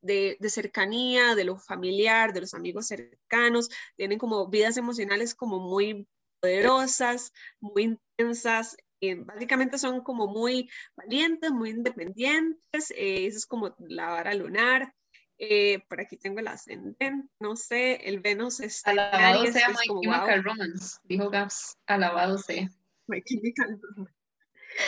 de, 0.00 0.36
de 0.40 0.48
cercanía, 0.50 1.34
de 1.34 1.44
lo 1.44 1.56
familiar, 1.58 2.32
de 2.32 2.40
los 2.40 2.54
amigos 2.54 2.86
cercanos, 2.86 3.70
tienen 3.96 4.18
como 4.18 4.48
vidas 4.48 4.76
emocionales 4.76 5.34
como 5.34 5.58
muy 5.60 6.06
poderosas, 6.44 7.32
muy 7.58 7.98
intensas, 8.18 8.76
eh, 9.00 9.14
básicamente 9.14 9.78
son 9.78 10.02
como 10.02 10.26
muy 10.26 10.68
valientes, 10.94 11.50
muy 11.52 11.70
independientes, 11.70 12.90
eh, 12.90 13.24
eso 13.26 13.38
es 13.38 13.46
como 13.46 13.74
la 13.78 14.08
vara 14.08 14.34
lunar. 14.34 14.94
Eh, 15.38 15.82
por 15.88 16.02
aquí 16.02 16.18
tengo 16.18 16.40
el 16.40 16.48
ascendente, 16.48 17.12
no 17.40 17.56
sé, 17.56 17.94
el 18.08 18.20
Venus 18.20 18.60
está 18.60 18.90
Alabado 18.90 19.40
Aries, 19.40 19.54
sea 19.54 19.68
es 19.68 19.78
My 19.80 19.86
como, 19.86 20.02
Chemical 20.02 20.42
wow, 20.42 20.52
Romance, 20.52 20.98
dijo 21.04 21.30
Gaps. 21.30 21.78
Alabado 21.86 22.36
sea. 22.36 22.68
My 23.06 23.22
Chemical 23.22 23.80
Romance. 23.80 24.14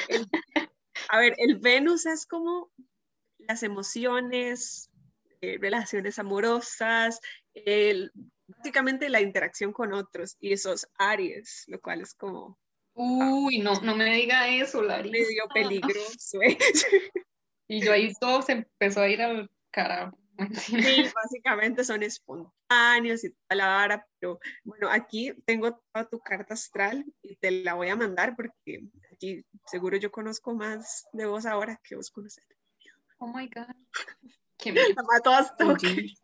El- 0.08 0.28
a 1.08 1.18
ver, 1.18 1.34
el 1.38 1.56
Venus 1.56 2.04
es 2.04 2.26
como 2.26 2.70
las 3.38 3.62
emociones, 3.62 4.90
eh, 5.40 5.56
relaciones 5.58 6.18
amorosas, 6.18 7.18
el- 7.54 8.12
básicamente 8.46 9.08
la 9.08 9.20
interacción 9.20 9.72
con 9.72 9.92
otros 9.92 10.36
y 10.40 10.52
esos 10.52 10.88
Aries, 10.98 11.64
lo 11.66 11.80
cual 11.80 12.00
es 12.00 12.14
como 12.14 12.58
Uy, 12.98 13.58
no, 13.58 13.74
no 13.82 13.94
me 13.94 14.06
diga 14.14 14.48
eso, 14.48 14.80
Larry. 14.80 15.10
medio 15.10 15.44
peligroso. 15.52 16.40
¿eh? 16.42 16.56
Y 17.68 17.84
yo 17.84 17.92
ahí 17.92 18.12
todo 18.20 18.42
se 18.42 18.52
empezó 18.52 19.00
a 19.00 19.08
ir 19.08 19.20
al 19.20 19.50
carajo. 19.72 20.16
Sí, 20.54 20.76
básicamente 21.14 21.82
son 21.82 22.02
espontáneos 22.02 23.24
y 23.24 23.30
toda 23.30 23.56
la 23.56 23.66
vara, 23.66 24.06
pero 24.20 24.38
bueno, 24.64 24.88
aquí 24.88 25.32
tengo 25.46 25.80
toda 25.92 26.08
tu 26.08 26.20
carta 26.20 26.54
astral 26.54 27.04
y 27.22 27.36
te 27.36 27.50
la 27.50 27.74
voy 27.74 27.88
a 27.88 27.96
mandar 27.96 28.36
porque 28.36 28.82
aquí 29.12 29.44
seguro 29.66 29.96
yo 29.96 30.12
conozco 30.12 30.54
más 30.54 31.06
de 31.12 31.26
vos 31.26 31.44
ahora 31.44 31.80
que 31.82 31.96
vos 31.96 32.10
conocés. 32.10 32.44
Oh 33.18 33.26
my 33.26 33.48
God. 33.48 33.74
Mató 35.12 35.30
hasta. 35.30 35.64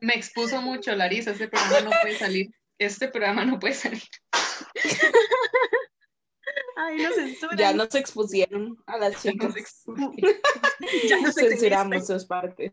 Me 0.01 0.14
expuso 0.14 0.61
mucho, 0.62 0.95
Larisa. 0.95 1.33
Este 1.33 1.49
programa 1.49 1.80
no 1.80 1.91
puede 2.03 2.18
salir. 2.18 2.51
Este 2.78 3.09
programa 3.09 3.45
no 3.45 3.59
puede 3.59 3.74
salir. 3.74 4.03
Ay, 6.76 7.03
no 7.03 7.12
censuran. 7.12 7.59
Ya 7.59 7.72
nos 7.72 7.95
expusieron 7.95 8.83
a 8.87 8.99
las 8.99 9.22
Ya 9.22 9.33
chicas. 9.33 9.55
nos. 9.55 9.85
Ya 11.09 11.20
no 11.20 11.33
se 11.33 11.49
Censuramos 11.51 12.07
sus 12.07 12.24
partes. 12.24 12.72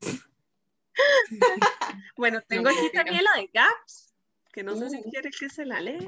Bueno, 2.18 2.42
tengo 2.48 2.64
No, 2.64 2.70
aquí 2.72 2.90
también 2.92 3.24
la 3.24 3.40
de 3.40 3.50
Gaps, 3.54 4.14
que 4.52 4.64
no 4.64 4.76
sé 4.76 4.90
si 4.90 4.98
Uh. 4.98 5.10
quiere 5.12 5.30
que 5.30 5.50
se 5.50 5.66
la 5.66 5.80
lea. 5.80 6.00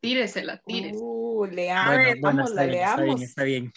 Tíresela, 0.00 0.58
tíresela. 0.64 0.98
Uh, 1.00 1.44
leamos, 1.46 1.96
ver, 1.96 2.18
vamos, 2.20 2.50
la 2.52 2.64
está 2.64 3.02
bien, 3.02 3.22
está 3.22 3.42
bien, 3.44 3.72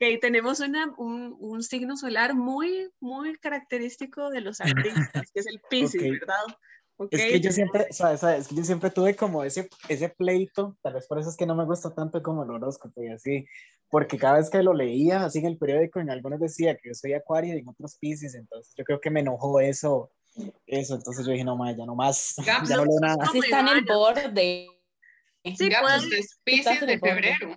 leamos. 0.00 0.06
está 0.06 0.06
bien. 0.06 0.14
Ok, 0.16 0.20
tenemos 0.20 0.60
una- 0.60 0.94
un, 0.98 1.36
un 1.38 1.62
signo 1.62 1.96
solar 1.96 2.34
muy, 2.34 2.90
muy 3.00 3.36
característico 3.38 4.30
de 4.30 4.40
los 4.40 4.60
artistas, 5.22 5.30
que 5.32 5.40
es 5.40 5.46
el 5.46 5.60
Pisces, 5.70 6.02
Ok. 6.02 6.20
¿verdad? 6.20 6.56
Ok, 7.00 7.08
Es 7.12 7.24
que 7.26 7.40
yo 7.40 7.52
siempre, 7.52 7.86
¿sabes? 7.92 8.20
¿sabes? 8.20 8.40
Es 8.40 8.48
que 8.48 8.56
yo 8.56 8.64
siempre 8.64 8.90
tuve 8.90 9.14
como 9.14 9.44
ese, 9.44 9.68
ese 9.88 10.08
pleito, 10.08 10.76
tal 10.82 10.94
vez 10.94 11.06
por 11.06 11.20
eso 11.20 11.30
es 11.30 11.36
que 11.36 11.46
no 11.46 11.54
me 11.54 11.64
gusta 11.64 11.94
tanto 11.94 12.20
como 12.24 12.42
el 12.42 12.50
horóscopo 12.50 13.00
y 13.02 13.08
así, 13.08 13.46
porque 13.88 14.18
cada 14.18 14.38
vez 14.38 14.50
que 14.50 14.62
lo 14.64 14.74
leía, 14.74 15.24
así 15.24 15.38
en 15.38 15.46
el 15.46 15.58
periódico, 15.58 16.00
en 16.00 16.10
algunos 16.10 16.40
decía 16.40 16.74
que 16.76 16.88
yo 16.88 16.94
soy 16.94 17.12
acuario 17.12 17.54
y 17.54 17.58
en 17.60 17.68
otros 17.68 17.96
piscis, 18.00 18.34
entonces 18.34 18.74
yo 18.76 18.82
creo 18.84 19.00
que 19.00 19.10
me 19.10 19.20
enojó 19.20 19.60
eso, 19.60 20.10
eso, 20.66 20.96
entonces 20.96 21.24
yo 21.24 21.30
dije, 21.32 21.44
no 21.44 21.56
más, 21.56 21.76
ya 21.76 21.86
no 21.86 21.94
más, 21.94 22.34
ya 22.68 22.76
no 22.76 22.84
leo 22.84 22.98
nada. 23.00 23.16
Así 23.20 23.38
está 23.38 23.60
en 23.60 23.68
el 23.68 23.84
borde. 23.84 24.66
Sí, 25.56 25.68
Gaps, 25.68 25.80
puedes- 25.82 26.04
usted 26.04 26.18
es 26.46 26.66
en 26.82 26.86
de 26.88 26.98
febrero. 26.98 27.56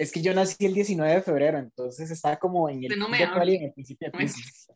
Es 0.00 0.12
que 0.12 0.22
yo 0.22 0.32
nací 0.32 0.64
el 0.64 0.72
19 0.72 1.16
de 1.16 1.20
febrero, 1.20 1.58
entonces 1.58 2.10
está 2.10 2.38
como 2.38 2.70
en 2.70 2.84
el 2.84 2.98
no 2.98 3.10
me 3.10 3.18
de 3.18 3.24
en 3.56 3.64
el 3.64 3.72
principio 3.74 4.08
de 4.08 4.12
No 4.12 4.18
me- 4.18 4.24
piscis. 4.24 4.68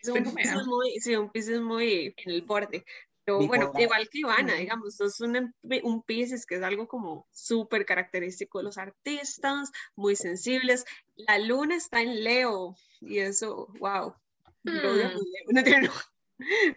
es 0.00 0.08
un 0.08 0.34
Pisces 0.34 0.66
muy, 0.66 0.90
sí, 1.00 1.16
un 1.16 1.30
Pisces 1.30 1.60
muy 1.60 2.14
en 2.16 2.30
el 2.32 2.40
borde. 2.42 2.82
Pero 3.26 3.46
bueno, 3.46 3.72
igual 3.76 4.08
que 4.08 4.20
Ivana, 4.20 4.54
digamos, 4.54 4.98
es 5.02 5.20
un, 5.20 5.52
un 5.82 6.02
Pisces 6.04 6.46
que 6.46 6.54
es 6.54 6.62
algo 6.62 6.88
como 6.88 7.28
súper 7.30 7.84
característico 7.84 8.56
de 8.56 8.64
los 8.64 8.78
artistas, 8.78 9.70
muy 9.96 10.16
sensibles. 10.16 10.86
La 11.14 11.38
luna 11.38 11.76
está 11.76 12.00
en 12.00 12.24
Leo 12.24 12.74
y 13.02 13.18
eso, 13.18 13.68
wow. 13.78 14.14
Hmm. 14.62 14.72
mentira, 15.48 15.82
no. 15.82 15.92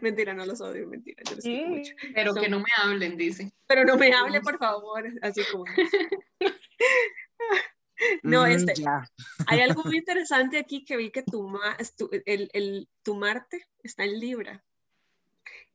Mentira, 0.02 0.34
no 0.34 0.46
los 0.46 0.60
odio, 0.60 0.90
mentira, 0.90 1.24
yo 1.26 1.36
los 1.36 1.44
quiero 1.46 1.70
mucho. 1.70 1.94
Pero 2.14 2.34
que 2.34 2.42
Son- 2.42 2.52
no 2.52 2.60
me 2.60 2.66
hablen, 2.84 3.16
dice. 3.16 3.50
Pero 3.66 3.86
no 3.86 3.96
me 3.96 4.12
hable, 4.12 4.42
por 4.42 4.58
favor, 4.58 5.06
así 5.22 5.42
como. 5.50 5.64
No, 8.24 8.44
Mm, 8.46 8.52
este, 8.52 8.76
ya. 8.76 9.04
hay 9.48 9.62
algo 9.62 9.84
muy 9.84 9.98
interesante 10.04 10.58
aquí 10.58 10.86
que 10.86 10.98
vi 10.98 11.12
que 11.12 11.24
tu, 11.24 11.48
ma- 11.48 11.76
es 11.80 11.96
tu- 11.96 12.10
el, 12.26 12.50
el- 12.54 12.88
tu 13.04 13.16
Marte 13.16 13.66
está 13.84 14.04
en 14.04 14.20
Libra. 14.20 14.64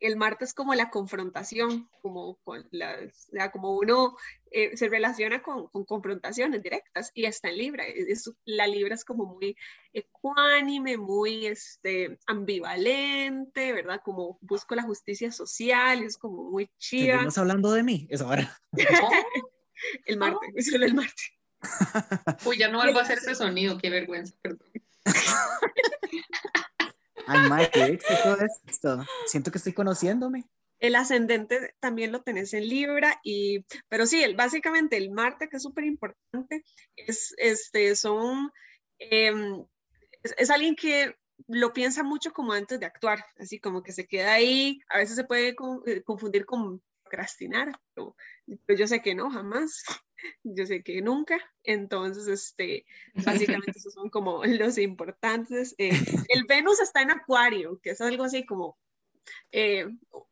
El 0.01 0.17
Marte 0.17 0.45
es 0.45 0.53
como 0.53 0.75
la 0.75 0.91
confrontación, 0.91 1.89
como, 2.01 2.37
con 2.43 2.67
las- 2.73 3.29
o 3.29 3.33
sea, 3.33 3.53
como 3.53 3.77
uno 3.77 4.17
eh, 4.51 4.77
se 4.77 4.89
relaciona 4.89 5.43
con, 5.43 5.69
con 5.69 5.85
confrontaciones 5.85 6.61
directas 6.61 7.13
y 7.15 7.25
está 7.25 7.49
en 7.51 7.59
Libra. 7.59 7.85
Es- 7.87 8.31
la 8.45 8.67
Libra 8.67 8.95
es 8.97 9.05
como 9.05 9.25
muy 9.27 9.57
ecuánime, 9.93 10.97
muy 10.97 11.47
este, 11.47 12.19
ambivalente, 12.27 13.73
¿verdad? 13.73 14.01
Como 14.05 14.39
busco 14.41 14.75
la 14.75 14.83
justicia 14.83 15.31
social, 15.33 16.03
es 16.03 16.19
como 16.19 16.51
muy 16.51 16.69
chida. 16.79 17.13
¿Seguimos 17.15 17.39
hablando 17.39 17.73
de 17.73 17.83
mí? 17.85 18.07
Eso 18.11 18.27
ahora. 18.27 18.59
El 20.05 20.17
Marte, 20.19 20.63
solo 20.63 20.85
el 20.87 20.95
Marte. 20.95 21.23
Uy, 22.47 22.59
ya 22.59 22.69
no 22.69 22.79
vuelvo 22.79 22.99
a 22.99 23.03
hacer 23.03 23.19
ese 23.19 23.35
sonido, 23.35 23.79
qué 23.79 23.91
vergüenza, 23.91 24.35
perdón. 24.43 24.69
Ay, 27.27 27.49
madre, 27.49 27.71
qué 27.73 27.85
éxito 27.85 28.41
es 28.41 28.61
esto. 28.67 29.05
Siento 29.27 29.51
que 29.51 29.59
estoy 29.59 29.73
conociéndome. 29.73 30.45
El 30.81 30.97
ascendente 30.97 31.75
también 31.79 32.11
lo 32.11 32.23
tenés 32.23 32.53
en 32.55 32.69
Libra, 32.69 33.21
y, 33.23 33.65
pero 33.89 34.07
sí, 34.07 34.23
el, 34.23 34.35
básicamente 34.35 34.97
el 34.97 35.13
Marte, 35.13 35.49
que 35.49 35.59
es 35.59 35.63
súper 35.63 35.85
importante, 35.85 36.65
es, 36.97 37.35
este, 37.39 37.95
son, 37.95 38.51
em, 38.99 39.65
es, 40.25 40.35
es 40.37 40.51
alguien 40.51 40.75
que 40.75 41.15
lo 41.47 41.73
piensa 41.73 42.03
mucho 42.03 42.33
como 42.33 42.53
antes 42.53 42.81
de 42.81 42.87
actuar, 42.87 43.25
así 43.39 43.61
como 43.61 43.83
que 43.83 43.93
se 43.93 44.07
queda 44.07 44.33
ahí, 44.33 44.81
a 44.89 44.99
veces 44.99 45.17
se 45.17 45.25
puede 45.25 45.55
eh, 45.87 46.03
confundir 46.03 46.47
con 46.47 46.83
procrastinar, 47.13 47.79
pero, 47.95 48.17
pero 48.67 48.79
yo 48.79 48.87
sé 48.87 49.03
que 49.03 49.15
no, 49.15 49.31
jamás, 49.31 49.85
yo 50.45 50.67
sé 50.67 50.83
que 50.83 51.03
nunca, 51.03 51.39
entonces, 51.63 52.27
este, 52.27 52.87
básicamente 53.15 53.73
esos 53.79 53.93
son 53.93 54.09
como 54.09 54.43
los 54.45 54.79
importantes. 54.79 55.75
Eh, 55.79 55.93
el 56.29 56.45
Venus 56.45 56.81
está 56.81 57.03
en 57.03 57.11
Acuario, 57.11 57.79
que 57.83 57.91
es 57.91 58.01
algo 58.01 58.25
así 58.25 58.45
como 58.45 58.79
eh, 59.53 59.87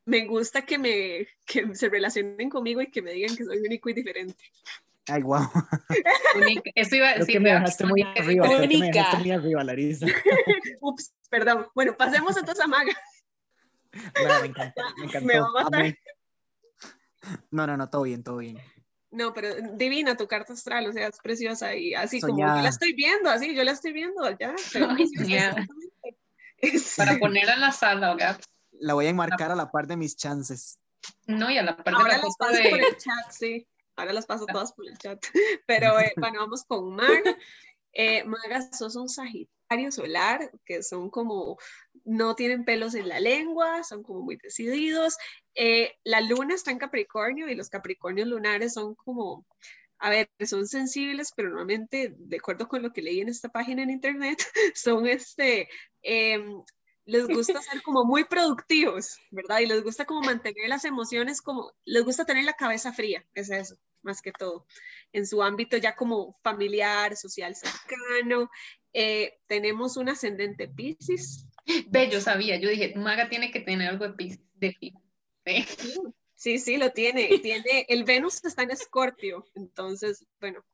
me 0.05 0.25
gusta 0.25 0.63
que 0.63 0.77
me 0.77 1.25
que 1.45 1.73
se 1.75 1.87
relacionen 1.87 2.49
conmigo 2.49 2.81
y 2.81 2.91
que 2.91 3.01
me 3.01 3.13
digan 3.13 3.35
que 3.37 3.45
soy 3.45 3.59
único 3.59 3.89
y 3.89 3.93
diferente. 3.93 4.43
Ay, 5.07 5.21
wow. 5.23 5.47
Única- 6.35 6.71
Eso 6.75 6.95
iba 6.95 7.09
a 7.09 7.15
decir. 7.17 7.39
me 7.39 7.51
dejaste 7.53 7.85
muy 7.85 8.01
arriba. 8.01 8.45
Creo 8.47 8.61
que 8.61 8.77
me 8.77 8.87
dejaste 8.91 9.17
muy 9.17 9.31
arriba, 9.31 9.63
Larisa. 9.63 10.07
Ups, 10.81 11.13
perdón. 11.29 11.67
Bueno, 11.73 11.95
pasemos 11.95 12.35
entonces 12.37 12.63
a 12.63 12.67
Maga. 12.67 12.93
Bueno, 14.13 14.41
me 14.41 14.47
encantó, 14.47 14.81
me 14.97 15.05
encantó. 15.05 15.27
Me 15.27 15.39
va 15.39 15.47
a 15.47 15.63
matar. 15.63 15.79
Amé. 15.81 15.99
No, 17.51 17.67
no, 17.67 17.77
no, 17.77 17.89
todo 17.89 18.03
bien, 18.03 18.23
todo 18.23 18.37
bien. 18.37 18.57
No, 19.11 19.33
pero 19.33 19.49
divina 19.73 20.15
tu 20.15 20.27
carta 20.27 20.53
astral, 20.53 20.87
o 20.87 20.93
sea, 20.93 21.07
es 21.07 21.17
preciosa 21.21 21.75
y 21.75 21.93
así 21.93 22.21
como 22.21 22.37
yo 22.39 22.61
la 22.61 22.69
estoy 22.69 22.93
viendo, 22.93 23.29
así, 23.29 23.53
yo 23.53 23.63
la 23.63 23.71
estoy 23.71 23.91
viendo, 23.91 24.21
ya. 24.39 24.57
se 24.57 24.79
ve 24.79 24.85
Ay, 24.89 24.95
preciosa, 24.95 25.23
soñada. 25.23 25.49
exactamente. 25.61 26.17
Es- 26.57 26.95
Para 26.95 27.19
poner 27.19 27.49
a 27.49 27.57
la 27.57 27.71
sala, 27.71 28.15
¿verdad? 28.15 28.39
La 28.71 28.93
voy 28.93 29.07
a 29.07 29.09
enmarcar 29.09 29.51
a 29.51 29.55
la 29.55 29.69
par 29.69 29.87
de 29.87 29.97
mis 29.97 30.15
chances. 30.15 30.79
No, 31.27 31.51
y 31.51 31.57
a 31.57 31.63
la 31.63 31.75
parte 31.75 31.91
de 31.91 31.95
Ahora 31.97 32.17
la 32.17 32.23
las 32.23 32.37
paso 32.37 32.51
por 32.53 32.79
de... 32.79 32.87
el 32.87 32.97
chat, 32.97 33.31
sí. 33.31 33.67
Ahora 33.95 34.13
las 34.13 34.25
paso 34.25 34.45
todas 34.45 34.71
por 34.73 34.87
el 34.87 34.97
chat. 34.97 35.23
Pero 35.67 35.99
eh, 35.99 36.13
bueno, 36.17 36.39
vamos 36.39 36.63
con 36.63 36.95
Maga. 36.95 37.37
Eh, 37.93 38.23
Maga, 38.23 38.61
sos 38.71 38.95
un 38.95 39.09
sagitario 39.09 39.49
solar, 39.91 40.51
que 40.65 40.83
son 40.83 41.09
como, 41.09 41.57
no 42.03 42.35
tienen 42.35 42.65
pelos 42.65 42.95
en 42.95 43.07
la 43.07 43.19
lengua, 43.19 43.83
son 43.83 44.03
como 44.03 44.21
muy 44.21 44.37
decididos. 44.37 45.17
Eh, 45.55 45.93
la 46.03 46.21
luna 46.21 46.55
está 46.55 46.71
en 46.71 46.77
Capricornio 46.77 47.47
y 47.49 47.55
los 47.55 47.69
Capricornios 47.69 48.27
lunares 48.27 48.73
son 48.73 48.95
como, 48.95 49.45
a 49.99 50.09
ver, 50.09 50.29
son 50.45 50.67
sensibles, 50.67 51.31
pero 51.35 51.49
normalmente, 51.49 52.13
de 52.17 52.37
acuerdo 52.37 52.67
con 52.67 52.81
lo 52.81 52.91
que 52.91 53.01
leí 53.01 53.21
en 53.21 53.29
esta 53.29 53.49
página 53.49 53.83
en 53.83 53.89
internet, 53.91 54.37
son 54.75 55.07
este, 55.07 55.69
em, 56.01 56.61
les 57.05 57.27
gusta 57.27 57.61
ser 57.61 57.81
como 57.81 58.05
muy 58.05 58.23
productivos, 58.25 59.19
¿verdad? 59.31 59.59
Y 59.59 59.65
les 59.65 59.83
gusta 59.83 60.05
como 60.05 60.21
mantener 60.21 60.69
las 60.69 60.85
emociones 60.85 61.41
como, 61.41 61.71
les 61.85 62.03
gusta 62.03 62.25
tener 62.25 62.43
la 62.43 62.53
cabeza 62.53 62.93
fría, 62.93 63.25
es 63.33 63.49
eso, 63.49 63.77
más 64.01 64.21
que 64.21 64.31
todo. 64.31 64.65
En 65.11 65.25
su 65.25 65.41
ámbito 65.41 65.77
ya 65.77 65.95
como 65.95 66.37
familiar, 66.43 67.15
social, 67.17 67.55
cercano. 67.55 68.49
Eh, 68.93 69.39
tenemos 69.47 69.97
un 69.97 70.09
ascendente 70.09 70.67
Pisces. 70.67 71.45
Ve, 71.87 72.09
yo 72.09 72.21
sabía, 72.21 72.57
yo 72.59 72.69
dije, 72.69 72.93
Maga 72.95 73.29
tiene 73.29 73.51
que 73.51 73.61
tener 73.61 73.89
algo 73.89 74.07
de 74.07 74.13
Pisces, 74.13 74.41
de. 74.55 74.75
Sí, 76.35 76.57
sí, 76.57 76.77
lo 76.77 76.91
tiene. 76.91 77.37
Tiene, 77.39 77.85
el 77.87 78.03
Venus 78.03 78.43
está 78.43 78.63
en 78.63 78.71
Escorpio, 78.71 79.45
entonces, 79.53 80.25
bueno, 80.39 80.65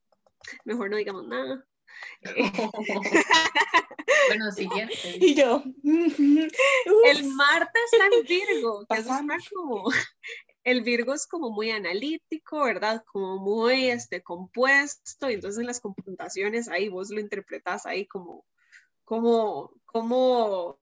mejor 0.64 0.88
no 0.90 0.96
digamos 0.96 1.26
nada. 1.26 1.62
Bueno, 4.28 4.50
siguiente. 4.52 4.94
Y 5.20 5.34
yo. 5.34 5.62
El 5.84 7.24
Marte 7.34 7.78
está 7.92 8.06
en 8.06 8.24
Virgo, 8.24 8.86
que 8.88 8.94
está 8.94 9.10
Pasamos. 9.18 9.48
como, 9.54 9.90
el 10.64 10.82
Virgo 10.82 11.14
es 11.14 11.26
como 11.26 11.50
muy 11.50 11.70
analítico, 11.70 12.64
¿verdad? 12.64 13.04
Como 13.06 13.38
muy 13.38 13.88
este, 13.90 14.22
compuesto, 14.22 15.30
y 15.30 15.34
entonces 15.34 15.60
en 15.60 15.66
las 15.66 15.80
confrontaciones 15.80 16.68
ahí 16.68 16.88
vos 16.88 17.10
lo 17.10 17.20
interpretás 17.20 17.86
ahí 17.86 18.06
como, 18.06 18.44
como, 19.04 19.72
como 19.84 20.78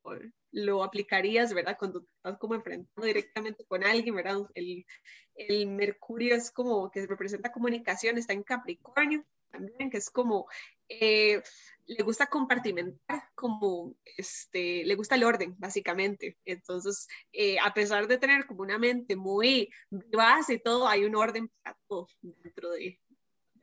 lo 0.52 0.82
aplicarías, 0.82 1.52
¿verdad? 1.52 1.76
Cuando 1.78 2.00
te 2.00 2.08
estás 2.16 2.38
como 2.38 2.54
enfrentando 2.54 3.06
directamente 3.06 3.64
con 3.66 3.84
alguien, 3.84 4.14
¿verdad? 4.14 4.38
El, 4.54 4.86
el 5.34 5.66
Mercurio 5.66 6.34
es 6.34 6.50
como 6.50 6.90
que 6.90 7.06
representa 7.06 7.52
comunicación, 7.52 8.18
está 8.18 8.32
en 8.32 8.42
Capricornio 8.42 9.24
también, 9.50 9.90
que 9.90 9.98
es 9.98 10.10
como, 10.10 10.48
eh, 10.88 11.42
le 11.86 12.02
gusta 12.02 12.26
compartimentar, 12.26 13.22
como, 13.34 13.96
este, 14.16 14.84
le 14.84 14.94
gusta 14.94 15.14
el 15.14 15.24
orden, 15.24 15.54
básicamente. 15.58 16.36
Entonces, 16.44 17.06
eh, 17.32 17.58
a 17.62 17.72
pesar 17.74 18.08
de 18.08 18.18
tener 18.18 18.46
como 18.46 18.62
una 18.62 18.78
mente 18.78 19.16
muy 19.16 19.70
vivaz 19.90 20.50
y 20.50 20.58
todo, 20.58 20.88
hay 20.88 21.04
un 21.04 21.14
orden 21.14 21.50
para 21.62 21.78
todo 21.86 22.08
dentro 22.20 22.70
de, 22.70 23.00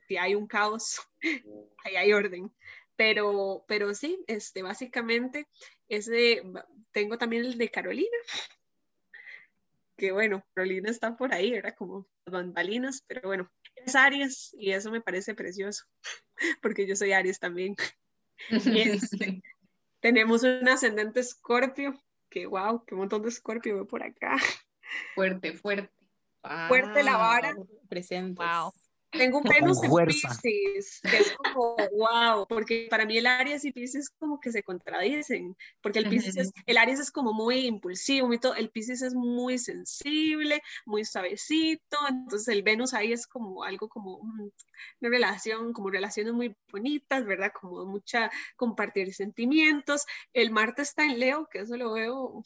si 0.08 0.16
hay 0.16 0.34
un 0.34 0.46
caos, 0.46 1.00
ahí 1.84 1.96
hay 1.96 2.12
orden. 2.12 2.52
Pero, 2.96 3.64
pero 3.66 3.92
sí, 3.94 4.22
este, 4.28 4.62
básicamente, 4.62 5.48
ese, 5.88 6.42
tengo 6.92 7.18
también 7.18 7.44
el 7.44 7.58
de 7.58 7.70
Carolina, 7.70 8.16
que 9.96 10.12
bueno, 10.12 10.44
Carolina 10.54 10.90
está 10.90 11.16
por 11.16 11.32
ahí, 11.32 11.54
era 11.54 11.74
como 11.74 12.06
bambalinas, 12.26 13.02
pero 13.06 13.22
bueno, 13.22 13.50
es 13.76 13.94
Aries 13.94 14.54
y 14.58 14.72
eso 14.72 14.90
me 14.90 15.00
parece 15.00 15.34
precioso, 15.34 15.84
porque 16.62 16.86
yo 16.86 16.96
soy 16.96 17.12
Aries 17.12 17.38
también. 17.38 17.76
Y 18.50 18.80
este, 18.80 19.42
tenemos 20.00 20.42
un 20.42 20.68
ascendente 20.68 21.20
Escorpio, 21.20 21.94
que 22.30 22.46
wow, 22.46 22.84
qué 22.84 22.94
montón 22.94 23.22
de 23.22 23.28
Escorpio 23.28 23.74
veo 23.74 23.86
por 23.86 24.02
acá. 24.02 24.36
Fuerte, 25.14 25.52
fuerte. 25.54 25.90
Fuerte 26.68 27.02
la 27.02 27.16
vara. 27.16 27.54
Presentes. 27.88 28.44
Wow. 28.44 28.72
Tengo 29.16 29.38
un 29.38 29.44
Venus 29.44 29.78
en. 29.82 30.06
Pisces, 30.06 31.00
que 31.02 31.16
es 31.16 31.36
como 31.36 31.76
wow, 31.92 32.46
porque 32.48 32.88
para 32.90 33.06
mí 33.06 33.18
el 33.18 33.26
Aries 33.26 33.64
y 33.64 33.72
Pisces 33.72 34.10
como 34.10 34.40
que 34.40 34.52
se 34.52 34.62
contradicen, 34.62 35.56
porque 35.80 36.00
el 36.00 36.08
Pisces 36.08 36.36
es, 36.36 36.52
el 36.66 36.78
Aries 36.78 37.00
es 37.00 37.10
como 37.10 37.32
muy 37.32 37.66
impulsivo, 37.66 38.26
muy 38.26 38.38
todo, 38.38 38.54
el 38.54 38.70
Pisces 38.70 39.02
es 39.02 39.14
muy 39.14 39.58
sensible, 39.58 40.62
muy 40.84 41.04
suavecito, 41.04 41.96
entonces 42.08 42.48
el 42.48 42.62
Venus 42.62 42.94
ahí 42.94 43.12
es 43.12 43.26
como 43.26 43.64
algo 43.64 43.88
como 43.88 44.20
mm, 44.22 44.50
una 45.00 45.10
relación, 45.10 45.72
como 45.72 45.90
relaciones 45.90 46.32
muy 46.32 46.56
bonitas, 46.70 47.24
¿verdad? 47.24 47.52
Como 47.58 47.84
mucha 47.86 48.30
compartir 48.56 49.14
sentimientos. 49.14 50.06
El 50.32 50.50
Marte 50.50 50.82
está 50.82 51.04
en 51.04 51.18
Leo, 51.20 51.48
que 51.50 51.60
eso 51.60 51.76
lo 51.76 51.92
veo 51.92 52.42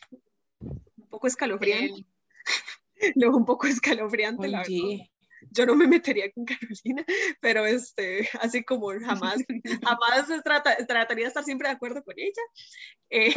un 0.61 1.09
poco 1.09 1.27
escalofriante, 1.27 2.05
lo 3.17 3.29
veo 3.29 3.37
un 3.37 3.47
poco 3.47 3.67
escalofriante, 3.67 4.49
la 4.49 4.59
verdad 4.59 4.75
Oye, 4.75 5.11
yo 5.51 5.67
no 5.67 5.75
me 5.75 5.87
metería 5.87 6.31
con 6.33 6.45
Carolina, 6.45 7.05
pero 7.41 7.67
este, 7.67 8.29
así 8.41 8.65
como 8.65 8.89
jamás, 9.01 9.37
jamás 9.83 10.43
trata, 10.45 10.77
trataría 10.87 11.25
de 11.25 11.29
estar 11.29 11.45
siempre 11.45 11.69
de 11.69 11.75
acuerdo 11.75 12.03
con 12.03 12.15
ella. 12.17 12.43
eh, 13.11 13.33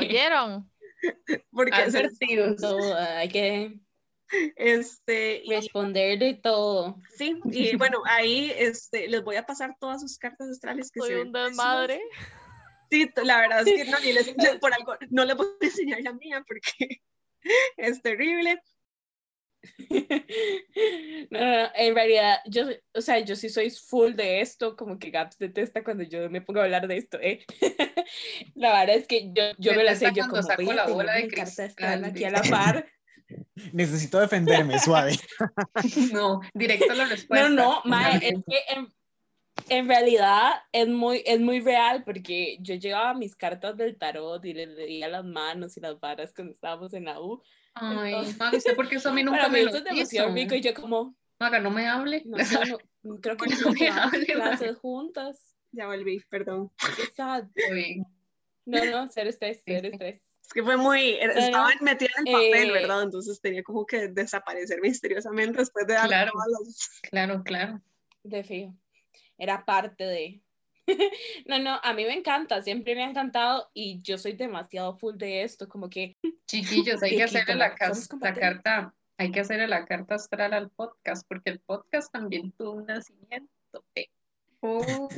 ¿Oyeron? 0.00 0.70
porque 1.50 1.82
es- 1.82 1.94
Advertidos. 1.94 2.60
todo, 2.60 2.96
hay 2.96 3.28
que 3.28 3.78
este, 4.56 5.42
responder 5.48 6.18
de 6.18 6.34
todo. 6.34 6.98
sí, 7.16 7.40
y 7.44 7.76
bueno, 7.76 8.02
ahí 8.06 8.52
este, 8.56 9.08
les 9.08 9.22
voy 9.22 9.36
a 9.36 9.46
pasar 9.46 9.76
todas 9.78 10.00
sus 10.00 10.18
cartas 10.18 10.48
astrales 10.48 10.90
que 10.90 11.00
Soy 11.00 11.14
un 11.14 11.32
desmadre. 11.32 12.00
Sí, 12.90 13.08
la 13.22 13.40
verdad 13.40 13.66
es 13.66 13.74
que 13.74 13.90
no, 13.90 13.98
ni 14.00 14.12
les, 14.12 14.34
por 14.60 14.72
algo, 14.72 14.96
no 15.10 15.24
les 15.24 15.36
voy 15.36 15.46
a 15.60 15.64
enseñar 15.64 16.00
la 16.02 16.12
mía 16.12 16.44
porque 16.46 17.00
es 17.76 18.02
terrible. 18.02 18.60
No, 21.30 21.40
no, 21.40 21.40
no, 21.40 21.68
en 21.74 21.94
realidad, 21.94 22.38
yo, 22.46 22.64
o 22.94 23.00
sea, 23.00 23.18
yo 23.20 23.36
sí 23.36 23.48
soy 23.48 23.70
full 23.70 24.14
de 24.14 24.40
esto, 24.40 24.76
como 24.76 24.98
que 24.98 25.10
Gaps 25.10 25.38
detesta 25.38 25.84
cuando 25.84 26.04
yo 26.04 26.28
me 26.30 26.40
pongo 26.40 26.60
a 26.60 26.64
hablar 26.64 26.86
de 26.88 26.96
esto, 26.96 27.18
¿eh? 27.20 27.44
La 28.54 28.80
verdad 28.80 28.96
es 28.96 29.06
que 29.06 29.30
yo, 29.32 29.44
yo 29.58 29.74
me 29.74 29.84
la 29.84 29.94
sé, 29.94 30.10
yo 30.14 30.28
como 30.28 30.42
saco 30.42 30.72
la 30.72 30.86
bola 30.86 31.14
de 31.14 31.28
cristal, 31.28 32.04
aquí 32.04 32.24
a 32.24 32.30
la 32.30 32.42
par. 32.42 32.86
Necesito 33.72 34.20
defenderme, 34.20 34.78
suave. 34.78 35.16
No, 36.12 36.40
directo 36.52 36.92
a 36.92 36.94
la 36.94 37.06
respuesta. 37.06 37.48
No, 37.48 37.54
no, 37.54 37.82
mae, 37.84 38.16
es 38.16 38.34
que 38.46 38.74
en, 38.74 38.88
en 39.68 39.88
realidad 39.88 40.52
es 40.72 40.88
muy, 40.88 41.22
es 41.24 41.40
muy 41.40 41.60
real 41.60 42.04
porque 42.04 42.58
yo 42.60 42.74
llevaba 42.74 43.14
mis 43.14 43.34
cartas 43.34 43.76
del 43.76 43.96
tarot 43.96 44.44
y 44.44 44.52
les 44.52 44.68
leía 44.68 45.08
las 45.08 45.24
manos 45.24 45.76
y 45.76 45.80
las 45.80 45.98
varas 45.98 46.32
cuando 46.34 46.52
estábamos 46.52 46.92
en 46.94 47.06
la 47.06 47.20
U. 47.20 47.42
Ay, 47.74 48.12
Entonces- 48.12 48.38
Maga, 48.38 48.56
¿usted 48.58 48.76
por 48.76 48.88
qué 48.88 48.96
eso 48.96 49.08
a 49.08 49.12
mí 49.12 49.22
nunca 49.24 49.38
Para 49.38 49.48
mí 49.48 49.58
me 49.58 49.62
lo 49.64 49.68
esto 49.70 49.78
es 49.78 49.84
demasiado 49.84 50.28
hizo? 50.28 50.34
rico 50.36 50.54
y 50.54 50.60
yo 50.60 50.74
como, 50.74 51.16
Maga, 51.38 51.58
no 51.58 51.70
me 51.70 51.86
hable. 51.88 52.22
no 52.24 52.38
sé, 52.44 52.56
no, 53.02 53.16
creo 53.20 53.36
que 53.36 53.46
No 53.50 53.60
no 53.60 53.72
me 53.72 53.88
hable, 53.88 54.26
clases 54.26 54.76
juntas. 54.78 55.56
Ya 55.72 55.86
volví, 55.86 56.20
perdón. 56.30 56.70
Qué 56.96 57.06
sad. 57.14 57.44
No, 58.66 58.82
no, 58.86 59.08
cero 59.10 59.28
estrés, 59.28 59.60
sí. 59.62 59.74
estrés. 59.74 60.22
Es 60.40 60.52
que 60.54 60.62
fue 60.62 60.78
muy, 60.78 61.16
era- 61.20 61.34
No, 61.34 61.40
no. 61.40 61.46
estaba 61.46 61.70
metida 61.82 62.08
en 62.18 62.26
el 62.28 62.32
papel, 62.32 62.68
Eh, 62.70 62.72
¿verdad? 62.72 63.02
Entonces 63.02 63.38
tenía 63.40 63.62
como 63.62 63.84
que 63.84 64.08
desaparecer 64.08 64.80
misteriosamente 64.80 65.58
después 65.58 65.86
de 65.86 65.92
dar 65.92 66.06
Claro. 66.08 66.32
las- 66.64 67.00
Claro, 67.10 67.42
claro. 67.44 67.82
De 68.22 68.42
fijo. 68.42 68.74
Era 69.36 69.66
parte 69.66 70.04
de. 70.04 70.40
No, 71.46 71.58
no, 71.58 71.78
a 71.82 71.92
mí 71.92 72.04
me 72.04 72.14
encanta, 72.14 72.62
siempre 72.62 72.94
me 72.94 73.04
ha 73.04 73.10
encantado 73.10 73.70
y 73.74 74.00
yo 74.02 74.18
soy 74.18 74.32
demasiado 74.32 74.96
full 74.96 75.16
de 75.16 75.42
esto, 75.42 75.68
como 75.68 75.88
que 75.88 76.16
Chiquillos, 76.46 77.02
hay 77.02 77.16
que 77.16 77.24
hacerle 77.24 77.54
la, 77.54 77.74
la 78.20 78.34
carta, 78.34 78.94
hay 79.16 79.30
que 79.30 79.40
hacerle 79.40 79.68
la 79.68 79.84
carta 79.86 80.16
astral 80.16 80.52
al 80.52 80.70
podcast, 80.70 81.26
porque 81.28 81.50
el 81.50 81.60
podcast 81.60 82.12
también 82.12 82.52
tuvo 82.52 82.72
un 82.72 82.86
nacimiento. 82.86 83.48
eh. 83.94 84.08
Oh. 84.66 85.08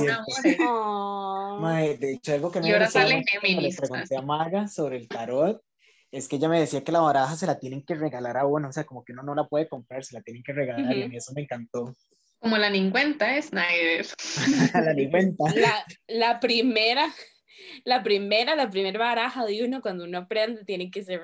Una 0.00 0.24
oh, 0.68 1.58
Mae, 1.60 1.96
de 1.98 2.14
hecho, 2.14 2.32
algo 2.32 2.50
que 2.50 2.60
me 2.60 2.68
Y 2.68 2.72
ahora 2.72 2.90
sale 2.90 3.22
le 3.40 3.76
pregunté 3.76 4.16
a 4.16 4.22
Maga 4.22 4.66
sobre 4.66 4.96
el 4.96 5.06
tarot, 5.06 5.62
es 6.10 6.26
que 6.26 6.34
ella 6.34 6.48
me 6.48 6.58
decía 6.58 6.82
que 6.82 6.90
la 6.90 7.00
baraja 7.00 7.36
se 7.36 7.46
la 7.46 7.60
tienen 7.60 7.84
que 7.84 7.94
regalar 7.94 8.36
a 8.36 8.46
uno, 8.46 8.68
o 8.68 8.72
sea, 8.72 8.84
como 8.84 9.04
que 9.04 9.12
uno 9.12 9.22
no 9.22 9.36
la 9.36 9.46
puede 9.46 9.68
comprar, 9.68 10.04
se 10.04 10.16
la 10.16 10.22
tienen 10.22 10.42
que 10.42 10.52
regalar, 10.52 10.96
y 10.96 11.04
a 11.04 11.08
mí 11.08 11.16
eso 11.16 11.32
me 11.32 11.42
encantó. 11.42 11.94
Como 12.40 12.56
la 12.56 12.70
ni 12.70 12.90
cuenta 12.90 13.36
es 13.36 13.46
Snyder. 13.46 14.06
La 14.86 14.94
ni 14.94 15.10
cuenta. 15.10 15.44
la, 15.54 15.84
la 16.06 16.40
primera, 16.40 17.12
la 17.84 18.02
primera, 18.02 18.54
la 18.54 18.70
primera 18.70 18.98
baraja 18.98 19.44
de 19.44 19.64
uno 19.64 19.82
cuando 19.82 20.04
uno 20.04 20.18
aprende 20.18 20.64
tiene 20.64 20.90
que 20.90 21.02
ser 21.02 21.20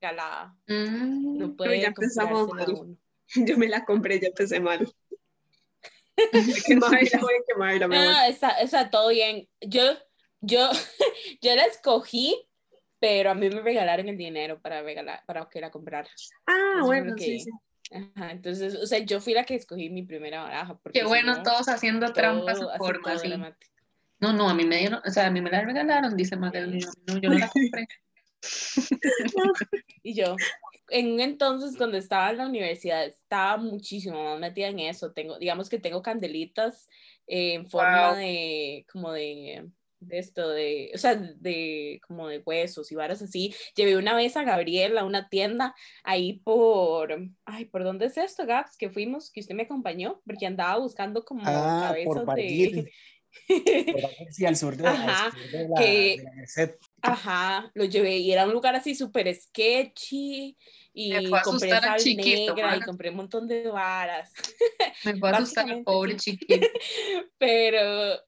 regalada. 0.00 0.54
Mm, 0.66 1.38
No 1.38 1.56
puede 1.56 1.80
ya 1.80 1.88
empezamos 1.88 2.48
mal. 2.52 2.70
uno. 2.70 2.96
Yo 3.34 3.56
me 3.56 3.68
la 3.68 3.84
compré, 3.84 4.20
ya 4.20 4.28
empecé 4.28 4.60
mal. 4.60 4.86
Voy 6.32 6.52
a 6.52 6.62
quemarla, 6.66 7.18
voy 7.20 7.34
a 7.34 7.44
quemarla, 7.46 7.88
me 7.88 7.96
No, 7.96 8.04
no, 8.12 8.22
está, 8.26 8.50
está 8.60 8.90
todo 8.90 9.08
bien. 9.08 9.48
Yo, 9.62 9.82
yo, 10.42 10.70
yo 11.40 11.56
la 11.56 11.64
escogí, 11.64 12.36
pero 13.00 13.30
a 13.30 13.34
mí 13.34 13.48
me 13.48 13.62
regalaron 13.62 14.08
el 14.08 14.18
dinero 14.18 14.60
para 14.60 14.82
regalar, 14.82 15.22
para 15.26 15.48
que 15.48 15.60
la 15.62 15.70
comprara. 15.70 16.08
Ah, 16.46 16.74
Eso 16.76 16.86
bueno, 16.86 17.10
lo 17.10 17.16
que- 17.16 17.24
sí, 17.24 17.40
sí. 17.40 17.50
Ajá, 17.92 18.30
entonces, 18.30 18.74
o 18.74 18.86
sea, 18.86 18.98
yo 19.00 19.20
fui 19.20 19.34
la 19.34 19.44
que 19.44 19.54
escogí 19.54 19.90
mi 19.90 20.02
primera 20.02 20.42
baraja. 20.42 20.78
Porque 20.78 20.98
Qué 20.98 21.04
si 21.04 21.08
bueno, 21.08 21.36
no, 21.36 21.42
todos 21.42 21.68
haciendo 21.68 22.06
todo 22.06 22.14
trampas 22.14 22.60
o 22.60 22.70
formas. 22.78 23.22
No, 24.18 24.32
no, 24.32 24.48
a 24.48 24.54
mí 24.54 24.64
me 24.64 24.78
dieron, 24.78 25.00
o 25.04 25.10
sea, 25.10 25.26
a 25.26 25.30
mí 25.30 25.40
me 25.40 25.50
la 25.50 25.62
regalaron, 25.62 26.16
dice 26.16 26.36
Magdalena. 26.36 26.92
No, 27.06 27.18
yo 27.18 27.28
no 27.28 27.38
la 27.38 27.48
compré. 27.48 27.86
Y 30.04 30.14
yo, 30.14 30.36
en 30.88 31.12
un 31.12 31.20
entonces, 31.20 31.76
cuando 31.76 31.96
estaba 31.96 32.30
en 32.30 32.38
la 32.38 32.46
universidad, 32.46 33.04
estaba 33.04 33.56
muchísimo 33.56 34.22
más 34.22 34.40
metida 34.40 34.68
en 34.68 34.80
eso. 34.80 35.12
Tengo, 35.12 35.38
digamos 35.38 35.68
que 35.68 35.78
tengo 35.78 36.02
candelitas 36.02 36.88
eh, 37.26 37.54
en 37.54 37.66
forma 37.68 38.08
Wow. 38.08 38.16
de, 38.16 38.86
como 38.92 39.12
de, 39.12 39.68
de 40.06 40.18
esto, 40.18 40.48
de, 40.50 40.90
o 40.94 40.98
sea, 40.98 41.14
de, 41.16 42.00
como 42.06 42.28
de 42.28 42.38
huesos 42.44 42.90
y 42.92 42.94
varas 42.94 43.22
así. 43.22 43.54
Llevé 43.74 43.96
una 43.96 44.14
vez 44.14 44.36
a 44.36 44.44
Gabriel 44.44 44.98
a 44.98 45.04
una 45.04 45.28
tienda 45.28 45.74
ahí 46.04 46.40
por, 46.40 47.14
ay, 47.44 47.64
¿por 47.66 47.84
dónde 47.84 48.06
es 48.06 48.16
esto, 48.16 48.46
Gabs? 48.46 48.76
Que 48.76 48.90
fuimos, 48.90 49.30
que 49.30 49.40
usted 49.40 49.54
me 49.54 49.64
acompañó, 49.64 50.20
porque 50.26 50.46
andaba 50.46 50.78
buscando 50.78 51.24
como 51.24 51.42
Ah, 51.44 51.94
por 52.04 52.24
cabezas 52.24 52.36
de... 52.36 52.92
Por 53.92 54.04
ahí, 54.04 54.26
sí, 54.30 54.44
al 54.44 54.56
sur 54.56 54.76
de, 54.76 54.86
al 54.86 54.94
Ajá, 54.94 55.30
sur 55.30 55.50
de 55.50 55.68
la, 55.68 55.80
que- 55.80 56.16
de 56.18 56.66
la. 56.66 56.76
Ajá, 57.04 57.70
lo 57.74 57.84
llevé 57.84 58.18
y 58.18 58.30
era 58.30 58.44
un 58.44 58.52
lugar 58.52 58.76
así 58.76 58.94
súper 58.94 59.34
sketchy 59.34 60.56
y 60.94 61.30
compré 61.42 61.70
sal 61.70 61.98
chiquito, 61.98 62.54
negra 62.54 62.76
y 62.76 62.80
compré 62.80 63.10
un 63.10 63.16
montón 63.16 63.48
de 63.48 63.68
varas, 63.68 64.32
Me 65.04 65.16
fue 65.16 65.30
a 65.30 65.32
asustar 65.38 65.68
al 65.70 65.82
pobre 65.82 66.16
chiquito. 66.16 66.54
pero, 67.38 68.20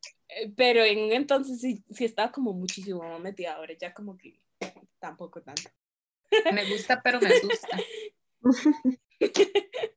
pero 0.57 0.85
en 0.85 0.99
un 0.99 1.12
entonces 1.12 1.61
sí, 1.61 1.82
sí 1.91 2.05
estaba 2.05 2.32
como 2.32 2.53
muchísimo 2.53 3.03
más 3.03 3.20
metida, 3.20 3.55
ahora 3.55 3.74
ya 3.78 3.93
como 3.93 4.16
que 4.16 4.41
tampoco 4.99 5.43
tanto. 5.43 5.70
Me 6.53 6.68
gusta, 6.70 7.01
pero 7.03 7.20
me 7.20 7.28
asusta. 7.28 7.78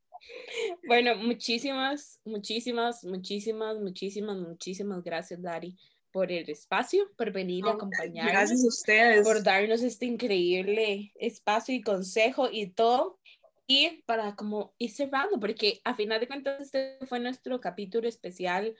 Bueno, 0.85 1.15
muchísimas, 1.15 2.19
muchísimas, 2.23 3.03
muchísimas, 3.03 3.77
muchísimas, 3.77 4.37
muchísimas 4.37 5.03
gracias, 5.03 5.41
Dari, 5.41 5.77
por 6.11 6.31
el 6.31 6.49
espacio, 6.49 7.11
por 7.17 7.31
venir 7.31 7.63
a 7.65 7.67
No, 7.67 7.73
acompañarnos. 7.73 8.31
Gracias 8.31 8.63
a 8.63 8.67
ustedes. 8.67 9.27
por 9.27 9.43
darnos 9.43 9.81
este 9.83 10.05
increíble 10.05 11.11
espacio 11.19 11.75
y 11.75 11.81
consejo 11.81 12.49
y 12.51 12.67
todo. 12.67 13.19
Y 13.67 14.01
para 14.05 14.35
como 14.35 14.73
ir 14.77 14.91
cerrando, 14.91 15.39
porque 15.41 15.81
a 15.83 15.93
final 15.93 16.21
de 16.21 16.27
cuentas 16.27 16.61
este 16.61 16.97
fue 17.05 17.19
nuestro 17.19 17.59
capítulo 17.59 18.07
especial 18.07 18.73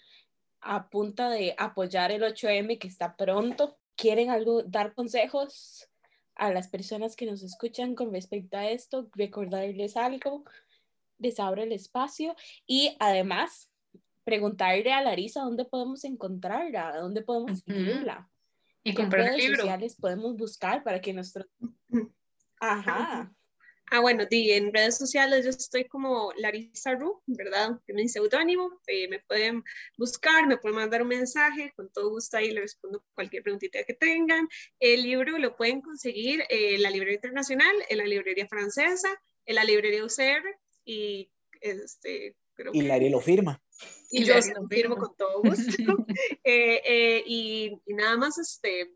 a 0.62 0.90
punta 0.90 1.30
de 1.30 1.56
apoyar 1.58 2.12
el 2.12 2.24
8M 2.24 2.78
que 2.80 2.88
está 2.88 3.16
pronto. 3.16 3.78
¿Quieren 3.96 4.30
algo, 4.30 4.64
dar 4.64 4.94
consejos 4.94 5.90
a 6.36 6.52
las 6.52 6.68
personas 6.68 7.16
que 7.16 7.26
nos 7.26 7.42
escuchan 7.42 7.96
con 7.96 8.12
respecto 8.12 8.58
a 8.58 8.70
esto? 8.70 9.10
Recordarles 9.14 9.98
algo, 9.98 10.44
les 11.20 11.40
abro 11.40 11.64
el 11.64 11.72
espacio 11.72 12.36
y 12.66 12.96
además 13.00 13.72
preguntarle 14.24 14.92
a 14.92 15.02
Larisa 15.02 15.42
dónde 15.42 15.66
podemos 15.66 16.04
encontrarla, 16.04 16.98
dónde 16.98 17.22
podemos 17.22 17.60
seguirla. 17.60 18.30
Y 18.84 18.92
¿Qué 18.92 19.02
comprar 19.02 19.26
redes 19.26 19.38
libro. 19.38 19.62
sociales 19.62 19.96
podemos 19.96 20.36
buscar 20.36 20.84
para 20.84 21.02
que 21.02 21.14
nuestro... 21.14 21.46
Ajá. 22.60 23.34
Ah, 23.90 24.02
bueno, 24.02 24.26
di, 24.30 24.52
en 24.52 24.74
redes 24.74 24.98
sociales 24.98 25.46
yo 25.46 25.50
estoy 25.52 25.86
como 25.86 26.34
Larisa 26.38 26.94
Ru, 26.96 27.22
¿verdad? 27.26 27.80
Que 27.86 27.94
es 27.94 27.96
mi 27.96 28.10
seudónimo. 28.10 28.82
eh, 28.88 29.08
me 29.08 29.20
pueden 29.20 29.64
buscar, 29.98 30.46
me 30.46 30.58
pueden 30.58 30.76
mandar 30.78 31.02
un 31.02 31.08
mensaje, 31.08 31.72
con 31.76 31.90
todo 31.94 32.10
gusto 32.10 32.36
ahí 32.38 32.52
les 32.52 32.64
respondo 32.64 33.02
cualquier 33.16 33.44
preguntita 33.44 33.84
que 33.84 33.94
tengan. 33.94 34.50
El 34.80 35.04
libro 35.04 35.38
lo 35.38 35.56
pueden 35.56 35.82
conseguir 35.82 36.44
en 36.50 36.82
la 36.82 36.90
librería 36.90 37.16
internacional, 37.16 37.76
en 37.90 37.98
la 38.00 38.06
librería 38.06 38.48
francesa, 38.48 39.10
en 39.46 39.56
la 39.56 39.64
librería 39.64 40.04
UCR 40.04 40.44
y 40.84 41.32
este, 41.62 42.36
creo 42.56 42.72
Y 42.74 42.82
que- 42.82 42.88
Larry 42.88 43.10
lo 43.10 43.22
firma. 43.22 43.62
y 44.12 44.22
Y 44.24 44.26
yo 44.26 44.34
lo 44.36 44.68
firmo 44.68 44.98
con 44.98 45.16
todo 45.16 45.42
gusto. 45.44 45.56
Eh, 46.44 46.82
eh, 46.86 47.24
y, 47.26 47.72
y 47.86 47.94
nada 47.94 48.16
más, 48.18 48.38
este, 48.38 48.92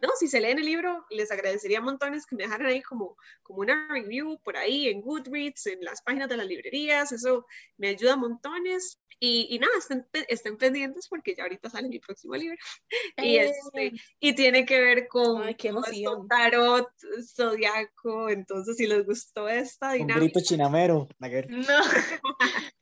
no, 0.00 0.10
si 0.18 0.28
se 0.28 0.40
leen 0.40 0.58
el 0.58 0.66
libro, 0.66 1.04
les 1.10 1.30
agradecería 1.30 1.80
montones 1.80 2.26
que 2.26 2.36
me 2.36 2.44
dejaran 2.44 2.66
ahí 2.68 2.82
como, 2.82 3.16
como 3.42 3.60
una 3.60 3.88
review 3.88 4.38
por 4.44 4.56
ahí 4.56 4.88
en 4.88 5.00
Goodreads, 5.00 5.66
en 5.66 5.80
las 5.84 6.02
páginas 6.02 6.28
de 6.28 6.36
las 6.36 6.46
librerías, 6.46 7.12
eso 7.12 7.46
me 7.76 7.88
ayuda 7.88 8.16
montones. 8.16 8.98
Y, 9.24 9.46
y 9.54 9.58
nada, 9.60 9.72
estén, 9.78 10.04
pe- 10.10 10.26
estén 10.28 10.56
pendientes 10.56 11.06
porque 11.08 11.36
ya 11.36 11.44
ahorita 11.44 11.70
sale 11.70 11.88
mi 11.88 12.00
próximo 12.00 12.34
libro. 12.34 12.56
Y, 13.16 13.36
este, 13.36 13.92
y 14.18 14.34
tiene 14.34 14.64
que 14.66 14.80
ver 14.80 15.06
con 15.06 15.42
Ay, 15.44 15.56
emoción. 15.62 16.26
tarot, 16.26 16.88
zodiaco. 17.36 18.28
Entonces, 18.28 18.76
si 18.76 18.86
les 18.86 19.06
gustó 19.06 19.48
esta 19.48 19.90
Un 19.92 19.98
dinámica, 19.98 20.20
grito 20.20 20.40
chinamero. 20.40 21.08
No. 21.48 21.78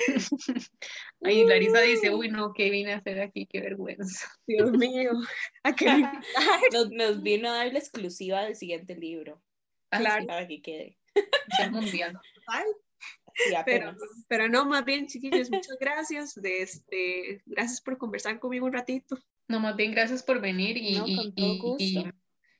Ay, 1.22 1.44
Larisa 1.44 1.80
dice, 1.80 2.10
uy, 2.14 2.28
no, 2.30 2.52
¿qué 2.52 2.70
vine 2.70 2.92
a 2.94 2.98
hacer 2.98 3.20
aquí? 3.20 3.46
Qué 3.46 3.60
vergüenza. 3.60 4.26
Dios 4.46 4.70
mío, 4.72 5.12
¿a 5.62 5.74
qué? 5.74 5.86
Nos, 6.72 6.90
nos 6.90 7.22
vino 7.22 7.48
a 7.50 7.56
dar 7.56 7.72
la 7.72 7.78
exclusiva 7.78 8.44
del 8.44 8.56
siguiente 8.56 8.94
libro. 8.96 9.42
Claro. 9.90 10.26
Para 10.26 10.46
que 10.46 10.62
quede. 10.62 10.98
Ser 11.56 11.70
mundial. 11.72 12.18
Sí, 13.34 13.54
Pero, 13.64 13.94
pero 14.28 14.48
no, 14.48 14.66
más 14.66 14.84
bien, 14.84 15.06
chiquillos, 15.06 15.50
muchas 15.50 15.76
gracias. 15.80 16.34
De 16.34 16.62
este, 16.62 17.42
gracias 17.46 17.80
por 17.80 17.96
conversar 17.98 18.38
conmigo 18.38 18.66
un 18.66 18.72
ratito. 18.72 19.18
No, 19.48 19.60
más 19.60 19.76
bien 19.76 19.92
gracias 19.92 20.22
por 20.22 20.40
venir 20.40 20.76
y, 20.76 20.98
No, 20.98 21.04
y- 21.06 21.32
y- 21.78 22.04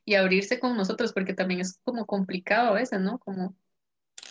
y 0.05 0.15
abrirse 0.15 0.59
con 0.59 0.77
nosotros, 0.77 1.13
porque 1.13 1.35
también 1.35 1.61
es 1.61 1.79
como 1.85 2.07
complicado 2.07 2.71
a 2.71 2.75
veces, 2.75 3.01
¿no? 3.01 3.19
Como, 3.19 3.55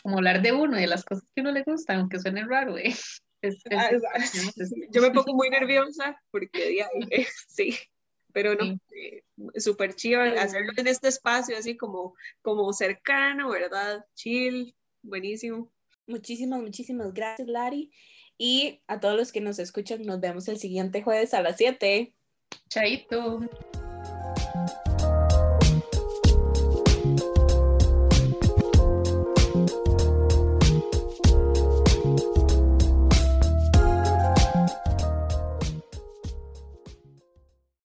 como 0.02 0.18
hablar 0.18 0.42
de 0.42 0.52
uno 0.52 0.78
y 0.78 0.82
de 0.82 0.88
las 0.88 1.04
cosas 1.06 1.30
que 1.36 1.42
uno 1.42 1.52
le 1.52 1.64
gustan, 1.64 2.00
aunque 2.00 2.20
suene 2.20 2.46
raro, 2.46 2.78
¿eh? 2.78 2.94
Es- 3.42 3.62
es- 3.66 3.78
Ah, 3.78 3.90
es- 4.18 4.58
es- 4.58 4.74
Yo 4.92 5.02
me 5.02 5.12
pongo 5.12 5.34
muy 5.34 5.50
nerviosa 5.50 6.22
porque 6.30 6.76
ya, 6.76 6.90
eh, 7.10 7.26
sí, 7.48 7.74
pero 8.34 8.54
no, 8.56 8.66
Sí. 8.66 8.78
eh, 8.98 9.24
súper 9.62 9.96
chido 9.96 10.22
hacerlo 10.22 10.72
en 10.76 10.88
este 10.88 11.08
espacio 11.08 11.58
así 11.58 11.78
como, 11.78 12.16
como 12.42 12.74
cercano, 12.74 13.50
¿verdad? 13.50 14.06
Chill, 14.14 14.76
buenísimo. 15.02 15.72
Muchísimas, 16.06 16.62
muchísimas 16.62 17.14
gracias, 17.14 17.48
Lari. 17.48 17.92
Y 18.38 18.82
a 18.88 19.00
todos 19.00 19.16
los 19.16 19.32
que 19.32 19.40
nos 19.42 19.58
escuchan, 19.60 20.02
nos 20.02 20.20
vemos 20.20 20.48
el 20.50 20.58
siguiente 20.58 21.02
jueves 21.02 21.34
a 21.34 21.42
las 21.42 21.56
7. 21.58 22.14
Chaito. 22.68 23.40